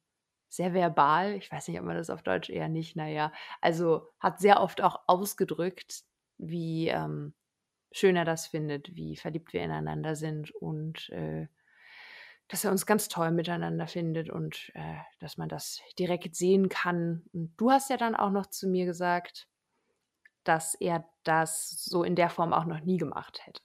sehr 0.48 0.74
verbal. 0.74 1.32
Ich 1.32 1.50
weiß 1.50 1.68
nicht, 1.68 1.80
ob 1.80 1.86
man 1.86 1.96
das 1.96 2.10
auf 2.10 2.22
Deutsch 2.22 2.50
eher 2.50 2.68
nicht, 2.68 2.94
naja. 2.94 3.32
Also 3.62 4.08
hat 4.20 4.38
sehr 4.38 4.60
oft 4.60 4.82
auch 4.82 5.00
ausgedrückt, 5.06 6.02
wie 6.36 6.88
ähm, 6.88 7.34
schön 7.90 8.16
er 8.16 8.26
das 8.26 8.46
findet, 8.46 8.94
wie 8.96 9.16
verliebt 9.16 9.52
wir 9.54 9.62
ineinander 9.62 10.14
sind 10.14 10.50
und 10.50 11.08
äh, 11.10 11.48
dass 12.48 12.64
er 12.64 12.70
uns 12.70 12.86
ganz 12.86 13.08
toll 13.08 13.30
miteinander 13.30 13.86
findet 13.86 14.30
und 14.30 14.70
äh, 14.74 14.98
dass 15.20 15.38
man 15.38 15.48
das 15.48 15.80
direkt 15.98 16.36
sehen 16.36 16.68
kann. 16.68 17.22
Und 17.32 17.54
du 17.56 17.70
hast 17.70 17.90
ja 17.90 17.96
dann 17.96 18.14
auch 18.14 18.30
noch 18.30 18.46
zu 18.46 18.68
mir 18.68 18.84
gesagt, 18.84 19.48
dass 20.44 20.74
er 20.74 21.08
das 21.24 21.84
so 21.84 22.04
in 22.04 22.16
der 22.16 22.30
Form 22.30 22.52
auch 22.52 22.64
noch 22.64 22.80
nie 22.80 22.96
gemacht 22.96 23.46
hätte. 23.46 23.62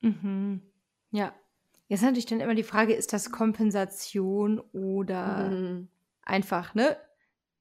Mhm. 0.00 0.62
Ja. 1.10 1.34
Jetzt 1.88 2.02
natürlich 2.02 2.26
dann 2.26 2.40
immer 2.40 2.54
die 2.54 2.62
Frage, 2.62 2.94
ist 2.94 3.12
das 3.12 3.32
Kompensation 3.32 4.60
oder 4.72 5.50
mhm. 5.50 5.88
einfach, 6.22 6.74
ne? 6.74 6.96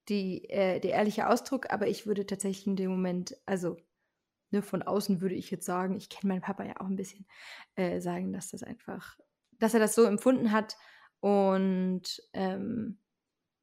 Die, 0.08 0.50
äh, 0.50 0.80
der 0.80 0.92
ehrliche 0.92 1.28
Ausdruck, 1.28 1.72
aber 1.72 1.88
ich 1.88 2.08
würde 2.08 2.26
tatsächlich 2.26 2.66
in 2.66 2.76
dem 2.76 2.90
Moment, 2.90 3.36
also 3.46 3.78
ne, 4.52 4.62
von 4.62 4.82
außen 4.82 5.22
würde 5.22 5.36
ich 5.36 5.52
jetzt 5.52 5.66
sagen, 5.66 5.96
ich 5.96 6.10
kenne 6.10 6.34
meinen 6.34 6.42
Papa 6.42 6.64
ja 6.64 6.80
auch 6.80 6.88
ein 6.88 6.96
bisschen, 6.96 7.26
äh, 7.76 8.00
sagen, 8.02 8.34
dass 8.34 8.50
das 8.50 8.64
einfach, 8.64 9.20
dass 9.60 9.74
er 9.74 9.80
das 9.80 9.95
so 9.95 10.03
empfunden 10.03 10.51
hat 10.51 10.78
und 11.20 12.22
ähm, 12.34 12.99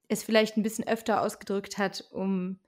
es 0.09 0.23
vielleicht 0.23 0.57
ein 0.57 0.63
bisschen 0.63 0.87
öfter 0.87 1.21
ausgedrückt 1.23 1.79
hat, 1.79 2.05
um 2.11 2.61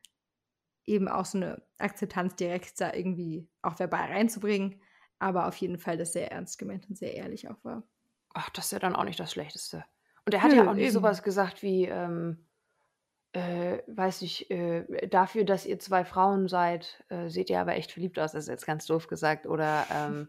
eben 0.85 1.09
auch 1.09 1.25
so 1.25 1.39
eine 1.39 1.63
Akzeptanz 1.79 2.35
direkt 2.37 2.81
da 2.81 2.93
irgendwie 2.93 3.49
auch 3.63 3.79
verbal 3.79 4.11
reinzubringen 4.11 4.81
aber 5.19 5.47
auf 5.47 5.57
jeden 5.57 5.79
Fall 5.79 5.97
das 5.97 6.13
sehr 6.13 6.31
ernst 6.31 6.59
gemeint 6.59 6.89
und 6.89 6.97
sehr 6.97 7.15
ehrlich 7.15 7.49
auch 7.49 7.63
war. 7.65 7.83
Ach, 8.35 8.51
das 8.51 8.67
ist 8.67 8.73
ja 8.73 8.79
dann 8.79 8.95
auch 8.95 9.05
nicht 9.05 9.19
das 9.19 9.33
Schlechteste. 9.33 9.85
Und 10.25 10.35
er 10.35 10.43
hat 10.43 10.51
Nö, 10.51 10.59
ja 10.59 10.71
auch 10.71 10.75
nicht 10.75 10.85
eben. 10.85 10.93
sowas 10.93 11.23
gesagt 11.23 11.63
wie, 11.63 11.87
ähm, 11.87 12.47
äh, 13.33 13.79
weiß 13.87 14.23
ich, 14.23 14.51
äh, 14.51 15.09
dafür, 15.09 15.45
dass 15.45 15.67
ihr 15.67 15.79
zwei 15.79 16.05
Frauen 16.05 16.49
seid, 16.49 17.05
äh, 17.09 17.29
seht 17.29 17.51
ihr 17.51 17.61
aber 17.61 17.75
echt 17.75 17.93
verliebt 17.93 18.19
aus. 18.19 18.33
Das 18.33 18.45
ist 18.45 18.49
jetzt 18.49 18.67
ganz 18.67 18.87
doof 18.87 19.09
gesagt. 19.09 19.47
Oder 19.47 19.87
ähm, 19.93 20.29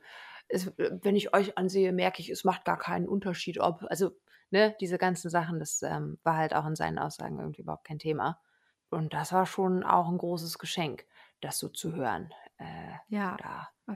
es, 0.49 0.71
wenn 0.77 1.15
ich 1.15 1.33
euch 1.33 1.57
ansehe, 1.57 1.93
merke 1.93 2.21
ich, 2.21 2.29
es 2.29 2.43
macht 2.43 2.65
gar 2.65 2.77
keinen 2.77 3.07
Unterschied, 3.07 3.59
ob, 3.59 3.85
also, 3.89 4.11
ne, 4.49 4.75
diese 4.81 4.97
ganzen 4.97 5.29
Sachen, 5.29 5.59
das 5.59 5.81
ähm, 5.83 6.19
war 6.23 6.35
halt 6.35 6.53
auch 6.53 6.65
in 6.65 6.75
seinen 6.75 6.99
Aussagen 6.99 7.39
irgendwie 7.39 7.61
überhaupt 7.61 7.85
kein 7.85 7.99
Thema. 7.99 8.41
Und 8.89 9.13
das 9.13 9.31
war 9.31 9.45
schon 9.45 9.83
auch 9.83 10.09
ein 10.09 10.17
großes 10.17 10.57
Geschenk, 10.57 11.05
das 11.41 11.59
so 11.59 11.69
zu 11.69 11.93
hören. 11.93 12.33
Äh, 12.57 12.93
ja. 13.07 13.37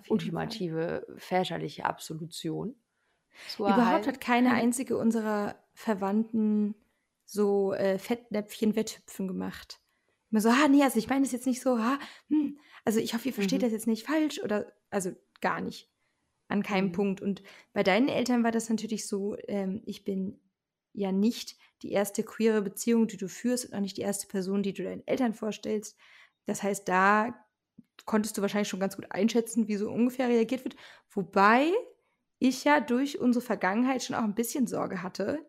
Ultimative 0.08 1.04
Fall. 1.06 1.18
väterliche 1.18 1.86
Absolution. 1.86 2.76
Überhaupt 3.58 4.08
hat 4.08 4.22
keine 4.22 4.52
einzige 4.54 4.98
unserer 4.98 5.56
Verwandten 5.74 6.76
so 7.26 7.74
äh, 7.74 7.98
Fettnäpfchen-Wetthüpfen 7.98 9.28
gemacht. 9.28 9.80
Immer 10.30 10.42
so, 10.42 10.50
ah, 10.50 10.68
nee, 10.68 10.84
also 10.84 11.00
ich 11.00 11.10
meine 11.10 11.24
das 11.24 11.32
jetzt 11.32 11.48
nicht 11.48 11.62
so, 11.62 11.76
ah, 11.76 11.98
hm, 12.30 12.60
also 12.86 13.00
ich 13.00 13.14
hoffe, 13.14 13.28
ihr 13.28 13.34
versteht 13.34 13.62
mhm. 13.62 13.66
das 13.66 13.72
jetzt 13.72 13.88
nicht 13.88 14.06
falsch 14.06 14.40
oder, 14.44 14.72
also 14.92 15.12
gar 15.42 15.62
nicht. 15.62 15.90
An 16.54 16.62
keinem 16.62 16.90
mhm. 16.90 16.92
Punkt. 16.92 17.22
Und 17.22 17.42
bei 17.74 17.82
deinen 17.82 18.10
Eltern 18.10 18.44
war 18.44 18.52
das 18.52 18.70
natürlich 18.70 19.08
so, 19.08 19.36
ähm, 19.48 19.82
ich 19.88 20.04
bin 20.04 20.40
ja 20.94 21.12
nicht 21.12 21.58
die 21.82 21.92
erste 21.92 22.22
queere 22.22 22.62
Beziehung, 22.62 23.08
die 23.08 23.18
du 23.18 23.28
führst 23.28 23.66
und 23.66 23.74
auch 23.74 23.80
nicht 23.80 23.98
die 23.98 24.02
erste 24.02 24.28
Person, 24.28 24.62
die 24.62 24.72
du 24.72 24.84
deinen 24.84 25.02
Eltern 25.08 25.34
vorstellst. 25.34 25.98
Das 26.46 26.62
heißt, 26.62 26.88
da 26.88 27.34
konntest 28.06 28.38
du 28.38 28.44
wahrscheinlich 28.44 28.68
schon 28.68 28.80
ganz 28.80 28.96
gut 28.96 29.08
einschätzen, 29.10 29.68
wie 29.68 29.78
so 29.78 29.90
ungefähr 29.90 30.30
reagiert 30.30 30.64
wird. 30.64 30.76
Wobei 31.10 31.72
ich 32.38 32.64
ja 32.66 32.80
durch 32.80 33.20
unsere 33.20 33.44
Vergangenheit 33.44 34.04
schon 34.04 34.16
auch 34.16 34.24
ein 34.24 34.36
bisschen 34.36 34.68
Sorge 34.68 35.02
hatte, 35.02 35.44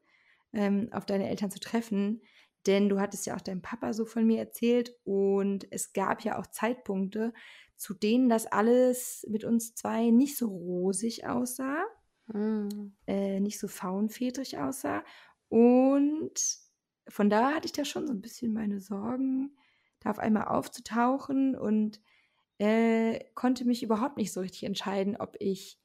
ähm, 0.55 0.88
auf 0.90 1.05
deine 1.05 1.28
Eltern 1.28 1.50
zu 1.50 1.61
treffen. 1.61 2.22
Denn 2.66 2.88
du 2.88 2.98
hattest 3.00 3.26
ja 3.26 3.36
auch 3.36 3.40
deinem 3.40 3.62
Papa 3.62 3.92
so 3.92 4.04
von 4.04 4.26
mir 4.26 4.38
erzählt 4.38 4.94
und 5.04 5.66
es 5.70 5.92
gab 5.92 6.22
ja 6.22 6.38
auch 6.38 6.46
Zeitpunkte, 6.46 7.32
zu 7.76 7.94
denen 7.94 8.28
das 8.28 8.46
alles 8.46 9.26
mit 9.28 9.44
uns 9.44 9.74
zwei 9.74 10.10
nicht 10.10 10.36
so 10.36 10.48
rosig 10.48 11.26
aussah, 11.26 11.84
mm. 12.28 12.92
äh, 13.06 13.40
nicht 13.40 13.58
so 13.58 13.68
faunfedrig 13.68 14.58
aussah. 14.58 15.04
Und 15.48 16.32
von 17.08 17.28
da 17.28 17.54
hatte 17.54 17.66
ich 17.66 17.72
da 17.72 17.84
schon 17.84 18.06
so 18.06 18.12
ein 18.12 18.22
bisschen 18.22 18.52
meine 18.52 18.80
Sorgen, 18.80 19.56
da 20.00 20.10
auf 20.10 20.18
einmal 20.18 20.48
aufzutauchen 20.48 21.56
und 21.56 22.00
äh, 22.58 23.20
konnte 23.34 23.64
mich 23.64 23.82
überhaupt 23.82 24.16
nicht 24.16 24.32
so 24.32 24.40
richtig 24.40 24.64
entscheiden, 24.64 25.16
ob 25.16 25.36
ich 25.40 25.78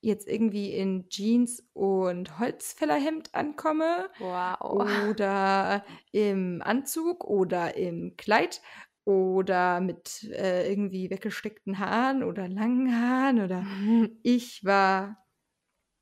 jetzt 0.00 0.28
irgendwie 0.28 0.72
in 0.72 1.08
Jeans 1.08 1.66
und 1.72 2.38
Holzfällerhemd 2.38 3.34
ankomme 3.34 4.08
wow. 4.18 5.08
oder 5.08 5.84
im 6.12 6.62
Anzug 6.62 7.24
oder 7.24 7.76
im 7.76 8.16
Kleid 8.16 8.60
oder 9.04 9.80
mit 9.80 10.24
äh, 10.32 10.70
irgendwie 10.70 11.10
weggesteckten 11.10 11.78
Haaren 11.78 12.22
oder 12.22 12.46
langen 12.46 12.94
Haaren 12.94 13.40
oder 13.40 13.64
ich 14.22 14.64
war 14.64 15.24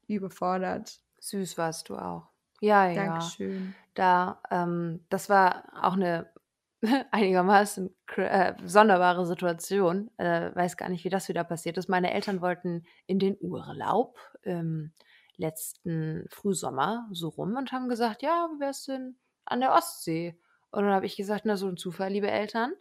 überfordert. 0.08 1.00
Süß 1.20 1.56
warst 1.58 1.88
du 1.88 1.96
auch. 1.96 2.28
Ja, 2.60 2.88
ja. 2.88 3.06
Dankeschön. 3.06 3.74
Da, 3.94 4.42
ähm, 4.50 5.04
das 5.08 5.28
war 5.28 5.64
auch 5.80 5.94
eine 5.94 6.30
einigermaßen 7.10 7.94
äh, 8.16 8.54
sonderbare 8.64 9.26
Situation. 9.26 10.10
Äh, 10.16 10.54
weiß 10.54 10.76
gar 10.76 10.88
nicht, 10.88 11.04
wie 11.04 11.10
das 11.10 11.28
wieder 11.28 11.44
passiert 11.44 11.78
ist. 11.78 11.88
Meine 11.88 12.12
Eltern 12.12 12.40
wollten 12.40 12.84
in 13.06 13.18
den 13.18 13.36
Urlaub 13.40 14.18
im 14.42 14.92
letzten 15.36 16.26
Frühsommer 16.30 17.08
so 17.12 17.28
rum 17.28 17.56
und 17.56 17.72
haben 17.72 17.88
gesagt, 17.88 18.22
ja, 18.22 18.48
wie 18.54 18.60
wär's 18.60 18.84
denn 18.84 19.16
an 19.44 19.60
der 19.60 19.72
Ostsee? 19.72 20.38
Und 20.70 20.84
dann 20.84 20.92
habe 20.92 21.06
ich 21.06 21.16
gesagt, 21.16 21.44
na 21.44 21.56
so 21.56 21.68
ein 21.68 21.76
Zufall, 21.76 22.10
liebe 22.10 22.30
Eltern. 22.30 22.72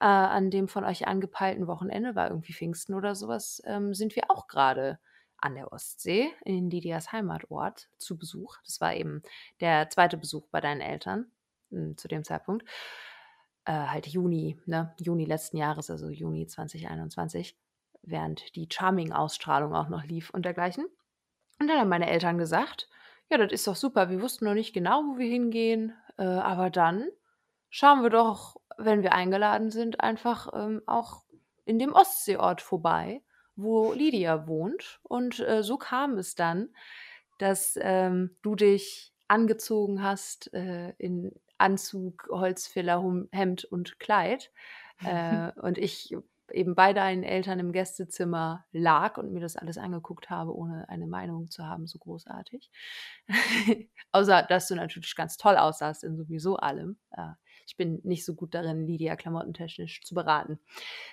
Äh, 0.00 0.06
an 0.06 0.50
dem 0.50 0.68
von 0.68 0.84
euch 0.84 1.06
angepeilten 1.06 1.66
Wochenende 1.66 2.14
war 2.14 2.28
irgendwie 2.28 2.52
Pfingsten 2.52 2.94
oder 2.94 3.14
sowas, 3.14 3.62
ähm, 3.64 3.94
sind 3.94 4.16
wir 4.16 4.24
auch 4.28 4.48
gerade 4.48 4.98
an 5.38 5.54
der 5.54 5.72
Ostsee 5.72 6.32
in 6.44 6.70
Lydias 6.70 7.12
Heimatort 7.12 7.88
zu 7.98 8.18
Besuch. 8.18 8.56
Das 8.64 8.80
war 8.80 8.94
eben 8.94 9.22
der 9.60 9.88
zweite 9.90 10.16
Besuch 10.16 10.46
bei 10.50 10.60
deinen 10.60 10.80
Eltern 10.80 11.30
hm, 11.70 11.96
zu 11.96 12.08
dem 12.08 12.24
Zeitpunkt 12.24 12.64
äh, 13.64 13.72
halt 13.72 14.06
Juni, 14.06 14.58
ne, 14.66 14.94
Juni 14.98 15.24
letzten 15.24 15.56
Jahres, 15.56 15.90
also 15.90 16.08
Juni 16.08 16.46
2021, 16.46 17.56
während 18.02 18.54
die 18.56 18.68
Charming-Ausstrahlung 18.70 19.74
auch 19.74 19.88
noch 19.88 20.04
lief 20.04 20.30
und 20.30 20.44
dergleichen. 20.44 20.86
Und 21.60 21.68
dann 21.68 21.78
haben 21.78 21.88
meine 21.88 22.10
Eltern 22.10 22.38
gesagt, 22.38 22.88
ja, 23.30 23.38
das 23.38 23.52
ist 23.52 23.66
doch 23.66 23.76
super, 23.76 24.10
wir 24.10 24.20
wussten 24.20 24.44
noch 24.44 24.54
nicht 24.54 24.74
genau, 24.74 25.02
wo 25.02 25.18
wir 25.18 25.28
hingehen, 25.28 25.94
äh, 26.18 26.24
aber 26.24 26.70
dann 26.70 27.08
schauen 27.70 28.02
wir 28.02 28.10
doch, 28.10 28.56
wenn 28.76 29.02
wir 29.02 29.12
eingeladen 29.12 29.70
sind, 29.70 30.00
einfach 30.00 30.48
ähm, 30.54 30.82
auch 30.86 31.24
in 31.64 31.78
dem 31.78 31.92
Ostseeort 31.92 32.60
vorbei, 32.60 33.22
wo 33.56 33.92
Lydia 33.92 34.46
wohnt. 34.46 35.00
Und 35.02 35.40
äh, 35.40 35.62
so 35.62 35.76
kam 35.76 36.18
es 36.18 36.34
dann, 36.34 36.68
dass 37.38 37.78
ähm, 37.80 38.36
du 38.42 38.54
dich 38.56 39.12
angezogen 39.28 40.02
hast 40.02 40.52
äh, 40.52 40.90
in 40.98 41.32
Anzug, 41.58 42.28
Holzfiller, 42.30 43.02
Hemd 43.32 43.64
und 43.64 43.98
Kleid. 43.98 44.52
äh, 45.04 45.52
und 45.60 45.78
ich 45.78 46.16
eben 46.52 46.74
bei 46.74 46.92
deinen 46.92 47.22
Eltern 47.22 47.58
im 47.58 47.72
Gästezimmer 47.72 48.64
lag 48.72 49.16
und 49.16 49.32
mir 49.32 49.40
das 49.40 49.56
alles 49.56 49.78
angeguckt 49.78 50.30
habe, 50.30 50.54
ohne 50.54 50.88
eine 50.88 51.06
Meinung 51.06 51.50
zu 51.50 51.66
haben, 51.66 51.86
so 51.86 51.98
großartig. 51.98 52.70
Außer, 54.12 54.42
dass 54.42 54.68
du 54.68 54.74
natürlich 54.74 55.14
ganz 55.16 55.36
toll 55.36 55.56
aussahst 55.56 56.04
in 56.04 56.16
sowieso 56.16 56.56
allem. 56.56 56.98
Äh, 57.12 57.30
Ich 57.66 57.76
bin 57.76 58.00
nicht 58.04 58.24
so 58.24 58.34
gut 58.34 58.54
darin, 58.54 58.86
Lydia 58.86 59.16
klamottentechnisch 59.16 60.02
zu 60.04 60.14
beraten. 60.14 60.58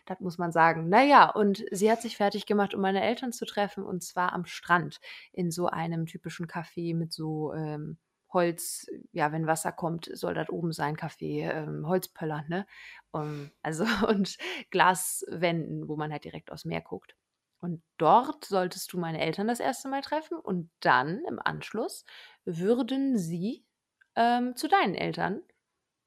Das 0.05 0.19
muss 0.19 0.37
man 0.37 0.51
sagen. 0.51 0.89
Naja, 0.89 1.29
und 1.29 1.63
sie 1.71 1.91
hat 1.91 2.01
sich 2.01 2.17
fertig 2.17 2.45
gemacht, 2.45 2.73
um 2.75 2.81
meine 2.81 3.01
Eltern 3.01 3.31
zu 3.31 3.45
treffen, 3.45 3.83
und 3.85 4.03
zwar 4.03 4.33
am 4.33 4.45
Strand 4.45 4.99
in 5.31 5.51
so 5.51 5.67
einem 5.67 6.05
typischen 6.05 6.47
Café 6.47 6.95
mit 6.95 7.13
so 7.13 7.53
ähm, 7.53 7.97
Holz, 8.33 8.87
ja, 9.11 9.31
wenn 9.31 9.47
Wasser 9.47 9.71
kommt, 9.71 10.09
soll 10.13 10.33
das 10.33 10.49
oben 10.49 10.71
sein, 10.71 10.95
Kaffee, 10.95 11.43
ähm, 11.43 11.87
Holzpöller, 11.87 12.43
ne? 12.47 12.65
Um, 13.11 13.51
also 13.61 13.85
und 14.07 14.37
Glaswänden, 14.71 15.87
wo 15.87 15.95
man 15.97 16.11
halt 16.11 16.23
direkt 16.23 16.51
aufs 16.51 16.65
Meer 16.65 16.81
guckt. 16.81 17.15
Und 17.59 17.83
dort 17.97 18.45
solltest 18.45 18.91
du 18.93 18.97
meine 18.99 19.21
Eltern 19.21 19.47
das 19.47 19.59
erste 19.59 19.87
Mal 19.87 20.01
treffen 20.01 20.39
und 20.39 20.71
dann 20.79 21.23
im 21.27 21.39
Anschluss 21.39 22.05
würden 22.43 23.17
sie 23.19 23.65
ähm, 24.15 24.55
zu 24.55 24.67
deinen 24.67 24.95
Eltern, 24.95 25.41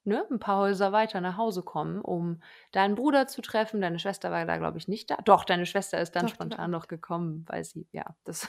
ne, 0.04 0.26
ein 0.30 0.38
paar 0.40 0.58
Häuser 0.58 0.92
weiter 0.92 1.20
nach 1.20 1.36
Hause 1.36 1.62
kommen, 1.62 2.00
um 2.00 2.42
deinen 2.72 2.94
Bruder 2.96 3.26
zu 3.26 3.42
treffen. 3.42 3.80
Deine 3.80 3.98
Schwester 3.98 4.30
war 4.30 4.44
da, 4.46 4.58
glaube 4.58 4.78
ich, 4.78 4.88
nicht 4.88 5.10
da. 5.10 5.16
Doch, 5.24 5.44
deine 5.44 5.66
Schwester 5.66 6.00
ist 6.00 6.16
dann 6.16 6.26
Doch, 6.26 6.34
spontan 6.34 6.70
noch 6.70 6.88
gekommen, 6.88 7.44
weil 7.48 7.64
sie, 7.64 7.86
ja, 7.92 8.16
das 8.24 8.48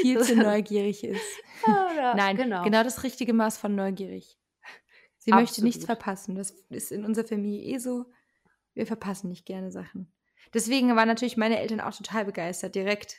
viel 0.00 0.20
zu 0.22 0.36
neugierig 0.36 1.04
ist. 1.04 1.38
Ja, 1.66 2.14
Nein, 2.14 2.36
genau. 2.36 2.62
genau 2.62 2.82
das 2.82 3.02
richtige 3.02 3.32
Maß 3.32 3.58
von 3.58 3.74
neugierig. 3.74 4.38
Sie 5.18 5.32
Absolut. 5.32 5.48
möchte 5.48 5.64
nichts 5.64 5.84
verpassen. 5.84 6.34
Das 6.34 6.50
ist 6.70 6.92
in 6.92 7.04
unserer 7.04 7.26
Familie 7.26 7.74
eh 7.74 7.78
so. 7.78 8.06
Wir 8.74 8.86
verpassen 8.86 9.28
nicht 9.28 9.44
gerne 9.44 9.70
Sachen. 9.70 10.12
Deswegen 10.54 10.96
waren 10.96 11.08
natürlich 11.08 11.36
meine 11.36 11.58
Eltern 11.58 11.80
auch 11.80 11.94
total 11.94 12.24
begeistert, 12.24 12.74
direkt 12.74 13.18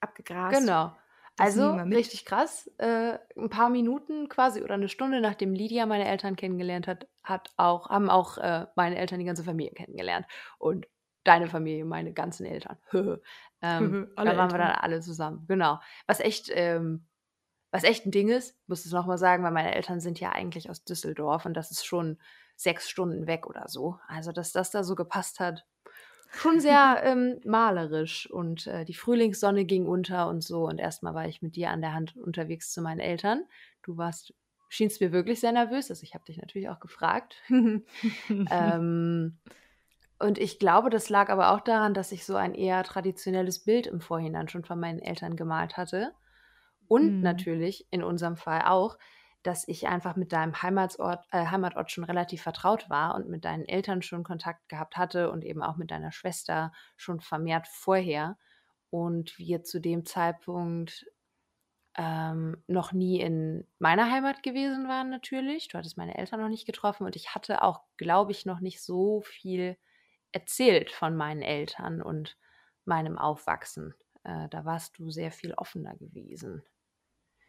abgegrast. 0.00 0.58
Genau. 0.58 0.92
Also 1.38 1.70
richtig 1.70 2.24
krass. 2.24 2.70
Äh, 2.78 3.18
ein 3.36 3.50
paar 3.50 3.68
Minuten 3.68 4.28
quasi 4.28 4.62
oder 4.62 4.74
eine 4.74 4.88
Stunde 4.88 5.20
nachdem 5.20 5.52
Lydia 5.52 5.84
meine 5.84 6.06
Eltern 6.06 6.34
kennengelernt 6.34 6.86
hat, 6.86 7.08
hat 7.22 7.50
auch, 7.56 7.90
haben 7.90 8.08
auch 8.08 8.38
äh, 8.38 8.66
meine 8.74 8.96
Eltern 8.96 9.18
die 9.18 9.26
ganze 9.26 9.44
Familie 9.44 9.72
kennengelernt. 9.72 10.26
Und 10.58 10.86
deine 11.26 11.48
Familie, 11.48 11.84
meine 11.84 12.12
ganzen 12.12 12.46
Eltern. 12.46 12.78
ähm, 13.62 14.08
da 14.16 14.24
waren 14.24 14.28
Eltern. 14.28 14.50
wir 14.50 14.58
dann 14.58 14.72
alle 14.72 15.00
zusammen. 15.00 15.44
Genau. 15.48 15.80
Was 16.06 16.20
echt, 16.20 16.50
ähm, 16.52 17.06
was 17.70 17.84
echt 17.84 18.06
ein 18.06 18.10
Ding 18.10 18.28
ist, 18.28 18.56
muss 18.66 18.86
ich 18.86 18.92
nochmal 18.92 19.18
sagen, 19.18 19.42
weil 19.44 19.52
meine 19.52 19.74
Eltern 19.74 20.00
sind 20.00 20.20
ja 20.20 20.32
eigentlich 20.32 20.70
aus 20.70 20.84
Düsseldorf 20.84 21.46
und 21.46 21.54
das 21.54 21.70
ist 21.70 21.84
schon 21.84 22.18
sechs 22.56 22.88
Stunden 22.88 23.26
weg 23.26 23.46
oder 23.46 23.68
so. 23.68 23.98
Also, 24.08 24.32
dass 24.32 24.52
das 24.52 24.70
da 24.70 24.82
so 24.82 24.94
gepasst 24.94 25.40
hat, 25.40 25.66
schon 26.32 26.60
sehr 26.60 27.00
ähm, 27.04 27.40
malerisch 27.44 28.30
und 28.30 28.66
äh, 28.66 28.84
die 28.84 28.94
Frühlingssonne 28.94 29.64
ging 29.64 29.86
unter 29.86 30.28
und 30.28 30.42
so 30.42 30.66
und 30.66 30.78
erstmal 30.78 31.14
war 31.14 31.28
ich 31.28 31.42
mit 31.42 31.56
dir 31.56 31.70
an 31.70 31.80
der 31.80 31.92
Hand 31.92 32.16
unterwegs 32.16 32.72
zu 32.72 32.80
meinen 32.82 33.00
Eltern. 33.00 33.44
Du 33.82 33.96
warst, 33.96 34.34
schienst 34.68 35.00
mir 35.00 35.12
wirklich 35.12 35.40
sehr 35.40 35.52
nervös, 35.52 35.90
also 35.90 36.02
ich 36.02 36.14
habe 36.14 36.24
dich 36.24 36.38
natürlich 36.38 36.68
auch 36.68 36.80
gefragt. 36.80 37.36
ähm, 37.48 39.38
und 40.18 40.38
ich 40.38 40.58
glaube, 40.58 40.90
das 40.90 41.10
lag 41.10 41.28
aber 41.28 41.52
auch 41.52 41.60
daran, 41.60 41.92
dass 41.92 42.12
ich 42.12 42.24
so 42.24 42.36
ein 42.36 42.54
eher 42.54 42.82
traditionelles 42.84 43.58
Bild 43.58 43.86
im 43.86 44.00
Vorhinein 44.00 44.48
schon 44.48 44.64
von 44.64 44.80
meinen 44.80 45.00
Eltern 45.00 45.36
gemalt 45.36 45.76
hatte. 45.76 46.12
Und 46.88 47.16
mhm. 47.16 47.20
natürlich 47.20 47.86
in 47.90 48.02
unserem 48.02 48.36
Fall 48.36 48.62
auch, 48.62 48.96
dass 49.42 49.68
ich 49.68 49.86
einfach 49.88 50.16
mit 50.16 50.32
deinem 50.32 50.60
Heimatsort, 50.62 51.24
äh, 51.30 51.46
Heimatort 51.46 51.90
schon 51.90 52.04
relativ 52.04 52.42
vertraut 52.42 52.88
war 52.88 53.14
und 53.14 53.28
mit 53.28 53.44
deinen 53.44 53.64
Eltern 53.64 54.02
schon 54.02 54.24
Kontakt 54.24 54.68
gehabt 54.68 54.96
hatte 54.96 55.30
und 55.30 55.44
eben 55.44 55.62
auch 55.62 55.76
mit 55.76 55.90
deiner 55.90 56.12
Schwester 56.12 56.72
schon 56.96 57.20
vermehrt 57.20 57.68
vorher. 57.68 58.38
Und 58.90 59.38
wir 59.38 59.62
zu 59.62 59.80
dem 59.80 60.04
Zeitpunkt 60.04 61.06
ähm, 61.96 62.62
noch 62.66 62.92
nie 62.92 63.20
in 63.20 63.66
meiner 63.78 64.10
Heimat 64.10 64.42
gewesen 64.42 64.88
waren, 64.88 65.10
natürlich. 65.10 65.68
Du 65.68 65.78
hattest 65.78 65.96
meine 65.96 66.16
Eltern 66.16 66.40
noch 66.40 66.48
nicht 66.48 66.66
getroffen 66.66 67.04
und 67.04 67.16
ich 67.16 67.34
hatte 67.34 67.62
auch, 67.62 67.82
glaube 67.96 68.32
ich, 68.32 68.46
noch 68.46 68.60
nicht 68.60 68.82
so 68.82 69.20
viel 69.22 69.76
erzählt 70.36 70.90
von 70.90 71.16
meinen 71.16 71.40
Eltern 71.40 72.02
und 72.02 72.36
meinem 72.84 73.16
Aufwachsen. 73.16 73.94
Äh, 74.22 74.50
da 74.50 74.66
warst 74.66 74.98
du 74.98 75.10
sehr 75.10 75.32
viel 75.32 75.54
offener 75.54 75.96
gewesen. 75.96 76.62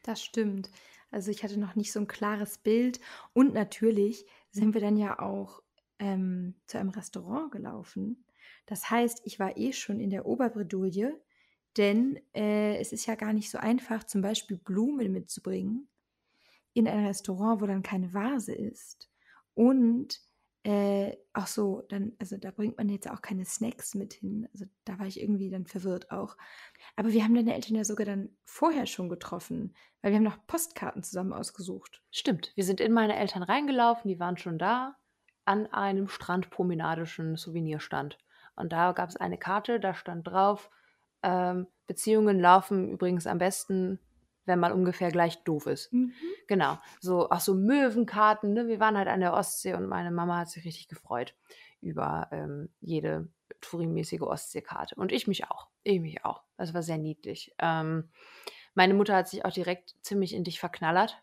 Das 0.03 0.23
stimmt. 0.23 0.71
Also 1.11 1.29
ich 1.29 1.43
hatte 1.43 1.59
noch 1.59 1.75
nicht 1.75 1.91
so 1.91 1.99
ein 1.99 2.07
klares 2.07 2.57
Bild. 2.57 3.01
Und 3.33 3.53
natürlich 3.53 4.25
sind 4.51 4.73
wir 4.73 4.79
dann 4.79 4.95
ja 4.95 5.19
auch 5.19 5.61
ähm, 5.99 6.55
zu 6.65 6.79
einem 6.79 6.91
Restaurant 6.91 7.51
gelaufen. 7.51 8.23
Das 8.67 8.89
heißt, 8.89 9.21
ich 9.25 9.37
war 9.37 9.57
eh 9.57 9.73
schon 9.73 9.99
in 9.99 10.09
der 10.09 10.25
Oberbredouille, 10.25 11.21
denn 11.75 12.17
äh, 12.33 12.77
es 12.77 12.93
ist 12.93 13.05
ja 13.05 13.15
gar 13.15 13.33
nicht 13.33 13.51
so 13.51 13.57
einfach, 13.57 14.05
zum 14.05 14.21
Beispiel 14.21 14.57
Blumen 14.57 15.11
mitzubringen 15.11 15.89
in 16.73 16.87
ein 16.87 17.05
Restaurant, 17.05 17.59
wo 17.59 17.65
dann 17.65 17.83
keine 17.83 18.13
Vase 18.13 18.55
ist. 18.55 19.09
Und 19.55 20.21
äh, 20.67 21.15
auch 21.31 21.47
so, 21.47 21.83
dann, 21.87 22.11
also 22.19 22.35
da 22.35 22.51
bringt 22.51 22.77
man 22.77 22.89
jetzt 22.89 23.09
auch 23.09 23.21
keine 23.21 23.45
Snacks 23.45 23.95
mit 23.95 24.13
hin. 24.13 24.49
Also 24.51 24.65
da 24.83 24.99
war 24.99 25.05
ich 25.05 25.21
irgendwie 25.21 25.49
dann 25.49 25.65
verwirrt 25.65 26.11
auch. 26.11 26.35
Aber 26.97 27.13
wir 27.13 27.23
haben 27.23 27.35
deine 27.35 27.55
Eltern 27.55 27.77
ja 27.77 27.85
sogar 27.85 28.05
dann 28.05 28.35
vorher 28.43 28.85
schon 28.85 29.07
getroffen, 29.07 29.73
weil 30.01 30.11
wir 30.11 30.17
haben 30.17 30.25
noch 30.25 30.45
Postkarten 30.45 31.03
zusammen 31.03 31.31
ausgesucht. 31.31 32.03
Stimmt, 32.11 32.51
wir 32.55 32.65
sind 32.65 32.81
in 32.81 32.91
meine 32.91 33.15
Eltern 33.15 33.43
reingelaufen, 33.43 34.09
die 34.09 34.19
waren 34.19 34.35
schon 34.35 34.59
da 34.59 34.97
an 35.45 35.67
einem 35.67 36.09
strandpromenadischen 36.09 37.37
Souvenirstand. 37.37 38.17
Und 38.57 38.73
da 38.73 38.91
gab 38.91 39.07
es 39.07 39.15
eine 39.15 39.37
Karte, 39.37 39.79
da 39.79 39.93
stand 39.93 40.27
drauf, 40.27 40.69
ähm, 41.23 41.67
Beziehungen 41.85 42.41
laufen 42.41 42.89
übrigens 42.89 43.25
am 43.25 43.37
besten 43.37 43.99
wenn 44.47 44.59
man 44.59 44.71
ungefähr 44.71 45.11
gleich 45.11 45.43
doof 45.43 45.67
ist. 45.67 45.93
Mhm. 45.93 46.13
Genau. 46.47 46.77
So, 46.99 47.29
auch 47.29 47.39
so 47.39 47.53
Möwenkarten, 47.53 48.53
ne? 48.53 48.67
Wir 48.67 48.79
waren 48.79 48.97
halt 48.97 49.07
an 49.07 49.19
der 49.19 49.33
Ostsee 49.33 49.73
und 49.73 49.87
meine 49.87 50.11
Mama 50.11 50.39
hat 50.39 50.49
sich 50.49 50.65
richtig 50.65 50.87
gefreut 50.87 51.35
über 51.81 52.27
ähm, 52.31 52.69
jede 52.79 53.29
Touringmäßige 53.61 54.21
Ostseekarte. 54.21 54.95
Und 54.95 55.11
ich 55.11 55.27
mich 55.27 55.49
auch. 55.49 55.67
Ich 55.83 55.99
mich 55.99 56.25
auch. 56.25 56.43
Das 56.57 56.73
war 56.73 56.83
sehr 56.83 56.97
niedlich. 56.97 57.53
Ähm, 57.59 58.09
meine 58.75 58.93
Mutter 58.93 59.15
hat 59.15 59.27
sich 59.27 59.45
auch 59.45 59.51
direkt 59.51 59.95
ziemlich 60.01 60.33
in 60.33 60.43
dich 60.43 60.59
verknallert. 60.59 61.21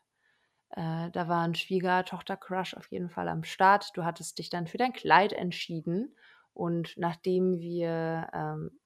Äh, 0.70 1.10
da 1.10 1.28
war 1.28 1.42
ein 1.42 1.54
Schwieger-Tochter-Crush 1.54 2.74
auf 2.74 2.90
jeden 2.90 3.08
Fall 3.10 3.28
am 3.28 3.44
Start. 3.44 3.90
Du 3.94 4.04
hattest 4.04 4.38
dich 4.38 4.50
dann 4.50 4.66
für 4.66 4.78
dein 4.78 4.92
Kleid 4.92 5.32
entschieden. 5.32 6.16
Und 6.52 6.94
nachdem 6.96 7.58
wir 7.58 8.28
ähm, 8.32 8.78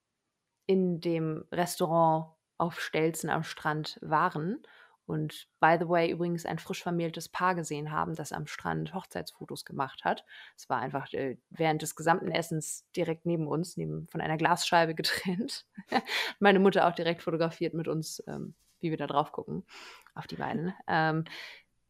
in 0.67 1.01
dem 1.01 1.45
Restaurant 1.51 2.35
auf 2.59 2.81
Stelzen 2.81 3.31
am 3.31 3.43
Strand 3.43 3.99
waren 4.03 4.63
und 5.09 5.49
by 5.61 5.77
the 5.81 5.89
way 5.89 6.11
übrigens 6.11 6.45
ein 6.45 6.59
frisch 6.59 6.83
vermähltes 6.83 7.29
Paar 7.29 7.55
gesehen 7.55 7.91
haben, 7.91 8.15
das 8.15 8.33
am 8.33 8.47
Strand 8.47 8.93
Hochzeitsfotos 8.93 9.65
gemacht 9.65 10.05
hat. 10.05 10.25
Es 10.57 10.69
war 10.69 10.81
einfach 10.81 11.13
äh, 11.15 11.39
während 11.51 11.81
des 11.83 11.97
gesamten 11.97 12.31
Essens 12.31 12.87
direkt 12.95 13.25
neben 13.25 13.47
uns, 13.47 13.77
neben, 13.77 14.07
von 14.09 14.21
einer 14.21 14.37
Glasscheibe 14.37 14.95
getrennt. 14.95 15.67
Meine 16.41 16.59
Mutter 16.59 16.87
auch 16.87 16.95
direkt 16.95 17.23
fotografiert 17.23 17.75
mit 17.75 17.89
uns, 17.89 18.23
ähm, 18.27 18.55
wie 18.81 18.91
wir 18.91 18.99
da 18.99 19.07
drauf 19.07 19.33
gucken, 19.33 19.65
auf 20.15 20.27
die 20.27 20.37
beiden. 20.37 20.75
Ähm, 20.87 21.25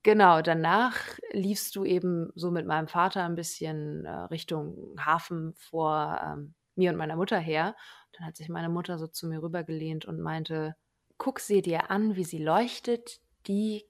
genau, 0.04 0.40
danach 0.40 0.96
liefst 1.32 1.74
du 1.74 1.84
eben 1.84 2.30
so 2.36 2.52
mit 2.52 2.66
meinem 2.66 2.88
Vater 2.88 3.24
ein 3.24 3.34
bisschen 3.34 4.04
äh, 4.04 4.10
Richtung 4.10 4.96
Hafen 5.04 5.54
vor 5.54 6.20
ähm, 6.24 6.54
mir 6.76 6.92
und 6.92 6.96
meiner 6.96 7.16
Mutter 7.16 7.38
her. 7.38 7.74
Dann 8.12 8.26
hat 8.26 8.36
sich 8.36 8.48
meine 8.48 8.68
Mutter 8.68 8.98
so 8.98 9.08
zu 9.08 9.26
mir 9.26 9.42
rübergelehnt 9.42 10.04
und 10.04 10.20
meinte, 10.20 10.76
guck 11.18 11.40
sie 11.40 11.62
dir 11.62 11.90
an, 11.90 12.16
wie 12.16 12.24
sie 12.24 12.38
leuchtet, 12.38 13.20
die 13.46 13.84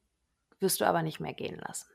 wirst 0.61 0.81
du 0.81 0.87
aber 0.87 1.03
nicht 1.03 1.21
mehr 1.21 1.35
gehen 1.35 1.59
lassen. 1.59 1.89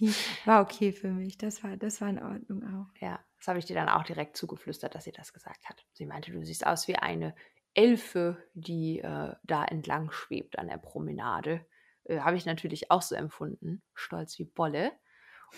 War 0.44 0.62
okay 0.62 0.92
für 0.92 1.08
mich, 1.08 1.38
das 1.38 1.64
war, 1.64 1.76
das 1.76 2.00
war 2.00 2.10
in 2.10 2.22
Ordnung 2.22 2.62
auch. 2.62 3.00
Ja, 3.00 3.18
das 3.38 3.48
habe 3.48 3.58
ich 3.58 3.64
dir 3.64 3.74
dann 3.74 3.88
auch 3.88 4.04
direkt 4.04 4.36
zugeflüstert, 4.36 4.94
dass 4.94 5.04
sie 5.04 5.12
das 5.12 5.32
gesagt 5.32 5.68
hat. 5.68 5.84
Sie 5.92 6.04
meinte, 6.04 6.30
du 6.30 6.44
siehst 6.44 6.66
aus 6.66 6.88
wie 6.88 6.96
eine 6.96 7.34
Elfe, 7.72 8.36
die 8.52 9.00
äh, 9.00 9.34
da 9.42 9.64
entlang 9.64 10.10
schwebt 10.10 10.58
an 10.58 10.68
der 10.68 10.76
Promenade. 10.76 11.64
Äh, 12.04 12.20
habe 12.20 12.36
ich 12.36 12.44
natürlich 12.44 12.90
auch 12.90 13.02
so 13.02 13.14
empfunden, 13.14 13.82
stolz 13.94 14.38
wie 14.38 14.44
Bolle. 14.44 14.92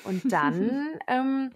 Und 0.05 0.23
dann 0.33 0.99
ähm, 1.09 1.51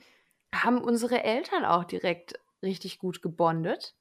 haben 0.52 0.82
unsere 0.82 1.22
Eltern 1.22 1.64
auch 1.64 1.84
direkt 1.84 2.40
richtig 2.62 2.98
gut 2.98 3.22
gebondet, 3.22 3.94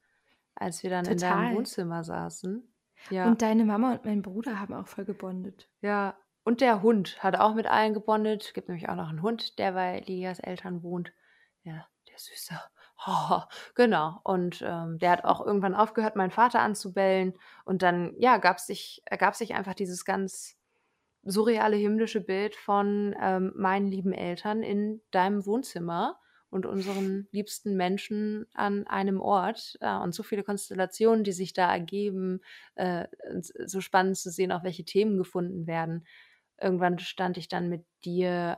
als 0.56 0.82
wir 0.82 0.90
dann 0.90 1.04
Total. 1.04 1.14
in 1.14 1.20
deinem 1.20 1.56
Wohnzimmer 1.58 2.04
saßen. 2.04 2.75
Ja. 3.10 3.28
Und 3.28 3.42
deine 3.42 3.66
Mama 3.66 3.94
und 3.94 4.06
mein 4.06 4.22
Bruder 4.22 4.60
haben 4.60 4.74
auch 4.74 4.88
voll 4.88 5.06
gebondet. 5.06 5.70
Ja, 5.82 6.16
und 6.44 6.62
der 6.62 6.84
Hund 6.84 7.22
hat 7.24 7.38
auch 7.40 7.56
mit 7.56 7.66
allen 7.66 7.94
gebondet. 7.94 8.44
Es 8.46 8.54
gibt 8.54 8.70
nämlich 8.70 8.88
auch 8.88 8.96
noch 8.96 9.10
einen 9.10 9.24
Hund, 9.24 9.58
der 9.58 9.72
bei 9.72 10.02
Lias 10.06 10.40
Eltern 10.40 10.84
wohnt. 10.84 11.12
Ja, 11.64 11.88
der 12.08 12.18
Süße. 12.18 12.56
Oh, 13.08 13.42
genau. 13.76 14.22
Und 14.24 14.64
ähm, 14.66 14.98
der 15.00 15.12
hat 15.12 15.26
auch 15.26 15.46
irgendwann 15.46 15.76
aufgehört, 15.76 16.16
meinen 16.16 16.32
Vater 16.32 16.62
anzubellen. 16.62 17.34
Und 17.66 17.82
dann, 17.82 18.16
ja, 18.18 18.38
gab 18.38 18.60
sich, 18.60 19.04
ergab 19.06 19.36
sich 19.36 19.54
einfach 19.54 19.74
dieses 19.74 20.06
ganz 20.06 20.58
surreale 21.24 21.76
himmlische 21.76 22.22
Bild 22.22 22.56
von 22.56 23.14
ähm, 23.22 23.52
meinen 23.58 23.88
lieben 23.88 24.14
Eltern 24.14 24.64
in 24.64 25.02
deinem 25.12 25.46
Wohnzimmer 25.46 26.18
und 26.56 26.66
unseren 26.66 27.28
liebsten 27.32 27.76
Menschen 27.76 28.48
an 28.54 28.88
einem 28.88 29.22
Ort 29.22 29.78
äh, 29.82 29.96
und 29.98 30.16
so 30.16 30.24
viele 30.24 30.44
Konstellationen, 30.44 31.24
die 31.24 31.34
sich 31.34 31.54
da 31.54 31.72
ergeben, 31.72 32.40
äh, 32.76 33.06
so 33.42 33.82
spannend 33.82 34.18
zu 34.18 34.32
sehen, 34.32 34.52
auch 34.52 34.64
welche 34.64 34.86
Themen 34.86 35.18
gefunden 35.18 35.68
werden. 35.68 36.08
Irgendwann 36.60 36.98
stand 36.98 37.38
ich 37.38 37.50
dann 37.50 37.70
mit 37.70 37.86
dir 38.06 38.58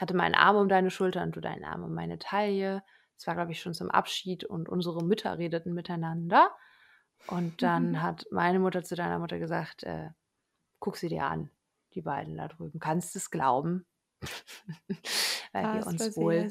hatte 0.00 0.14
meinen 0.14 0.34
Arm 0.34 0.56
um 0.56 0.68
deine 0.68 0.90
Schulter 0.90 1.22
und 1.22 1.34
du 1.34 1.40
deinen 1.40 1.64
Arm 1.64 1.82
um 1.82 1.92
meine 1.92 2.18
Taille. 2.18 2.82
Es 3.16 3.26
war, 3.26 3.34
glaube 3.34 3.52
ich, 3.52 3.60
schon 3.60 3.74
zum 3.74 3.90
Abschied 3.90 4.44
und 4.44 4.68
unsere 4.68 5.04
Mütter 5.04 5.38
redeten 5.38 5.74
miteinander. 5.74 6.50
Und 7.26 7.62
dann 7.62 8.00
hat 8.02 8.26
meine 8.30 8.60
Mutter 8.60 8.84
zu 8.84 8.94
deiner 8.94 9.18
Mutter 9.18 9.38
gesagt, 9.38 9.82
äh, 9.82 10.10
guck 10.78 10.96
sie 10.96 11.08
dir 11.08 11.24
an, 11.24 11.50
die 11.94 12.02
beiden 12.02 12.36
da 12.36 12.46
drüben. 12.46 12.78
Kannst 12.78 13.14
du 13.14 13.18
es 13.18 13.30
glauben? 13.30 13.87
Weil 15.52 15.64
wir 15.64 15.74
Das 15.74 15.86
war 15.86 15.92
uns 15.92 16.16
wohl 16.16 16.48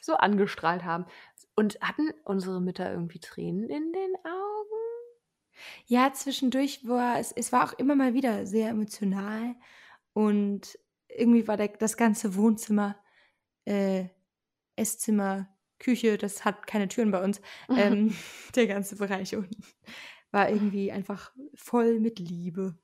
so 0.00 0.14
angestrahlt 0.14 0.84
haben. 0.84 1.06
Und 1.54 1.78
hatten 1.80 2.12
unsere 2.24 2.60
Mütter 2.60 2.90
irgendwie 2.90 3.18
Tränen 3.18 3.70
in 3.70 3.92
den 3.92 4.14
Augen? 4.24 5.56
Ja, 5.86 6.12
zwischendurch 6.12 6.86
war 6.86 7.18
es, 7.18 7.32
es 7.32 7.50
war 7.50 7.64
auch 7.64 7.72
immer 7.78 7.94
mal 7.94 8.12
wieder 8.12 8.46
sehr 8.46 8.68
emotional 8.68 9.54
und 10.12 10.78
irgendwie 11.08 11.48
war 11.48 11.56
der, 11.56 11.68
das 11.68 11.96
ganze 11.96 12.34
Wohnzimmer, 12.34 12.96
äh, 13.64 14.04
Esszimmer, 14.76 15.48
Küche, 15.78 16.18
das 16.18 16.44
hat 16.44 16.66
keine 16.66 16.88
Türen 16.88 17.10
bei 17.10 17.22
uns, 17.22 17.40
ähm, 17.70 18.14
der 18.54 18.66
ganze 18.66 18.96
Bereich 18.96 19.34
unten 19.34 19.62
war 20.36 20.50
irgendwie 20.50 20.92
einfach 20.92 21.32
voll 21.54 21.98
mit 21.98 22.18
Liebe. 22.18 22.78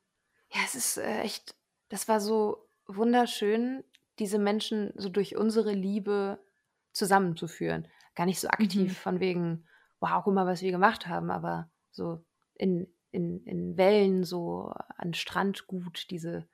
Ja, 0.51 0.61
es 0.65 0.73
ist 0.73 0.97
äh, 0.97 1.19
echt, 1.21 1.55
das 1.89 2.07
war 2.07 2.19
so 2.19 2.67
wunderschön, 2.87 3.83
diese 4.23 4.39
Menschen 4.39 4.93
so 4.95 5.09
durch 5.09 5.35
unsere 5.35 5.73
Liebe 5.73 6.39
zusammenzuführen. 6.93 7.87
Gar 8.15 8.25
nicht 8.25 8.39
so 8.39 8.47
aktiv 8.47 8.93
Mhm. 8.93 8.95
von 8.97 9.19
wegen, 9.19 9.67
wow, 9.99 10.23
guck 10.23 10.33
mal, 10.33 10.45
was 10.45 10.61
wir 10.61 10.71
gemacht 10.71 11.07
haben, 11.07 11.29
aber 11.31 11.69
so 11.91 12.23
in, 12.55 12.87
in, 13.11 13.43
in 13.45 13.77
Wellen, 13.77 14.23
so 14.23 14.71
an 14.97 15.13
Strandgut, 15.13 16.09
diese, 16.09 16.47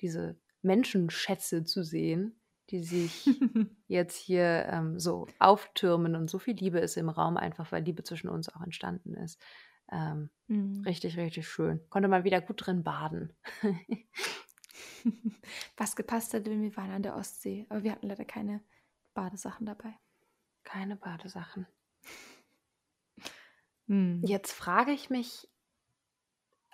diese 0.00 0.38
Menschenschätze 0.62 1.64
zu 1.64 1.82
sehen, 1.82 2.40
die 2.70 2.82
sich 2.82 3.36
jetzt 3.88 4.16
hier 4.16 4.66
ähm, 4.70 4.98
so 5.00 5.34
auftürmen 5.38 6.14
und 6.16 6.28
so 6.30 6.38
viel 6.38 6.54
Liebe 6.54 6.78
ist 6.78 6.96
im 6.96 7.08
Raum, 7.08 7.36
einfach 7.36 7.72
weil 7.72 7.82
Liebe 7.84 8.02
zwischen 8.04 8.28
uns 8.28 8.48
auch 8.48 8.62
entstanden 8.62 9.14
ist. 9.14 9.40
Ähm, 9.90 10.30
Mhm. 10.48 10.86
richtig, 10.86 11.16
richtig 11.16 11.48
schön. 11.48 11.80
Konnte 11.90 12.08
man 12.08 12.24
wieder 12.24 12.40
gut 12.40 12.66
drin 12.66 12.84
baden. 12.84 13.32
Was 15.76 15.96
gepasst 15.96 16.34
hat, 16.34 16.46
denn 16.46 16.62
wir 16.62 16.76
waren 16.76 16.90
an 16.90 17.02
der 17.02 17.16
Ostsee, 17.16 17.66
aber 17.68 17.82
wir 17.82 17.92
hatten 17.92 18.08
leider 18.08 18.24
keine 18.24 18.62
Badesachen 19.14 19.66
dabei. 19.66 19.94
Keine 20.64 20.96
Badesachen. 20.96 21.66
Mhm. 23.86 24.22
Jetzt 24.24 24.52
frage 24.52 24.92
ich 24.92 25.10
mich 25.10 25.48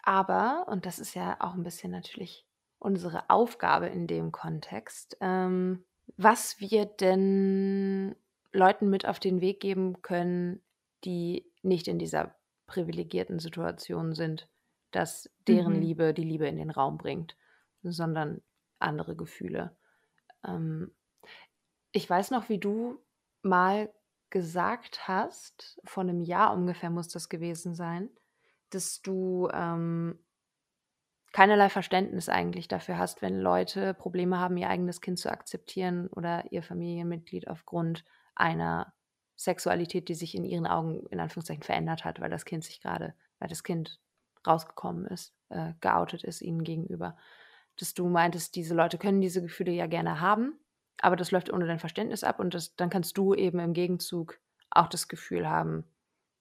aber, 0.03 0.67
und 0.69 0.85
das 0.85 0.99
ist 0.99 1.15
ja 1.15 1.37
auch 1.41 1.55
ein 1.55 1.63
bisschen 1.63 1.93
natürlich 1.93 2.47
unsere 2.79 3.31
Aufgabe 3.31 3.87
in 3.87 4.09
dem 4.09 4.33
Kontext, 4.33 5.17
ähm, 5.21 5.85
was 6.17 6.59
wir 6.61 6.85
denn 6.87 8.17
Leuten 8.53 8.91
mit 8.91 9.07
auf 9.07 9.21
den 9.21 9.41
Weg 9.41 9.61
geben 9.61 10.03
können, 10.03 10.61
die 11.05 11.51
nicht 11.63 11.87
in 11.87 11.99
dieser 11.99 12.35
privilegierten 12.67 13.39
Situation 13.39 14.15
sind, 14.15 14.49
dass 14.91 15.31
deren 15.47 15.75
Mhm. 15.75 15.81
Liebe 15.81 16.15
die 16.15 16.25
Liebe 16.25 16.49
in 16.49 16.57
den 16.57 16.71
Raum 16.71 16.99
bringt, 16.99 17.37
sondern 17.83 18.43
andere 18.79 19.17
Gefühle. 19.17 19.77
Ähm, 20.45 20.95
ich 21.93 22.09
weiß 22.09 22.31
noch, 22.31 22.49
wie 22.49 22.59
du 22.59 22.99
mal 23.43 23.93
gesagt 24.31 25.07
hast, 25.09 25.81
vor 25.85 26.03
einem 26.03 26.23
Jahr 26.23 26.55
ungefähr 26.55 26.91
muss 26.91 27.09
das 27.09 27.29
gewesen 27.29 27.75
sein, 27.75 28.09
dass 28.71 29.03
du 29.03 29.49
ähm, 29.53 30.19
keinerlei 31.33 31.69
Verständnis 31.69 32.29
eigentlich 32.29 32.69
dafür 32.69 32.99
hast, 32.99 33.21
wenn 33.21 33.39
Leute 33.39 33.95
Probleme 33.95 34.39
haben, 34.39 34.57
ihr 34.57 34.69
eigenes 34.69 35.01
Kind 35.01 35.19
zu 35.19 35.31
akzeptieren 35.31 36.09
oder 36.09 36.51
ihr 36.51 36.63
Familienmitglied 36.63 37.49
aufgrund 37.49 38.05
einer 38.35 38.95
Sexualität, 39.37 40.09
die 40.09 40.15
sich 40.15 40.35
in 40.35 40.45
ihren 40.45 40.67
Augen 40.67 41.07
in 41.07 41.21
Anführungszeichen 41.21 41.63
verändert 41.63 42.05
hat, 42.05 42.21
weil 42.21 42.31
das 42.31 42.45
Kind 42.45 42.65
sich 42.65 42.81
gerade, 42.81 43.15
weil 43.39 43.49
das 43.49 43.65
Kind 43.65 44.01
rausgekommen 44.47 45.07
ist, 45.07 45.35
äh, 45.49 45.73
geoutet 45.81 46.25
ist 46.25 46.43
ihnen 46.43 46.65
gegenüber. 46.65 47.17
Dass 47.79 47.95
du 47.95 48.09
meintest, 48.09 48.55
diese 48.57 48.75
Leute 48.75 48.99
können 48.99 49.21
diese 49.21 49.43
Gefühle 49.43 49.73
ja 49.73 49.87
gerne 49.87 50.21
haben, 50.21 50.59
aber 50.99 51.17
das 51.17 51.31
läuft 51.31 51.53
ohne 51.53 51.67
dein 51.67 51.79
Verständnis 51.79 52.25
ab 52.25 52.39
und 52.39 52.55
das, 52.55 52.77
dann 52.77 52.91
kannst 52.91 53.17
du 53.17 53.35
eben 53.35 53.59
im 53.59 53.73
Gegenzug 53.73 54.39
auch 54.71 54.89
das 54.89 55.09
Gefühl 55.09 55.49
haben, 55.49 55.85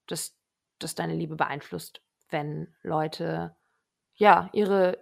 dass, 0.07 0.37
dass 0.79 0.95
deine 0.95 1.15
Liebe 1.15 1.35
beeinflusst, 1.35 2.01
wenn 2.29 2.73
Leute 2.81 3.55
ja 4.15 4.49
ihre, 4.53 4.97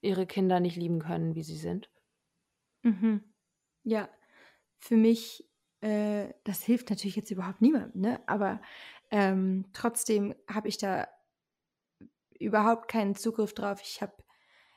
ihre 0.00 0.26
Kinder 0.26 0.60
nicht 0.60 0.76
lieben 0.76 1.00
können, 1.00 1.34
wie 1.34 1.42
sie 1.42 1.56
sind. 1.56 1.90
Mhm. 2.82 3.22
Ja, 3.84 4.08
für 4.78 4.96
mich, 4.96 5.48
äh, 5.80 6.32
das 6.44 6.62
hilft 6.62 6.90
natürlich 6.90 7.16
jetzt 7.16 7.30
überhaupt 7.30 7.60
niemandem, 7.60 8.00
ne? 8.00 8.20
aber 8.26 8.60
ähm, 9.10 9.66
trotzdem 9.72 10.34
habe 10.48 10.68
ich 10.68 10.78
da 10.78 11.06
überhaupt 12.38 12.88
keinen 12.88 13.14
Zugriff 13.14 13.54
drauf. 13.54 13.80
Ich 13.82 14.02
habe 14.02 14.12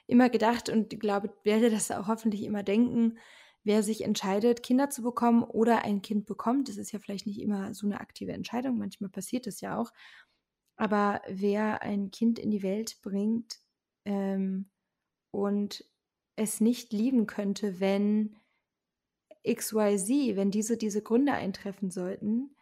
immer 0.07 0.29
gedacht 0.29 0.69
und 0.69 0.99
glaube, 0.99 1.33
werde 1.43 1.69
das 1.69 1.91
auch 1.91 2.07
hoffentlich 2.07 2.43
immer 2.43 2.63
denken, 2.63 3.17
wer 3.63 3.81
sich 3.83 4.03
entscheidet, 4.03 4.63
Kinder 4.63 4.89
zu 4.89 5.01
bekommen 5.01 5.43
oder 5.43 5.83
ein 5.83 6.01
Kind 6.01 6.25
bekommt, 6.25 6.69
das 6.69 6.77
ist 6.77 6.91
ja 6.91 6.99
vielleicht 6.99 7.25
nicht 7.25 7.41
immer 7.41 7.73
so 7.73 7.87
eine 7.87 7.99
aktive 7.99 8.31
Entscheidung, 8.31 8.77
manchmal 8.77 9.09
passiert 9.09 9.47
das 9.47 9.61
ja 9.61 9.77
auch, 9.77 9.91
aber 10.77 11.21
wer 11.27 11.81
ein 11.81 12.11
Kind 12.11 12.37
in 12.37 12.51
die 12.51 12.63
Welt 12.63 12.97
bringt 13.01 13.59
ähm, 14.05 14.69
und 15.31 15.85
es 16.35 16.61
nicht 16.61 16.93
lieben 16.93 17.27
könnte, 17.27 17.79
wenn 17.79 18.35
XYZ, 19.47 20.35
wenn 20.35 20.51
diese, 20.51 20.77
diese 20.77 21.01
Gründe 21.01 21.33
eintreffen 21.33 21.91
sollten, 21.91 22.55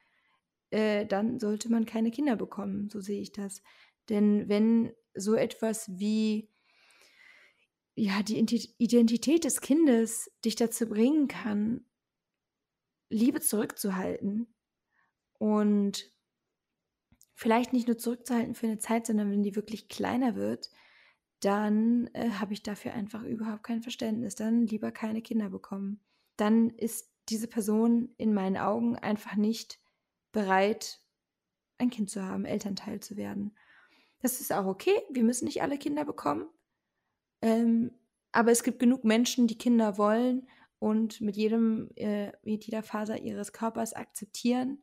äh, 0.69 1.05
dann 1.05 1.39
sollte 1.39 1.69
man 1.69 1.85
keine 1.85 2.11
Kinder 2.11 2.35
bekommen, 2.35 2.89
so 2.89 2.99
sehe 3.01 3.21
ich 3.21 3.31
das. 3.31 3.61
Denn 4.09 4.49
wenn 4.49 4.93
so 5.15 5.35
etwas 5.35 5.89
wie 5.97 6.49
ja, 7.95 8.23
die 8.23 8.41
Ident- 8.41 8.73
Identität 8.77 9.43
des 9.43 9.61
Kindes 9.61 10.31
dich 10.43 10.55
dazu 10.55 10.87
bringen 10.87 11.27
kann, 11.27 11.85
Liebe 13.09 13.39
zurückzuhalten 13.41 14.53
und 15.37 16.11
vielleicht 17.35 17.73
nicht 17.73 17.87
nur 17.87 17.97
zurückzuhalten 17.97 18.55
für 18.55 18.67
eine 18.67 18.79
Zeit, 18.79 19.05
sondern 19.05 19.31
wenn 19.31 19.43
die 19.43 19.55
wirklich 19.55 19.87
kleiner 19.89 20.35
wird, 20.35 20.69
dann 21.41 22.07
äh, 22.13 22.31
habe 22.31 22.53
ich 22.53 22.63
dafür 22.63 22.93
einfach 22.93 23.23
überhaupt 23.23 23.63
kein 23.63 23.83
Verständnis. 23.83 24.35
Dann 24.35 24.65
lieber 24.65 24.91
keine 24.91 25.21
Kinder 25.21 25.49
bekommen. 25.49 25.99
Dann 26.37 26.69
ist 26.69 27.11
diese 27.29 27.47
Person 27.47 28.13
in 28.17 28.33
meinen 28.33 28.57
Augen 28.57 28.95
einfach 28.95 29.35
nicht 29.35 29.79
bereit, 30.31 31.01
ein 31.77 31.89
Kind 31.89 32.09
zu 32.09 32.23
haben, 32.23 32.45
Elternteil 32.45 33.01
zu 33.01 33.17
werden. 33.17 33.57
Das 34.21 34.39
ist 34.39 34.53
auch 34.53 34.65
okay. 34.65 34.95
Wir 35.11 35.23
müssen 35.23 35.45
nicht 35.45 35.61
alle 35.61 35.77
Kinder 35.77 36.05
bekommen. 36.05 36.47
Ähm, 37.43 37.91
aber 38.31 38.51
es 38.51 38.63
gibt 38.63 38.79
genug 38.79 39.03
Menschen, 39.03 39.47
die 39.47 39.57
Kinder 39.57 39.97
wollen 39.97 40.47
und 40.79 41.19
mit 41.19 41.35
jedem, 41.35 41.89
äh, 41.95 42.31
mit 42.41 42.63
jeder 42.63 42.81
Faser 42.83 43.19
ihres 43.19 43.51
Körpers 43.51 43.93
akzeptieren 43.93 44.81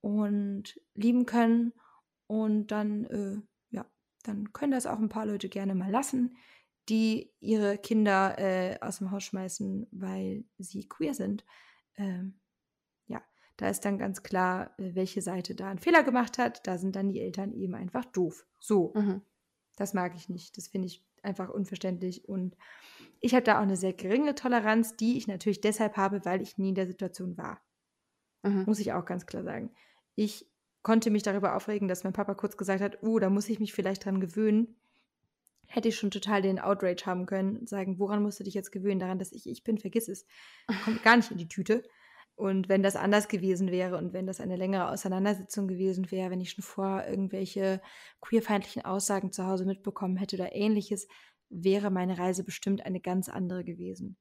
und 0.00 0.78
lieben 0.94 1.26
können. 1.26 1.72
Und 2.26 2.72
dann, 2.72 3.04
äh, 3.04 3.40
ja, 3.70 3.86
dann 4.24 4.52
können 4.52 4.72
das 4.72 4.86
auch 4.86 4.98
ein 4.98 5.08
paar 5.08 5.26
Leute 5.26 5.48
gerne 5.48 5.76
mal 5.76 5.90
lassen, 5.90 6.36
die 6.88 7.32
ihre 7.38 7.78
Kinder 7.78 8.36
äh, 8.36 8.78
aus 8.80 8.98
dem 8.98 9.12
Haus 9.12 9.22
schmeißen, 9.22 9.86
weil 9.92 10.44
sie 10.58 10.88
queer 10.88 11.14
sind. 11.14 11.44
Ähm, 11.94 12.40
ja, 13.06 13.22
da 13.56 13.68
ist 13.68 13.84
dann 13.84 13.96
ganz 13.96 14.24
klar, 14.24 14.76
äh, 14.78 14.96
welche 14.96 15.22
Seite 15.22 15.54
da 15.54 15.70
einen 15.70 15.78
Fehler 15.78 16.02
gemacht 16.02 16.36
hat. 16.36 16.66
Da 16.66 16.78
sind 16.78 16.96
dann 16.96 17.08
die 17.08 17.20
Eltern 17.20 17.52
eben 17.52 17.76
einfach 17.76 18.04
doof. 18.06 18.44
So. 18.58 18.92
Mhm. 18.96 19.22
Das 19.76 19.94
mag 19.94 20.16
ich 20.16 20.28
nicht. 20.28 20.56
Das 20.56 20.68
finde 20.68 20.86
ich 20.86 21.06
einfach 21.26 21.50
unverständlich. 21.50 22.28
Und 22.28 22.56
ich 23.20 23.34
habe 23.34 23.44
da 23.44 23.58
auch 23.58 23.62
eine 23.62 23.76
sehr 23.76 23.92
geringe 23.92 24.34
Toleranz, 24.34 24.96
die 24.96 25.18
ich 25.18 25.26
natürlich 25.26 25.60
deshalb 25.60 25.96
habe, 25.96 26.24
weil 26.24 26.40
ich 26.40 26.58
nie 26.58 26.70
in 26.70 26.74
der 26.74 26.86
Situation 26.86 27.36
war. 27.36 27.60
Mhm. 28.42 28.64
Muss 28.66 28.78
ich 28.78 28.92
auch 28.92 29.04
ganz 29.04 29.26
klar 29.26 29.42
sagen. 29.42 29.70
Ich 30.14 30.48
konnte 30.82 31.10
mich 31.10 31.22
darüber 31.22 31.56
aufregen, 31.56 31.88
dass 31.88 32.04
mein 32.04 32.12
Papa 32.12 32.34
kurz 32.34 32.56
gesagt 32.56 32.80
hat, 32.80 33.02
oh, 33.02 33.18
da 33.18 33.28
muss 33.28 33.48
ich 33.48 33.58
mich 33.58 33.72
vielleicht 33.72 34.04
dran 34.04 34.20
gewöhnen. 34.20 34.76
Hätte 35.66 35.88
ich 35.88 35.96
schon 35.96 36.12
total 36.12 36.42
den 36.42 36.60
Outrage 36.60 37.06
haben 37.06 37.26
können 37.26 37.56
und 37.56 37.68
sagen, 37.68 37.98
woran 37.98 38.22
musst 38.22 38.38
du 38.38 38.44
dich 38.44 38.54
jetzt 38.54 38.70
gewöhnen? 38.70 39.00
Daran, 39.00 39.18
dass 39.18 39.32
ich 39.32 39.48
ich 39.48 39.64
bin, 39.64 39.78
vergiss 39.78 40.08
es. 40.08 40.26
Kommt 40.84 41.02
gar 41.02 41.16
nicht 41.16 41.32
in 41.32 41.38
die 41.38 41.48
Tüte. 41.48 41.82
Und 42.36 42.68
wenn 42.68 42.82
das 42.82 42.96
anders 42.96 43.28
gewesen 43.28 43.70
wäre 43.70 43.96
und 43.96 44.12
wenn 44.12 44.26
das 44.26 44.40
eine 44.40 44.56
längere 44.56 44.90
Auseinandersetzung 44.90 45.68
gewesen 45.68 46.10
wäre, 46.10 46.30
wenn 46.30 46.42
ich 46.42 46.50
schon 46.50 46.62
vor 46.62 47.04
irgendwelche 47.06 47.80
queerfeindlichen 48.20 48.84
Aussagen 48.84 49.32
zu 49.32 49.46
Hause 49.46 49.64
mitbekommen 49.64 50.18
hätte 50.18 50.36
oder 50.36 50.54
ähnliches, 50.54 51.08
wäre 51.48 51.90
meine 51.90 52.18
Reise 52.18 52.44
bestimmt 52.44 52.84
eine 52.84 53.00
ganz 53.00 53.30
andere 53.30 53.64
gewesen. 53.64 54.18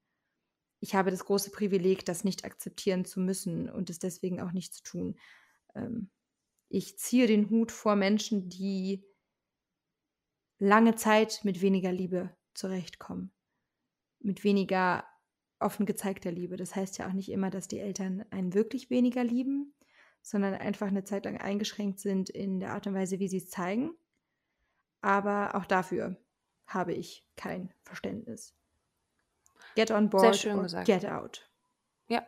Ich 0.80 0.95
habe 0.95 1.11
das 1.11 1.26
große 1.26 1.51
Privileg, 1.51 2.05
das 2.05 2.24
nicht 2.24 2.45
akzeptieren 2.45 3.03
zu 3.03 3.20
müssen 3.20 3.70
und 3.70 3.89
es 3.89 3.99
deswegen 3.99 4.39
auch 4.39 4.53
nicht 4.53 4.74
zu 4.74 4.84
tun. 4.84 5.20
Ähm, 5.76 6.09
ich 6.70 6.97
ziehe 6.97 7.28
den 7.28 7.49
Hut 7.49 7.72
vor 7.72 7.97
Menschen, 7.97 8.47
die 8.47 9.03
lange 10.57 10.95
Zeit 10.95 11.41
mit 11.43 11.61
weniger 11.61 11.91
Liebe 11.91 12.34
zurechtkommen, 12.53 13.34
mit 14.20 14.45
weniger 14.45 15.05
offen 15.66 15.86
gezeigter 15.86 16.32
Liebe. 16.32 16.57
Das 16.57 16.76
heißt 16.76 16.97
ja 16.97 17.07
auch 17.07 17.13
nicht 17.13 17.30
immer, 17.30 17.49
dass 17.49 17.68
die 17.68 17.80
Eltern 17.80 18.24
einen 18.30 18.53
wirklich 18.53 18.89
weniger 18.89 19.24
lieben, 19.24 19.74
sondern 20.22 20.53
einfach 20.53 20.88
eine 20.88 21.03
Zeit 21.03 21.26
lang 21.26 21.38
eingeschränkt 21.38 21.99
sind 21.99 22.30
in 22.30 22.59
der 22.59 22.72
Art 22.74 22.88
und 22.88 22.93
Weise, 22.93 23.20
wie 23.20 23.28
sie 23.28 23.38
es 23.38 23.49
zeigen. 23.49 23.91
Aber 25.01 25.55
auch 25.55 25.66
dafür 25.66 26.18
habe 26.68 26.93
ich 26.93 27.28
kein 27.36 27.74
Verständnis. 27.84 28.55
Get 29.76 29.91
on 29.91 30.09
board 30.09 30.24
Sehr 30.24 30.34
schön 30.34 30.63
gesagt. 30.63 30.86
get 30.86 31.05
out. 31.05 31.49
Ja. 32.07 32.26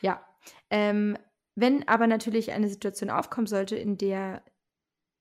Ja. 0.00 0.24
Ähm, 0.70 1.18
wenn 1.54 1.86
aber 1.86 2.06
natürlich 2.06 2.52
eine 2.52 2.68
Situation 2.68 3.10
aufkommen 3.10 3.46
sollte, 3.46 3.76
in 3.76 3.98
der 3.98 4.42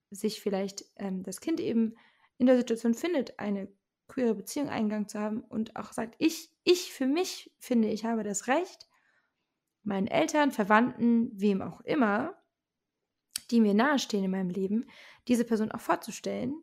sich 0.10 0.42
vielleicht 0.42 0.86
ähm, 0.98 1.24
das 1.24 1.42
Kind 1.42 1.60
eben 1.60 1.96
in 2.38 2.48
der 2.48 2.58
Situation 2.58 2.94
findet, 2.94 3.40
eine 3.40 3.68
queere 4.12 4.36
Beziehung 4.36 4.70
Eingang 4.70 5.08
zu 5.08 5.20
haben 5.20 5.42
und 5.42 5.76
auch 5.76 5.94
sagt, 5.94 6.16
ich, 6.18 6.52
ich 6.64 6.94
für 6.94 7.08
mich 7.08 7.56
finde, 7.60 7.88
ich 7.88 8.06
habe 8.06 8.24
das 8.24 8.48
Recht, 8.48 8.90
meinen 9.84 10.08
Eltern, 10.08 10.52
Verwandten, 10.52 11.32
wem 11.34 11.62
auch 11.62 11.82
immer, 11.82 12.36
die 13.50 13.62
mir 13.62 13.74
nahestehen 13.74 14.24
in 14.24 14.32
meinem 14.32 14.50
Leben, 14.50 14.86
diese 15.28 15.46
Person 15.46 15.72
auch 15.72 15.80
vorzustellen, 15.80 16.62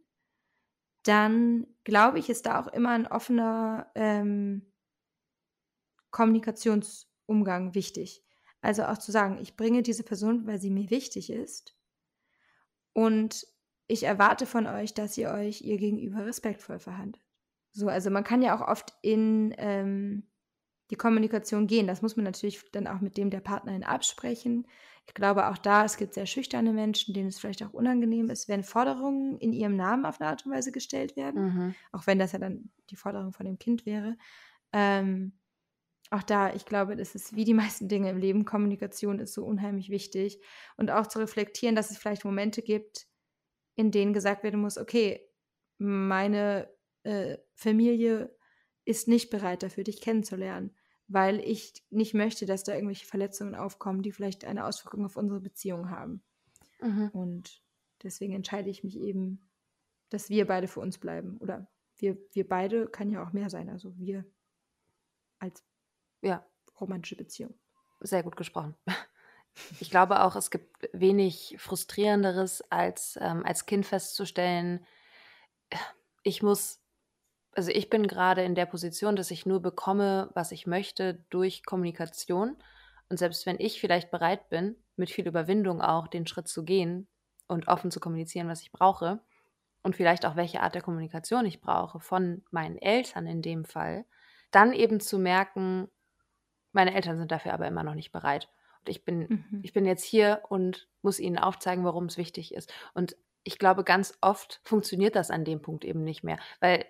dann 1.04 1.66
glaube 1.84 2.18
ich, 2.18 2.28
ist 2.28 2.46
da 2.46 2.60
auch 2.60 2.66
immer 2.68 2.90
ein 2.90 3.06
offener 3.06 3.90
ähm, 3.94 4.70
Kommunikationsumgang 6.10 7.74
wichtig. 7.74 8.24
Also 8.60 8.84
auch 8.84 8.98
zu 8.98 9.10
sagen, 9.10 9.38
ich 9.40 9.56
bringe 9.56 9.82
diese 9.82 10.02
Person, 10.02 10.46
weil 10.46 10.60
sie 10.60 10.70
mir 10.70 10.90
wichtig 10.90 11.30
ist. 11.30 11.76
Und 12.92 13.46
ich 13.86 14.02
erwarte 14.02 14.44
von 14.44 14.66
euch, 14.66 14.92
dass 14.92 15.16
ihr 15.16 15.30
euch 15.30 15.62
ihr 15.62 15.78
gegenüber 15.78 16.26
respektvoll 16.26 16.78
verhandelt. 16.78 17.27
So, 17.72 17.88
also 17.88 18.10
man 18.10 18.24
kann 18.24 18.42
ja 18.42 18.56
auch 18.56 18.66
oft 18.66 18.94
in 19.02 19.54
ähm, 19.58 20.24
die 20.90 20.96
Kommunikation 20.96 21.66
gehen. 21.66 21.86
Das 21.86 22.02
muss 22.02 22.16
man 22.16 22.24
natürlich 22.24 22.70
dann 22.72 22.86
auch 22.86 23.00
mit 23.00 23.16
dem 23.16 23.30
der 23.30 23.40
Partnerin 23.40 23.84
absprechen. 23.84 24.66
Ich 25.06 25.14
glaube 25.14 25.48
auch 25.48 25.58
da, 25.58 25.84
es 25.84 25.96
gibt 25.96 26.14
sehr 26.14 26.26
schüchterne 26.26 26.72
Menschen, 26.72 27.14
denen 27.14 27.28
es 27.28 27.38
vielleicht 27.38 27.62
auch 27.62 27.72
unangenehm 27.72 28.28
ist, 28.30 28.48
wenn 28.48 28.62
Forderungen 28.62 29.38
in 29.38 29.52
ihrem 29.52 29.76
Namen 29.76 30.04
auf 30.04 30.20
eine 30.20 30.28
Art 30.28 30.44
und 30.44 30.52
Weise 30.52 30.70
gestellt 30.70 31.16
werden. 31.16 31.44
Mhm. 31.44 31.74
Auch 31.92 32.06
wenn 32.06 32.18
das 32.18 32.32
ja 32.32 32.38
dann 32.38 32.70
die 32.90 32.96
Forderung 32.96 33.32
von 33.32 33.46
dem 33.46 33.58
Kind 33.58 33.86
wäre. 33.86 34.16
Ähm, 34.72 35.38
auch 36.10 36.22
da, 36.22 36.54
ich 36.54 36.64
glaube, 36.64 36.96
das 36.96 37.14
ist 37.14 37.36
wie 37.36 37.44
die 37.44 37.54
meisten 37.54 37.88
Dinge 37.88 38.10
im 38.10 38.18
Leben, 38.18 38.44
Kommunikation 38.44 39.18
ist 39.18 39.34
so 39.34 39.44
unheimlich 39.44 39.90
wichtig. 39.90 40.42
Und 40.76 40.90
auch 40.90 41.06
zu 41.06 41.18
reflektieren, 41.18 41.74
dass 41.74 41.90
es 41.90 41.98
vielleicht 41.98 42.24
Momente 42.24 42.62
gibt, 42.62 43.06
in 43.76 43.90
denen 43.90 44.12
gesagt 44.12 44.42
werden 44.42 44.60
muss, 44.60 44.78
okay, 44.78 45.20
meine 45.78 46.68
äh, 47.02 47.38
Familie 47.54 48.36
ist 48.84 49.08
nicht 49.08 49.30
bereit 49.30 49.62
dafür, 49.62 49.84
dich 49.84 50.00
kennenzulernen, 50.00 50.74
weil 51.08 51.40
ich 51.40 51.84
nicht 51.90 52.14
möchte, 52.14 52.46
dass 52.46 52.64
da 52.64 52.74
irgendwelche 52.74 53.06
Verletzungen 53.06 53.54
aufkommen, 53.54 54.02
die 54.02 54.12
vielleicht 54.12 54.44
eine 54.44 54.66
Auswirkung 54.66 55.04
auf 55.04 55.16
unsere 55.16 55.40
Beziehung 55.40 55.90
haben. 55.90 56.22
Mhm. 56.80 57.08
Und 57.12 57.62
deswegen 58.02 58.34
entscheide 58.34 58.70
ich 58.70 58.84
mich 58.84 58.98
eben, 58.98 59.50
dass 60.10 60.30
wir 60.30 60.46
beide 60.46 60.68
für 60.68 60.80
uns 60.80 60.98
bleiben. 60.98 61.38
Oder 61.38 61.68
wir, 61.96 62.16
wir 62.32 62.48
beide 62.48 62.88
kann 62.88 63.10
ja 63.10 63.22
auch 63.26 63.32
mehr 63.32 63.50
sein, 63.50 63.68
also 63.68 63.96
wir 63.98 64.24
als 65.38 65.64
Ja, 66.22 66.46
romantische 66.80 67.16
Beziehung. 67.16 67.54
sehr 68.00 68.22
gut 68.22 68.36
gesprochen. 68.36 68.74
Ich 69.80 69.90
glaube 69.90 70.22
auch, 70.22 70.36
es 70.36 70.52
gibt 70.52 70.88
wenig 70.92 71.56
Frustrierenderes, 71.58 72.62
als 72.70 73.18
ähm, 73.20 73.44
als 73.44 73.66
Kind 73.66 73.86
festzustellen, 73.86 74.86
ich 76.22 76.42
muss, 76.44 76.80
also 77.58 77.72
ich 77.72 77.90
bin 77.90 78.06
gerade 78.06 78.44
in 78.44 78.54
der 78.54 78.66
Position, 78.66 79.16
dass 79.16 79.32
ich 79.32 79.44
nur 79.44 79.60
bekomme, 79.60 80.30
was 80.32 80.52
ich 80.52 80.68
möchte, 80.68 81.24
durch 81.28 81.66
Kommunikation. 81.66 82.56
Und 83.08 83.18
selbst 83.18 83.46
wenn 83.46 83.58
ich 83.58 83.80
vielleicht 83.80 84.12
bereit 84.12 84.48
bin, 84.48 84.76
mit 84.94 85.10
viel 85.10 85.26
Überwindung 85.26 85.82
auch 85.82 86.06
den 86.06 86.28
Schritt 86.28 86.46
zu 86.46 86.64
gehen 86.64 87.08
und 87.48 87.66
offen 87.66 87.90
zu 87.90 87.98
kommunizieren, 87.98 88.46
was 88.46 88.62
ich 88.62 88.70
brauche, 88.70 89.18
und 89.82 89.96
vielleicht 89.96 90.24
auch 90.24 90.36
welche 90.36 90.60
Art 90.60 90.76
der 90.76 90.82
Kommunikation 90.82 91.46
ich 91.46 91.60
brauche, 91.60 91.98
von 91.98 92.44
meinen 92.52 92.78
Eltern 92.78 93.26
in 93.26 93.42
dem 93.42 93.64
Fall, 93.64 94.04
dann 94.52 94.72
eben 94.72 95.00
zu 95.00 95.18
merken, 95.18 95.88
meine 96.70 96.94
Eltern 96.94 97.18
sind 97.18 97.32
dafür 97.32 97.54
aber 97.54 97.66
immer 97.66 97.82
noch 97.82 97.94
nicht 97.94 98.12
bereit. 98.12 98.48
Und 98.78 98.88
ich 98.88 99.04
bin, 99.04 99.26
Mhm. 99.50 99.60
ich 99.64 99.72
bin 99.72 99.84
jetzt 99.84 100.04
hier 100.04 100.42
und 100.48 100.86
muss 101.02 101.18
ihnen 101.18 101.38
aufzeigen, 101.38 101.84
warum 101.84 102.04
es 102.04 102.18
wichtig 102.18 102.54
ist. 102.54 102.72
Und 102.94 103.16
ich 103.42 103.58
glaube, 103.58 103.82
ganz 103.82 104.16
oft 104.20 104.60
funktioniert 104.62 105.16
das 105.16 105.32
an 105.32 105.44
dem 105.44 105.60
Punkt 105.60 105.84
eben 105.84 106.04
nicht 106.04 106.22
mehr, 106.22 106.38
weil 106.60 106.84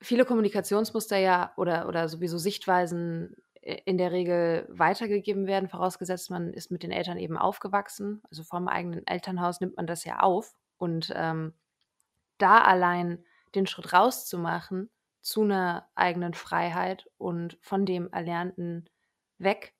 viele 0.00 0.24
Kommunikationsmuster 0.24 1.16
ja 1.16 1.52
oder, 1.56 1.88
oder 1.88 2.08
sowieso 2.08 2.38
Sichtweisen 2.38 3.36
in 3.62 3.98
der 3.98 4.12
Regel 4.12 4.66
weitergegeben 4.70 5.46
werden, 5.46 5.68
vorausgesetzt 5.68 6.30
man 6.30 6.52
ist 6.54 6.70
mit 6.70 6.82
den 6.82 6.90
Eltern 6.90 7.18
eben 7.18 7.36
aufgewachsen. 7.36 8.22
Also 8.30 8.42
vom 8.42 8.68
eigenen 8.68 9.06
Elternhaus 9.06 9.60
nimmt 9.60 9.76
man 9.76 9.86
das 9.86 10.04
ja 10.04 10.20
auf. 10.20 10.54
Und 10.78 11.12
ähm, 11.14 11.52
da 12.38 12.62
allein 12.62 13.24
den 13.54 13.66
Schritt 13.66 13.92
rauszumachen 13.92 14.90
zu 15.20 15.42
einer 15.42 15.88
eigenen 15.94 16.34
Freiheit 16.34 17.06
und 17.18 17.58
von 17.60 17.84
dem 17.84 18.10
Erlernten 18.10 18.88
weg, 19.38 19.74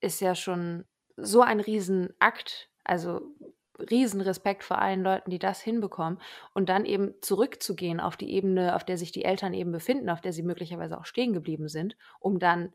ist 0.00 0.20
ja 0.20 0.34
schon 0.34 0.84
so 1.16 1.40
ein 1.40 1.60
Riesenakt. 1.60 2.68
Also 2.84 3.22
Riesenrespekt 3.78 4.64
vor 4.64 4.80
allen 4.80 5.02
Leuten, 5.02 5.30
die 5.30 5.38
das 5.38 5.60
hinbekommen. 5.60 6.20
Und 6.54 6.68
dann 6.68 6.84
eben 6.84 7.14
zurückzugehen 7.20 8.00
auf 8.00 8.16
die 8.16 8.32
Ebene, 8.32 8.74
auf 8.74 8.84
der 8.84 8.98
sich 8.98 9.12
die 9.12 9.24
Eltern 9.24 9.54
eben 9.54 9.72
befinden, 9.72 10.10
auf 10.10 10.20
der 10.20 10.32
sie 10.32 10.42
möglicherweise 10.42 10.98
auch 10.98 11.06
stehen 11.06 11.32
geblieben 11.32 11.68
sind, 11.68 11.96
um 12.20 12.38
dann 12.38 12.72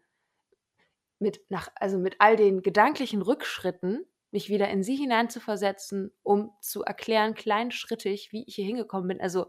mit, 1.19 1.41
nach, 1.49 1.69
also 1.75 1.97
mit 1.97 2.15
all 2.19 2.35
den 2.35 2.61
gedanklichen 2.61 3.21
Rückschritten 3.21 4.05
mich 4.31 4.49
wieder 4.49 4.67
in 4.69 4.83
sie 4.83 4.95
hineinzuversetzen, 4.95 6.11
um 6.23 6.51
zu 6.59 6.83
erklären, 6.83 7.35
kleinschrittig, 7.35 8.31
wie 8.31 8.43
ich 8.47 8.55
hier 8.55 8.65
hingekommen 8.65 9.07
bin. 9.07 9.21
Also 9.21 9.47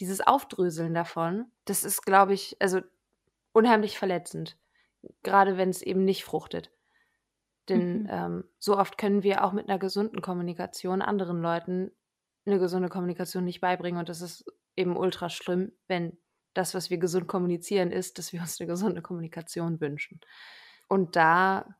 dieses 0.00 0.20
Aufdröseln 0.20 0.94
davon, 0.94 1.46
das 1.64 1.84
ist, 1.84 2.02
glaube 2.02 2.34
ich, 2.34 2.56
also 2.60 2.80
unheimlich 3.52 3.98
verletzend. 3.98 4.56
Gerade 5.22 5.56
wenn 5.56 5.70
es 5.70 5.82
eben 5.82 6.04
nicht 6.04 6.24
fruchtet. 6.24 6.70
Denn 7.68 8.02
Mhm. 8.02 8.08
ähm, 8.10 8.44
so 8.58 8.78
oft 8.78 8.98
können 8.98 9.22
wir 9.22 9.44
auch 9.44 9.52
mit 9.52 9.68
einer 9.68 9.78
gesunden 9.78 10.22
Kommunikation 10.22 11.02
anderen 11.02 11.40
Leuten 11.40 11.90
eine 12.46 12.58
gesunde 12.58 12.88
Kommunikation 12.88 13.44
nicht 13.44 13.60
beibringen. 13.60 13.98
Und 13.98 14.08
das 14.08 14.20
ist 14.20 14.44
eben 14.76 14.96
ultra 14.96 15.28
schlimm, 15.28 15.72
wenn 15.88 16.18
das, 16.54 16.74
was 16.74 16.90
wir 16.90 16.98
gesund 16.98 17.26
kommunizieren, 17.26 17.90
ist, 17.90 18.18
dass 18.18 18.32
wir 18.32 18.40
uns 18.40 18.60
eine 18.60 18.68
gesunde 18.68 19.02
Kommunikation 19.02 19.80
wünschen. 19.80 20.20
Und 20.88 21.16
da 21.16 21.76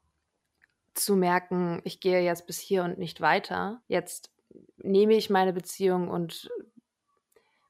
zu 0.94 1.14
merken, 1.14 1.80
ich 1.84 2.00
gehe 2.00 2.22
jetzt 2.22 2.46
bis 2.46 2.58
hier 2.58 2.82
und 2.82 2.98
nicht 2.98 3.20
weiter, 3.20 3.82
jetzt 3.86 4.30
nehme 4.78 5.14
ich 5.14 5.30
meine 5.30 5.52
Beziehung 5.52 6.08
und 6.08 6.48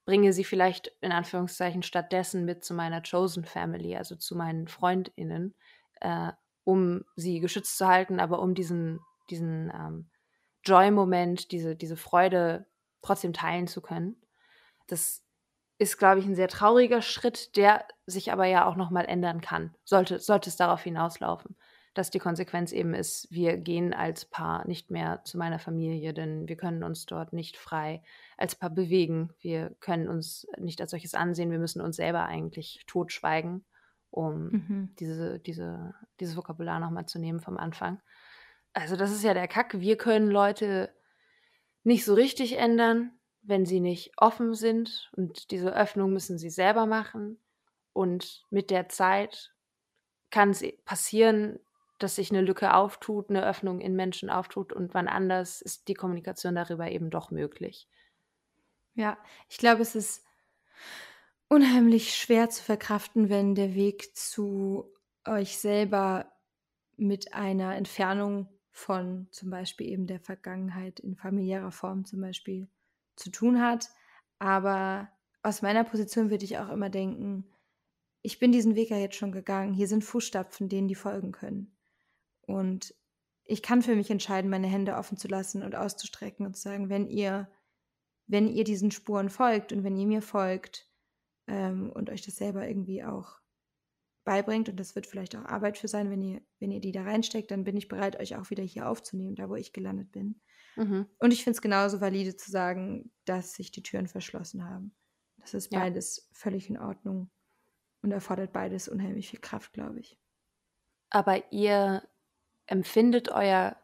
bringe 0.04 0.32
sie 0.32 0.44
vielleicht 0.44 0.92
in 1.00 1.12
Anführungszeichen 1.12 1.82
stattdessen 1.82 2.44
mit 2.44 2.64
zu 2.64 2.74
meiner 2.74 3.02
Chosen 3.02 3.44
Family, 3.44 3.96
also 3.96 4.14
zu 4.14 4.36
meinen 4.36 4.68
FreundInnen, 4.68 5.54
äh, 6.00 6.32
um 6.66 7.04
sie 7.14 7.38
geschützt 7.38 7.78
zu 7.78 7.86
halten, 7.86 8.18
aber 8.18 8.40
um 8.40 8.54
diesen, 8.54 8.98
diesen 9.30 9.70
ähm, 9.70 10.10
Joy-Moment, 10.64 11.52
diese, 11.52 11.76
diese 11.76 11.96
Freude 11.96 12.66
trotzdem 13.02 13.32
teilen 13.32 13.68
zu 13.68 13.80
können. 13.80 14.16
Das 14.88 15.22
ist, 15.78 15.96
glaube 15.96 16.18
ich, 16.20 16.26
ein 16.26 16.34
sehr 16.34 16.48
trauriger 16.48 17.02
Schritt, 17.02 17.56
der 17.56 17.86
sich 18.06 18.32
aber 18.32 18.46
ja 18.46 18.66
auch 18.66 18.76
nochmal 18.76 19.04
ändern 19.06 19.40
kann, 19.40 19.74
sollte, 19.84 20.18
sollte 20.18 20.50
es 20.50 20.56
darauf 20.56 20.82
hinauslaufen 20.82 21.56
dass 21.96 22.10
die 22.10 22.18
Konsequenz 22.18 22.72
eben 22.72 22.92
ist, 22.92 23.26
wir 23.30 23.56
gehen 23.56 23.94
als 23.94 24.26
Paar 24.26 24.68
nicht 24.68 24.90
mehr 24.90 25.22
zu 25.24 25.38
meiner 25.38 25.58
Familie, 25.58 26.12
denn 26.12 26.46
wir 26.46 26.56
können 26.56 26.84
uns 26.84 27.06
dort 27.06 27.32
nicht 27.32 27.56
frei 27.56 28.02
als 28.36 28.54
Paar 28.54 28.68
bewegen. 28.68 29.30
Wir 29.40 29.74
können 29.80 30.06
uns 30.06 30.46
nicht 30.58 30.82
als 30.82 30.90
solches 30.90 31.14
ansehen. 31.14 31.50
Wir 31.50 31.58
müssen 31.58 31.80
uns 31.80 31.96
selber 31.96 32.26
eigentlich 32.26 32.84
totschweigen, 32.86 33.64
um 34.10 34.52
Mhm. 34.52 34.94
diese, 34.98 35.38
diese, 35.40 35.94
dieses 36.20 36.36
Vokabular 36.36 36.80
nochmal 36.80 37.06
zu 37.06 37.18
nehmen 37.18 37.40
vom 37.40 37.56
Anfang. 37.58 38.00
Also 38.72 38.96
das 38.96 39.12
ist 39.12 39.22
ja 39.24 39.34
der 39.34 39.48
Kack. 39.48 39.80
Wir 39.80 39.96
können 39.96 40.30
Leute 40.30 40.94
nicht 41.84 42.04
so 42.04 42.14
richtig 42.14 42.58
ändern, 42.58 43.12
wenn 43.42 43.64
sie 43.66 43.80
nicht 43.80 44.12
offen 44.16 44.54
sind. 44.54 45.10
Und 45.16 45.50
diese 45.50 45.74
Öffnung 45.74 46.12
müssen 46.12 46.38
sie 46.38 46.50
selber 46.50 46.86
machen. 46.86 47.40
Und 47.92 48.44
mit 48.50 48.70
der 48.70 48.88
Zeit 48.88 49.54
kann 50.30 50.50
es 50.50 50.62
passieren, 50.84 51.58
dass 51.98 52.16
sich 52.16 52.30
eine 52.30 52.42
Lücke 52.42 52.74
auftut, 52.74 53.30
eine 53.30 53.46
Öffnung 53.46 53.80
in 53.80 53.96
Menschen 53.96 54.28
auftut 54.28 54.72
und 54.72 54.92
wann 54.92 55.08
anders 55.08 55.62
ist 55.62 55.88
die 55.88 55.94
Kommunikation 55.94 56.54
darüber 56.54 56.90
eben 56.90 57.08
doch 57.10 57.30
möglich. 57.30 57.88
Ja, 58.94 59.18
ich 59.48 59.58
glaube, 59.58 59.82
es 59.82 59.94
ist 59.94 60.24
unheimlich 61.48 62.14
schwer 62.14 62.50
zu 62.50 62.62
verkraften, 62.62 63.28
wenn 63.28 63.54
der 63.54 63.74
Weg 63.74 64.16
zu 64.16 64.92
euch 65.24 65.58
selber 65.58 66.32
mit 66.96 67.34
einer 67.34 67.76
Entfernung 67.76 68.48
von 68.70 69.28
zum 69.30 69.50
Beispiel 69.50 69.88
eben 69.88 70.06
der 70.06 70.20
Vergangenheit 70.20 71.00
in 71.00 71.16
familiärer 71.16 71.72
Form 71.72 72.04
zum 72.04 72.20
Beispiel 72.20 72.68
zu 73.16 73.30
tun 73.30 73.60
hat. 73.60 73.88
Aber 74.38 75.08
aus 75.42 75.62
meiner 75.62 75.84
Position 75.84 76.30
würde 76.30 76.44
ich 76.44 76.58
auch 76.58 76.68
immer 76.68 76.90
denken, 76.90 77.50
ich 78.22 78.38
bin 78.38 78.52
diesen 78.52 78.74
Weg 78.74 78.90
ja 78.90 78.98
jetzt 78.98 79.16
schon 79.16 79.32
gegangen. 79.32 79.72
Hier 79.72 79.88
sind 79.88 80.04
Fußstapfen, 80.04 80.68
denen 80.68 80.88
die 80.88 80.94
folgen 80.94 81.32
können. 81.32 81.76
Und 82.42 82.94
ich 83.44 83.62
kann 83.62 83.82
für 83.82 83.94
mich 83.94 84.10
entscheiden, 84.10 84.50
meine 84.50 84.66
Hände 84.66 84.96
offen 84.96 85.16
zu 85.16 85.28
lassen 85.28 85.62
und 85.62 85.76
auszustrecken 85.76 86.44
und 86.44 86.56
zu 86.56 86.62
sagen, 86.62 86.88
wenn 86.88 87.06
ihr, 87.06 87.48
wenn 88.26 88.48
ihr 88.48 88.64
diesen 88.64 88.90
Spuren 88.90 89.30
folgt 89.30 89.72
und 89.72 89.84
wenn 89.84 89.96
ihr 89.96 90.06
mir 90.06 90.22
folgt 90.22 90.88
ähm, 91.46 91.90
und 91.90 92.10
euch 92.10 92.22
das 92.22 92.36
selber 92.36 92.66
irgendwie 92.68 93.04
auch 93.04 93.38
beibringt, 94.24 94.68
und 94.68 94.80
das 94.80 94.94
wird 94.94 95.06
vielleicht 95.06 95.36
auch 95.36 95.44
Arbeit 95.44 95.78
für 95.78 95.88
sein, 95.88 96.10
wenn 96.10 96.20
ihr, 96.20 96.40
wenn 96.58 96.72
ihr 96.72 96.80
die 96.80 96.92
da 96.92 97.02
reinsteckt, 97.04 97.50
dann 97.50 97.64
bin 97.64 97.76
ich 97.76 97.88
bereit, 97.88 98.18
euch 98.18 98.36
auch 98.36 98.50
wieder 98.50 98.64
hier 98.64 98.88
aufzunehmen, 98.88 99.36
da 99.36 99.48
wo 99.48 99.54
ich 99.54 99.72
gelandet 99.72 100.10
bin. 100.12 100.40
Mhm. 100.74 101.06
Und 101.18 101.32
ich 101.32 101.44
finde 101.44 101.56
es 101.56 101.62
genauso 101.62 102.00
valide 102.00 102.36
zu 102.36 102.50
sagen, 102.50 103.12
dass 103.24 103.54
sich 103.54 103.70
die 103.70 103.82
Türen 103.82 104.08
verschlossen 104.08 104.68
haben. 104.68 104.94
Das 105.38 105.54
ist 105.54 105.72
ja. 105.72 105.78
beides 105.78 106.28
völlig 106.32 106.68
in 106.68 106.76
Ordnung 106.78 107.30
und 108.02 108.10
erfordert 108.10 108.52
beides 108.52 108.88
unheimlich 108.88 109.30
viel 109.30 109.40
Kraft, 109.40 109.72
glaube 109.72 110.00
ich. 110.00 110.18
Aber 111.10 111.52
ihr 111.52 112.02
empfindet 112.66 113.28
euer 113.30 113.76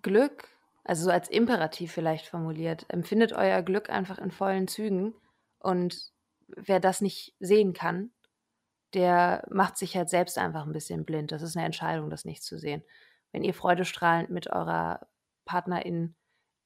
Glück, 0.00 0.48
also 0.82 1.04
so 1.04 1.10
als 1.10 1.28
Imperativ 1.28 1.92
vielleicht 1.92 2.26
formuliert, 2.26 2.86
empfindet 2.88 3.32
euer 3.34 3.62
Glück 3.62 3.90
einfach 3.90 4.18
in 4.18 4.30
vollen 4.30 4.66
Zügen. 4.66 5.14
Und 5.58 6.13
wer 6.56 6.80
das 6.80 7.00
nicht 7.00 7.34
sehen 7.40 7.72
kann, 7.72 8.10
der 8.94 9.46
macht 9.50 9.76
sich 9.76 9.96
halt 9.96 10.08
selbst 10.08 10.38
einfach 10.38 10.66
ein 10.66 10.72
bisschen 10.72 11.04
blind. 11.04 11.32
Das 11.32 11.42
ist 11.42 11.56
eine 11.56 11.66
Entscheidung, 11.66 12.10
das 12.10 12.24
nicht 12.24 12.42
zu 12.42 12.58
sehen. 12.58 12.82
Wenn 13.32 13.42
ihr 13.42 13.54
freudestrahlend 13.54 14.30
mit 14.30 14.50
eurer 14.50 15.06
Partnerin 15.44 16.14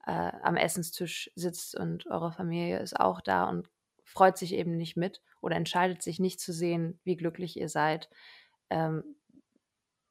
äh, 0.07 0.33
am 0.43 0.57
Essenstisch 0.57 1.31
sitzt 1.35 1.79
und 1.79 2.07
eure 2.07 2.33
Familie 2.33 2.79
ist 2.81 2.99
auch 2.99 3.21
da 3.21 3.45
und 3.49 3.69
freut 4.05 4.39
sich 4.39 4.55
eben 4.55 4.77
nicht 4.77 4.97
mit 4.97 5.23
oder 5.41 5.57
entscheidet 5.57 6.03
sich 6.03 6.19
nicht 6.19 6.41
zu 6.41 6.53
sehen, 6.53 7.01
wie 7.05 7.17
glücklich 7.17 7.57
ihr 7.59 7.69
seid, 7.69 8.09
ähm, 8.71 9.17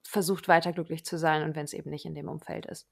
versucht 0.03 0.47
weiter 0.47 0.71
glücklich 0.71 1.05
zu 1.05 1.17
sein 1.17 1.43
und 1.43 1.55
wenn 1.55 1.65
es 1.65 1.73
eben 1.73 1.89
nicht 1.89 2.05
in 2.05 2.15
dem 2.15 2.29
Umfeld 2.29 2.65
ist. 2.65 2.87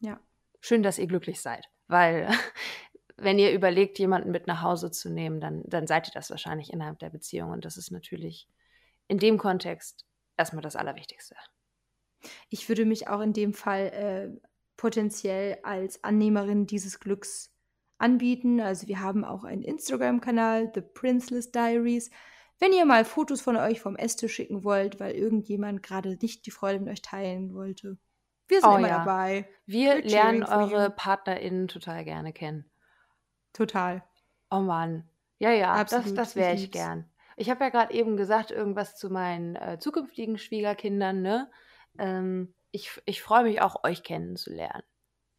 Ja. 0.00 0.20
Schön, 0.60 0.82
dass 0.82 0.98
ihr 0.98 1.06
glücklich 1.06 1.40
seid, 1.40 1.68
weil 1.88 2.28
wenn 3.16 3.38
ihr 3.38 3.52
überlegt, 3.52 3.98
jemanden 3.98 4.30
mit 4.30 4.46
nach 4.46 4.62
Hause 4.62 4.90
zu 4.90 5.10
nehmen, 5.10 5.40
dann, 5.40 5.62
dann 5.66 5.86
seid 5.86 6.08
ihr 6.08 6.12
das 6.14 6.30
wahrscheinlich 6.30 6.72
innerhalb 6.72 6.98
der 6.98 7.10
Beziehung 7.10 7.50
und 7.50 7.64
das 7.64 7.76
ist 7.76 7.90
natürlich 7.90 8.48
in 9.08 9.18
dem 9.18 9.38
Kontext 9.38 10.06
erstmal 10.36 10.62
das 10.62 10.76
Allerwichtigste. 10.76 11.36
Ich 12.48 12.68
würde 12.68 12.84
mich 12.84 13.08
auch 13.08 13.20
in 13.20 13.32
dem 13.32 13.52
Fall 13.52 13.86
äh, 13.88 14.48
potenziell 14.76 15.58
als 15.62 16.02
Annehmerin 16.04 16.66
dieses 16.66 17.00
Glücks 17.00 17.52
anbieten. 17.98 18.60
Also 18.60 18.88
wir 18.88 19.00
haben 19.00 19.24
auch 19.24 19.44
einen 19.44 19.62
Instagram-Kanal, 19.62 20.72
The 20.74 20.80
Princeless 20.80 21.52
Diaries. 21.52 22.10
Wenn 22.58 22.72
ihr 22.72 22.84
mal 22.84 23.04
Fotos 23.04 23.40
von 23.40 23.56
euch 23.56 23.80
vom 23.80 23.96
Esstisch 23.96 24.34
schicken 24.34 24.64
wollt, 24.64 25.00
weil 25.00 25.14
irgendjemand 25.14 25.82
gerade 25.82 26.16
nicht 26.20 26.46
die 26.46 26.50
Freude 26.50 26.80
mit 26.80 26.92
euch 26.92 27.02
teilen 27.02 27.54
wollte. 27.54 27.98
Wir 28.48 28.60
sind 28.60 28.70
oh, 28.70 28.76
immer 28.76 28.88
ja. 28.88 28.98
dabei. 28.98 29.48
Wir 29.66 29.96
We're 29.96 30.08
lernen 30.08 30.42
eure 30.44 30.90
PartnerInnen 30.90 31.68
total 31.68 32.04
gerne 32.04 32.32
kennen. 32.32 32.70
Total. 33.52 34.02
Oh 34.50 34.60
Mann. 34.60 35.08
Ja, 35.38 35.50
ja, 35.50 35.72
Absolut. 35.72 36.06
das, 36.06 36.14
das 36.14 36.36
wäre 36.36 36.54
ich 36.54 36.70
gern. 36.70 37.10
Ich 37.36 37.50
habe 37.50 37.64
ja 37.64 37.70
gerade 37.70 37.92
eben 37.94 38.16
gesagt, 38.16 38.50
irgendwas 38.50 38.96
zu 38.96 39.10
meinen 39.10 39.56
äh, 39.56 39.78
zukünftigen 39.78 40.38
Schwiegerkindern, 40.38 41.22
ne? 41.22 41.50
Ähm, 41.98 42.54
ich 42.70 43.00
ich 43.06 43.22
freue 43.22 43.44
mich 43.44 43.60
auch, 43.60 43.84
euch 43.84 44.02
kennenzulernen. 44.02 44.84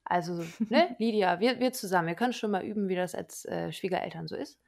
Also, 0.03 0.43
ne, 0.69 0.95
Lydia, 0.99 1.39
wir, 1.39 1.59
wir 1.59 1.71
zusammen, 1.71 2.07
wir 2.07 2.15
können 2.15 2.33
schon 2.33 2.51
mal 2.51 2.63
üben, 2.63 2.89
wie 2.89 2.95
das 2.95 3.15
als 3.15 3.45
äh, 3.45 3.71
Schwiegereltern 3.71 4.27
so 4.27 4.35
ist 4.35 4.59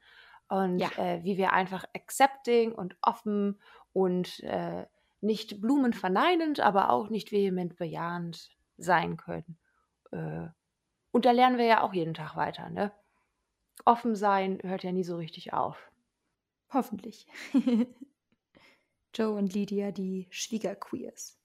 und 0.48 0.78
ja. 0.78 0.90
äh, 0.96 1.22
wie 1.24 1.36
wir 1.36 1.52
einfach 1.52 1.84
accepting 1.94 2.72
und 2.72 2.96
offen 3.02 3.60
und 3.92 4.40
äh, 4.44 4.86
nicht 5.20 5.60
blumenverneinend, 5.60 6.60
aber 6.60 6.90
auch 6.90 7.08
nicht 7.08 7.32
vehement 7.32 7.76
bejahend 7.76 8.50
sein 8.76 9.16
können. 9.16 9.58
Äh, 10.12 10.48
und 11.10 11.24
da 11.24 11.30
lernen 11.30 11.58
wir 11.58 11.64
ja 11.64 11.82
auch 11.82 11.94
jeden 11.94 12.14
Tag 12.14 12.36
weiter. 12.36 12.68
Ne? 12.70 12.92
Offen 13.86 14.16
sein 14.16 14.58
hört 14.62 14.82
ja 14.82 14.92
nie 14.92 15.04
so 15.04 15.16
richtig 15.16 15.52
auf. 15.52 15.90
Hoffentlich. 16.72 17.26
Joe 19.14 19.34
und 19.36 19.54
Lydia, 19.54 19.92
die 19.92 20.26
Schwiegerqueers. 20.30 21.38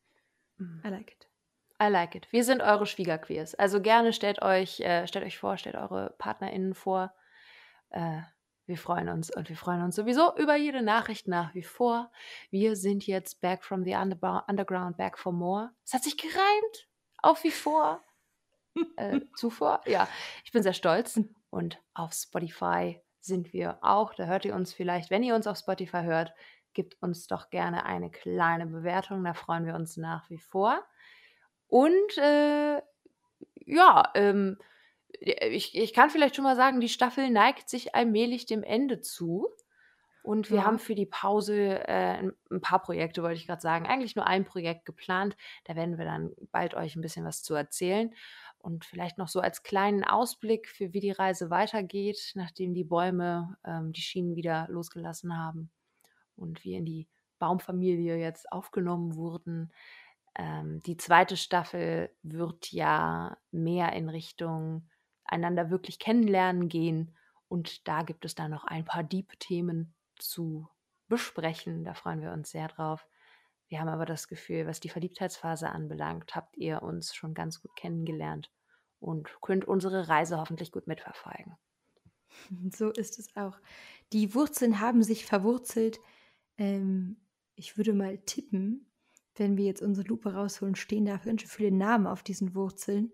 Mm. 0.57 0.81
I 0.85 0.89
like 0.89 1.11
it. 1.11 1.29
I 1.81 1.87
like 1.87 2.15
it. 2.15 2.27
Wir 2.31 2.43
sind 2.43 2.61
eure 2.61 2.85
Schwiegerqueers. 2.85 3.55
Also 3.55 3.79
gerne 3.79 4.11
stellt 4.11 4.41
euch, 4.41 4.79
äh, 4.79 5.07
stellt 5.07 5.25
euch 5.25 5.37
vor, 5.37 5.57
stellt 5.57 5.75
eure 5.75 6.15
PartnerInnen 6.17 6.73
vor. 6.73 7.13
Äh, 7.91 8.21
wir 8.65 8.77
freuen 8.77 9.09
uns 9.09 9.29
und 9.35 9.49
wir 9.49 9.57
freuen 9.57 9.83
uns 9.83 9.95
sowieso 9.95 10.35
über 10.37 10.55
jede 10.55 10.81
Nachricht 10.81 11.27
nach 11.27 11.53
wie 11.53 11.63
vor. 11.63 12.11
Wir 12.49 12.75
sind 12.75 13.05
jetzt 13.05 13.41
back 13.41 13.63
from 13.63 13.83
the 13.83 13.95
underground, 13.95 14.97
back 14.97 15.17
for 15.17 15.31
more. 15.31 15.71
Es 15.85 15.93
hat 15.93 16.03
sich 16.03 16.17
gereimt. 16.17 16.89
Auf 17.21 17.43
wie 17.43 17.51
vor. 17.51 18.01
äh, 18.97 19.21
zuvor. 19.35 19.81
Ja, 19.85 20.07
ich 20.43 20.51
bin 20.51 20.63
sehr 20.63 20.73
stolz. 20.73 21.19
Und 21.51 21.79
auf 21.93 22.13
Spotify 22.13 22.99
sind 23.19 23.53
wir 23.53 23.77
auch. 23.81 24.15
Da 24.15 24.25
hört 24.25 24.45
ihr 24.45 24.55
uns 24.55 24.73
vielleicht, 24.73 25.11
wenn 25.11 25.21
ihr 25.21 25.35
uns 25.35 25.45
auf 25.45 25.57
Spotify 25.57 26.01
hört, 26.01 26.33
gibt 26.73 27.01
uns 27.03 27.27
doch 27.27 27.49
gerne 27.49 27.85
eine 27.85 28.09
kleine 28.09 28.65
Bewertung. 28.65 29.23
Da 29.23 29.33
freuen 29.33 29.65
wir 29.65 29.75
uns 29.75 29.97
nach 29.97 30.29
wie 30.29 30.39
vor. 30.39 30.81
Und 31.67 32.17
äh, 32.17 32.81
ja, 33.65 34.11
ähm, 34.15 34.57
ich, 35.19 35.77
ich 35.77 35.93
kann 35.93 36.09
vielleicht 36.09 36.35
schon 36.35 36.43
mal 36.43 36.55
sagen, 36.55 36.79
die 36.79 36.89
Staffel 36.89 37.29
neigt 37.29 37.69
sich 37.69 37.93
allmählich 37.93 38.45
dem 38.45 38.63
Ende 38.63 39.01
zu. 39.01 39.47
Und 40.23 40.51
wir 40.51 40.57
ja. 40.57 40.63
haben 40.65 40.79
für 40.79 40.95
die 40.95 41.07
Pause 41.07 41.87
äh, 41.87 42.31
ein 42.51 42.61
paar 42.61 42.81
Projekte, 42.81 43.23
wollte 43.23 43.37
ich 43.37 43.47
gerade 43.47 43.61
sagen, 43.61 43.87
eigentlich 43.87 44.15
nur 44.15 44.27
ein 44.27 44.45
Projekt 44.45 44.85
geplant. 44.85 45.35
Da 45.65 45.75
werden 45.75 45.97
wir 45.97 46.05
dann 46.05 46.31
bald 46.51 46.75
euch 46.75 46.95
ein 46.95 47.01
bisschen 47.01 47.25
was 47.25 47.41
zu 47.41 47.55
erzählen. 47.55 48.13
Und 48.61 48.85
vielleicht 48.85 49.17
noch 49.17 49.27
so 49.27 49.39
als 49.39 49.63
kleinen 49.63 50.03
Ausblick 50.03 50.69
für 50.69 50.93
wie 50.93 50.99
die 50.99 51.11
Reise 51.11 51.49
weitergeht, 51.49 52.31
nachdem 52.35 52.73
die 52.73 52.83
Bäume 52.83 53.57
ähm, 53.65 53.91
die 53.91 54.01
Schienen 54.01 54.35
wieder 54.35 54.67
losgelassen 54.69 55.37
haben 55.37 55.71
und 56.35 56.63
wir 56.63 56.77
in 56.77 56.85
die 56.85 57.07
Baumfamilie 57.39 58.17
jetzt 58.17 58.51
aufgenommen 58.51 59.15
wurden. 59.15 59.73
Ähm, 60.35 60.79
die 60.83 60.97
zweite 60.97 61.37
Staffel 61.37 62.09
wird 62.21 62.71
ja 62.71 63.37
mehr 63.51 63.93
in 63.93 64.09
Richtung 64.09 64.87
einander 65.25 65.69
wirklich 65.69 65.99
kennenlernen 65.99 66.69
gehen. 66.69 67.15
Und 67.47 67.87
da 67.87 68.03
gibt 68.03 68.25
es 68.25 68.35
dann 68.35 68.51
noch 68.51 68.63
ein 68.63 68.85
paar 68.85 69.03
Deep-Themen 69.03 69.93
zu 70.17 70.69
besprechen. 71.07 71.83
Da 71.83 71.93
freuen 71.93 72.21
wir 72.21 72.31
uns 72.31 72.51
sehr 72.51 72.67
drauf. 72.67 73.05
Wir 73.71 73.79
haben 73.79 73.87
aber 73.87 74.05
das 74.05 74.27
Gefühl, 74.27 74.67
was 74.67 74.81
die 74.81 74.89
Verliebtheitsphase 74.89 75.69
anbelangt, 75.69 76.35
habt 76.35 76.57
ihr 76.57 76.83
uns 76.83 77.15
schon 77.15 77.33
ganz 77.33 77.61
gut 77.61 77.73
kennengelernt 77.77 78.51
und 78.99 79.29
könnt 79.41 79.63
unsere 79.63 80.09
Reise 80.09 80.37
hoffentlich 80.37 80.73
gut 80.73 80.87
mitverfolgen. 80.87 81.55
So 82.71 82.91
ist 82.91 83.19
es 83.19 83.35
auch. 83.35 83.59
Die 84.13 84.33
Wurzeln 84.33 84.79
haben 84.79 85.03
sich 85.03 85.25
verwurzelt. 85.25 85.99
Ähm, 86.57 87.17
ich 87.55 87.77
würde 87.77 87.93
mal 87.93 88.17
tippen, 88.19 88.89
wenn 89.35 89.57
wir 89.57 89.65
jetzt 89.65 89.81
unsere 89.81 90.07
Lupe 90.07 90.33
rausholen, 90.33 90.75
stehen 90.75 91.05
da 91.05 91.17
ganz 91.17 91.41
schön 91.41 91.49
viele 91.49 91.71
Namen 91.71 92.07
auf 92.07 92.23
diesen 92.23 92.55
Wurzeln 92.55 93.11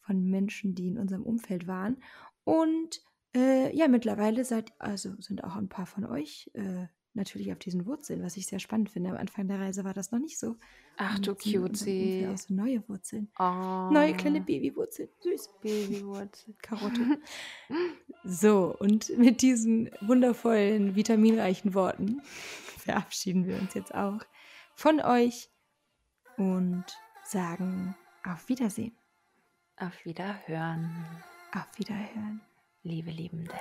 von 0.00 0.24
Menschen, 0.24 0.76
die 0.76 0.88
in 0.88 0.98
unserem 0.98 1.24
Umfeld 1.24 1.66
waren. 1.66 2.00
Und 2.44 3.02
äh, 3.34 3.76
ja, 3.76 3.88
mittlerweile 3.88 4.44
seid, 4.44 4.72
also 4.78 5.20
sind 5.20 5.42
auch 5.42 5.56
ein 5.56 5.68
paar 5.68 5.86
von 5.86 6.04
euch 6.04 6.50
äh, 6.54 6.86
natürlich 7.14 7.52
auf 7.52 7.58
diesen 7.58 7.86
Wurzeln, 7.86 8.22
was 8.22 8.36
ich 8.36 8.46
sehr 8.46 8.58
spannend 8.58 8.90
finde. 8.90 9.10
Am 9.10 9.16
Anfang 9.16 9.48
der 9.48 9.60
Reise 9.60 9.84
war 9.84 9.94
das 9.94 10.12
noch 10.12 10.18
nicht 10.18 10.38
so. 10.38 10.56
Ach 10.96 11.18
du 11.18 11.34
Cutie. 11.34 12.26
Auch 12.30 12.38
so 12.38 12.54
neue 12.54 12.86
Wurzeln. 12.88 13.28
Oh. 13.38 13.90
Neue 13.90 14.14
kleine 14.14 14.40
Babywurzeln. 14.40 15.08
Süß. 15.20 15.50
Babywurzeln. 15.62 16.56
Karotte. 16.62 17.18
so, 18.24 18.74
und 18.78 19.16
mit 19.18 19.42
diesen 19.42 19.90
wundervollen, 20.00 20.96
vitaminreichen 20.96 21.74
Worten 21.74 22.22
verabschieden 22.78 23.46
wir 23.46 23.58
uns 23.58 23.74
jetzt 23.74 23.94
auch 23.94 24.20
von 24.74 25.00
euch 25.00 25.50
und 26.36 26.84
sagen 27.24 27.94
auf 28.24 28.48
Wiedersehen. 28.48 28.96
Auf 29.76 30.04
Wiederhören. 30.04 30.94
Auf 31.52 31.66
Wiederhören. 31.78 32.40
Liebe 32.82 33.10
Liebende. 33.10 33.54